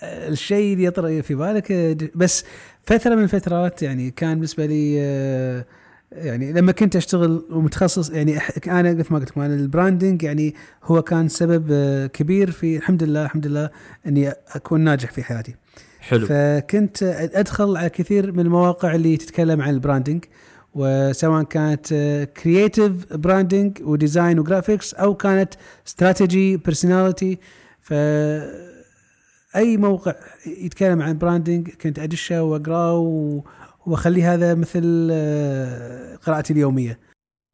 الشيء 0.03 0.73
اللي 0.73 0.83
يطرأ 0.83 1.21
في 1.21 1.35
بالك 1.35 1.71
آه، 1.71 1.97
بس 2.15 2.45
فترة 2.83 3.15
من 3.15 3.23
الفترات 3.23 3.83
يعني 3.83 4.11
كان 4.11 4.33
بالنسبة 4.33 4.65
لي 4.65 4.95
آه، 4.99 5.65
يعني 6.11 6.53
لما 6.53 6.71
كنت 6.71 6.95
أشتغل 6.95 7.45
ومتخصص 7.51 8.09
يعني 8.09 8.37
أنا 8.67 8.93
مثل 8.93 9.13
ما 9.13 9.19
قلت 9.19 9.29
لكم 9.29 9.41
أنا 9.41 9.53
ال 9.53 9.61
branding 9.61 10.23
يعني 10.23 10.55
هو 10.83 11.01
كان 11.01 11.27
سبب 11.27 11.67
آه، 11.71 12.07
كبير 12.07 12.51
في 12.51 12.77
الحمد 12.77 13.03
لله 13.03 13.25
الحمد 13.25 13.47
لله 13.47 13.69
إني 14.07 14.33
أكون 14.55 14.81
ناجح 14.81 15.11
في 15.11 15.23
حياتي. 15.23 15.55
حلو. 15.99 16.25
فكنت 16.25 17.03
أدخل 17.33 17.77
على 17.77 17.89
كثير 17.89 18.31
من 18.31 18.39
المواقع 18.39 18.95
اللي 18.95 19.17
تتكلم 19.17 19.61
عن 19.61 19.69
ال 19.69 19.76
branding 19.76 20.25
وسواء 20.73 21.43
كانت 21.43 21.93
creative 22.43 23.13
branding 23.13 23.77
و 23.81 23.90
design 23.90 24.39
و 24.39 24.45
graphics 24.45 24.93
أو 24.93 25.15
كانت 25.15 25.53
strategy 25.87 26.57
personality 26.57 27.39
ف 27.81 27.93
أي 29.55 29.77
موقع 29.77 30.15
يتكلم 30.47 31.01
عن 31.01 31.17
branding 31.17 31.69
كنت 31.69 31.99
أدشه 31.99 32.43
وأقرأه 32.43 33.43
واخليه 33.85 34.33
هذا 34.33 34.55
مثل 34.55 35.07
آه، 35.11 36.15
قراءتي 36.15 36.53
اليومية. 36.53 36.99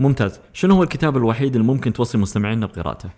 ممتاز، 0.02 0.40
شنو 0.54 0.76
هو 0.76 0.84
الكتاب 0.84 1.18
الوحيد 1.18 1.56
اللي 1.56 1.68
ممكن 1.68 1.94
توصي 1.94 2.18
مستمعينا 2.18 2.66
بقراءته؟ 2.66 3.10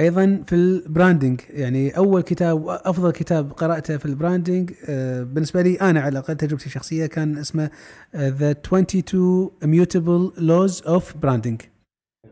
أيضا 0.00 0.42
في 0.46 0.54
ال 0.54 0.64
branding 0.64 1.40
يعني 1.50 1.96
أول 1.96 2.22
كتاب 2.22 2.68
افضل 2.68 3.10
كتاب 3.10 3.52
قرأته 3.52 3.96
في 3.96 4.06
ال 4.06 4.13
branding 4.13 4.72
آه، 4.88 5.22
بالنسبة 5.22 5.62
لي 5.62 5.74
أنا 5.74 6.00
على 6.00 6.08
الأقل 6.08 6.36
تجربتي 6.36 6.66
الشخصية 6.66 7.06
كان 7.06 7.38
اسمه 7.38 7.70
The 8.16 8.50
22 8.50 9.50
immutable 9.64 10.32
laws 10.38 10.84
of 10.84 11.02
branding 11.26 11.66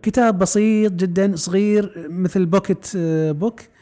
كتاب 0.02 0.38
بسيط 0.38 0.92
جدا 0.92 1.36
صغير 1.36 2.06
مثل 2.10 2.46
pocket 2.46 2.96
book 3.30 3.60
آه، 3.60 3.73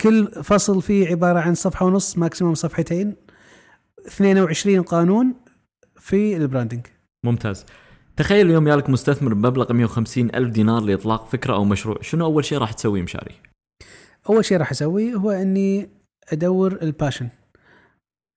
كل 0.00 0.28
فصل 0.44 0.82
فيه 0.82 1.08
عبارة 1.08 1.40
عن 1.40 1.54
صفحة 1.54 1.86
ونص 1.86 2.18
maximum 2.18 2.54
صفحتين 2.54 3.14
22 4.06 4.82
قانون 4.82 5.34
في 5.96 6.36
ال 6.36 6.42
branding 6.42 6.86
ممتاز. 7.24 7.64
تخيل 8.16 8.46
اليوم 8.46 8.68
يالك 8.68 8.90
مستثمر 8.90 9.34
بمبلغ 9.34 9.72
150 9.72 10.30
ألف 10.34 10.50
دينار 10.50 10.82
لإطلاق 10.82 11.26
فكرة 11.28 11.54
أو 11.54 11.64
مشروع 11.64 11.98
شنو 12.00 12.24
أول 12.24 12.44
شيء 12.44 12.58
راح 12.58 12.72
تسويه 12.72 13.02
مشاري؟ 13.02 13.34
أول 14.30 14.44
شيء 14.44 14.58
راح 14.58 14.70
أسويه 14.70 15.14
هو 15.14 15.30
أني 15.30 15.90
أدور 16.32 16.78
الباشن 16.82 17.28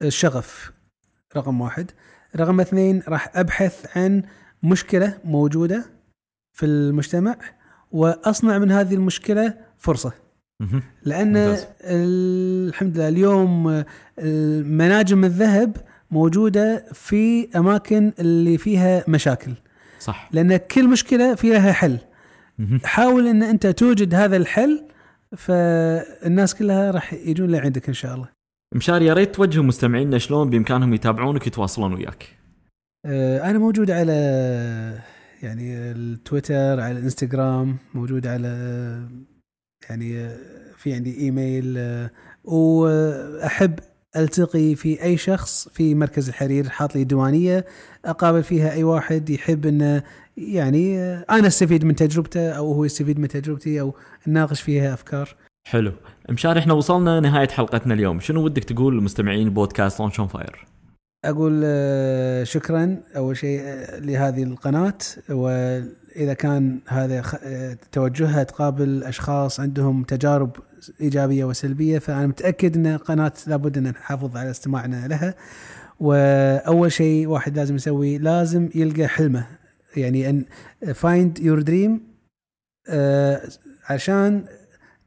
الشغف 0.02 0.72
رقم 1.38 1.62
واحد. 1.62 1.92
رقم 2.36 2.60
اثنين 2.60 3.04
راح 3.08 3.32
أبحث 3.38 3.98
عن 3.98 4.24
مشكلة 4.64 5.20
موجودة 5.26 5.86
في 6.54 6.66
المجتمع 6.66 7.36
وأصنع 7.92 8.58
من 8.58 8.72
هذه 8.72 8.94
المشكلة 8.94 9.58
فرصة. 9.78 10.14
لأن 11.03 11.57
الحمد 11.82 12.97
لله 12.97 13.07
اليوم 13.07 13.84
مناجم 14.78 15.26
الذهب 15.26 15.78
موجودة 16.12 16.86
في 16.93 17.47
أماكن 17.55 18.12
اللي 18.20 18.57
فيها 18.57 19.03
مشاكل. 19.07 19.53
صح. 19.99 20.30
لأن 20.32 20.57
كل 20.57 20.88
مشكلة 20.88 21.36
في 21.36 21.49
لها 21.49 21.72
حل 21.72 21.97
حاول 22.84 23.28
إن 23.28 23.43
أنت 23.43 23.68
توجد 23.68 24.16
هذا 24.16 24.38
الحل 24.38 24.84
فالناس 25.38 26.55
كلها 26.55 26.91
راح 26.91 27.14
يجون 27.14 27.51
لعندك 27.51 27.88
إن 27.88 27.93
شاء 27.93 28.16
الله. 28.16 28.28
مشاري 28.76 29.05
يا 29.05 29.14
ريت 29.14 29.36
توجه 29.36 29.62
مستمعينا 29.62 30.18
شلون 30.18 30.49
بإمكانهم 30.49 30.93
يتابعونك 30.93 31.41
ويتواصلون 31.41 31.93
وياك. 31.93 32.38
آه، 33.05 33.49
أنا 33.49 33.59
موجود 33.59 33.91
على 33.91 34.14
يعني 35.43 35.91
التويتر 35.91 36.80
على 36.80 36.91
الإنستغرام 36.91 37.78
موجود 37.93 38.28
على 38.28 38.49
يعني 39.90 40.30
في 40.78 40.94
عندي 40.94 41.20
إيميل 41.20 41.80
وأحب 42.44 43.80
ألتقي 44.16 44.76
في 44.76 45.04
أي 45.04 45.18
شخص 45.18 45.68
في 45.70 45.96
مركز 45.96 46.30
الحرير 46.30 46.70
حاط 46.70 46.96
لي 46.96 47.04
ديوانيه 47.04 47.66
أقابل 48.06 48.44
فيها 48.44 48.72
أي 48.72 48.84
واحد 48.84 49.30
يحب 49.30 49.66
إنه 49.66 50.04
يعني 50.38 51.14
أنا 51.14 51.48
أستفيد 51.48 51.86
من 51.86 51.96
تجربته 51.96 52.52
أو 52.52 52.74
هو 52.74 52.86
يستفيد 52.86 53.20
من 53.20 53.28
تجربتي 53.28 53.82
أو 53.82 53.96
نناقش 54.28 54.62
فيها 54.62 54.94
أفكار. 54.94 55.36
حلو، 55.68 55.92
مشاري 56.30 56.60
إحنا 56.60 56.74
وصلنا 56.74 57.20
نهاية 57.20 57.48
حلقتنا 57.48 57.94
اليوم، 57.94 58.20
شنو 58.20 58.44
ودك 58.44 58.64
تقول 58.64 58.94
للمستمعين 58.94 59.48
البودكاست 59.48 60.00
Launch 59.99 60.20
on 60.20 60.28
Fire؟ 60.28 60.66
أقول 61.26 61.61
آه، 61.65 62.43
شكرا 62.43 62.97
أول 63.15 63.38
شيء 63.38 63.59
آه، 63.63 63.99
لهذه 63.99 64.43
القناة 64.43 64.97
وإذا 65.30 66.34
كان 66.34 66.80
هذا 66.88 67.24
آه، 67.43 67.78
توجهها 67.91 68.43
تقابل 68.43 69.03
أشخاص 69.03 69.59
عندهم 69.59 70.03
تجارب 70.03 70.51
إيجابية 71.01 71.45
وسلبية 71.45 71.99
فأنا 71.99 72.28
متأكد 72.28 72.78
إن 72.78 72.97
قناة 72.97 73.34
لابد 73.47 73.78
إن 73.78 73.84
نحافظ 73.84 74.38
على 74.38 74.51
استماعنا 74.51 75.07
لها. 75.07 75.36
وأول 75.99 76.91
شيء 76.91 77.28
واحد 77.28 77.57
لازم 77.57 77.76
يسوي 77.76 78.17
لازم 78.17 78.69
يلقى 78.76 79.07
حلمه. 79.07 79.47
يعني 79.97 80.30
أن 80.30 80.45
find 80.93 81.39
your 81.39 81.62
dream 81.62 82.02
عشان 83.89 84.45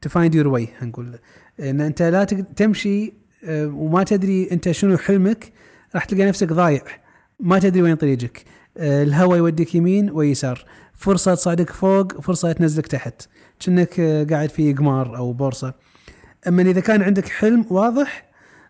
to 0.01 0.09
find 0.09 0.35
your 0.35 0.47
way 0.47 0.67
نقول 0.81 1.19
إن 1.59 1.81
أنت 1.81 2.01
لا 2.01 2.23
تمشي 2.55 3.13
وما 3.49 4.03
تدري 4.03 4.51
أنت 4.51 4.71
شنو 4.71 4.97
حلمك 4.97 5.53
راح 5.95 6.05
تلقى 6.05 6.25
نفسك 6.25 6.53
ضايع. 6.53 6.81
ما 7.39 7.59
تدري 7.59 7.81
وين 7.81 7.95
طريقك. 7.95 8.43
آه، 8.77 9.03
الهواء 9.03 9.37
يوديك 9.37 9.75
يمين 9.75 10.11
ويسار. 10.11 10.65
فرصة 10.93 11.35
تصعدك 11.35 11.69
فوق 11.69 12.21
فرصة 12.21 12.51
تنزلك 12.51 12.87
تحت. 12.87 13.21
كأنك 13.59 13.99
آه، 13.99 14.23
قاعد 14.23 14.49
في 14.49 14.73
قمار 14.73 15.17
أو 15.17 15.33
بورصة. 15.33 15.73
أما 16.47 16.61
إذا 16.61 16.79
كان 16.79 17.01
عندك 17.01 17.27
حلم 17.27 17.65
واضح 17.69 18.25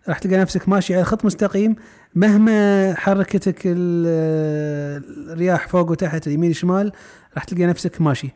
راح 0.08 0.20
تلقى 0.20 0.38
نفسك 0.38 0.70
ماشي 0.70 0.96
على 0.96 1.04
خط 1.04 1.26
مستقيم. 1.26 1.76
مهما 2.16 2.94
حركتك 2.94 3.68
آه، 3.68 5.02
الرياح 5.08 5.68
فوق 5.68 5.92
وتحت 5.92 6.28
اليمين 6.28 6.54
شمال 6.54 6.92
راح 7.36 7.44
تلقى 7.44 7.66
نفسك 7.66 8.02
ماشي. 8.02 8.30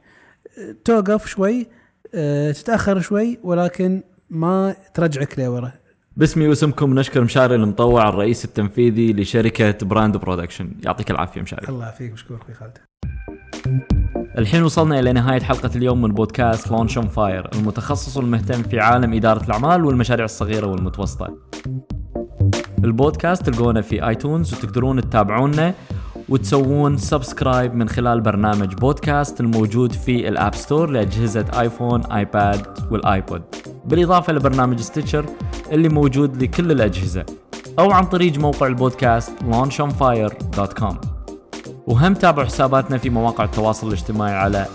توقف 0.86 1.28
شوي 1.28 1.68
تتأخر 2.54 3.00
شوي 3.00 3.40
ولكن 3.44 4.04
ما 4.30 4.76
ترجعك 4.94 5.40
لورا. 5.40 5.72
باسمي 6.18 6.47
واسمكم 6.47 6.99
نشكر 6.99 7.22
مشاري 7.22 7.55
المطوع 7.55 8.10
الرئيس 8.10 8.45
التنفيذي 8.45 9.14
لشركة 9.14 9.86
Brand 9.86 10.18
Production. 10.18 10.72
يعطيك 10.86 11.12
العافية 11.12 11.41
مشاري. 11.41 11.68
الله 11.70 11.84
يعافيك 11.84 12.14
مشكور 12.14 12.38
أخوي 12.38 12.55
خالد. 12.55 12.78
الحين 14.38 14.64
وصلنا 14.64 14.99
إلى 14.99 15.14
نهاية 15.14 15.39
حلقة 15.39 15.72
اليوم 15.76 16.01
من 16.01 16.12
بودكاست 16.12 16.72
Launch 16.72 16.98
on 16.98 17.08
Fire 17.08 17.50
المتخصص 17.55 18.18
والمهتم 18.18 18.64
في 18.64 18.80
عالم 18.80 19.14
إدارة 19.14 19.43
الأعمال 19.43 19.86
والمشاريع 19.86 20.26
الصغيرة 20.26 20.68
والمتوسطة. 20.68 21.38
البودكاست 22.84 23.49
تلقونه 23.49 23.82
في 23.82 24.07
iTunes 24.08 24.54
وتقدرون 24.53 25.01
تتابعونا 25.01 25.74
وتسوون 26.30 26.97
subscribe 26.98 27.76
من 27.76 27.89
خلال 27.89 28.22
برنامج 28.22 28.74
بودكاست 28.74 29.41
الموجود 29.41 29.91
في 29.91 30.28
ال 30.28 30.35
App 30.35 30.56
Store 30.56 30.90
لأجهزة 30.89 31.45
iPhone 31.60 32.06
iPad 32.06 32.68
وال 32.92 33.06
iPod. 33.06 33.42
بالإضافة 33.90 34.34
لبرنامج 34.34 34.82
Stitcher 34.82 35.26
اللي 35.72 35.90
موجود 35.90 36.44
لكل 36.44 36.72
الأجهزة 36.72 37.26
أو 37.80 37.92
عن 37.92 38.06
طريق 38.06 38.38
موقع 38.38 38.68
البودكاست 38.68 39.32
launchonfire.com 39.52 40.96
وهم 41.88 42.14
تابعوا 42.14 42.48
حساباتنا 42.48 42.98
في 42.98 43.10
مواقع 43.10 43.44
التواصل 43.44 43.88
الاجتماعي 43.88 44.36
على 44.36 44.66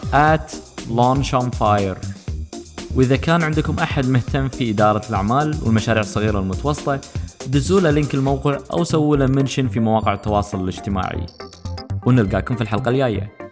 @launchonfire. 0.96 2.06
وإذا 2.94 3.16
كان 3.16 3.42
عندكم 3.42 3.78
أحد 3.78 4.08
مهتم 4.08 4.48
في 4.48 4.70
إدارة 4.70 5.02
الأعمال 5.08 5.58
والمشاريع 5.62 6.02
الصغيرة 6.02 6.38
والمتوسطة 6.38 7.00
دزوا 7.46 7.80
له 7.80 7.90
لينك 7.90 8.14
الموقع 8.14 8.58
أو 8.72 8.84
سووا 8.84 9.16
له 9.16 9.26
منشن 9.26 9.68
في 9.68 9.80
مواقع 9.80 10.14
التواصل 10.14 10.64
الاجتماعي. 10.64 11.26
ونلقاكم 12.06 12.56
في 12.56 12.60
الحلقة 12.60 12.88
الجاية. 12.88 13.43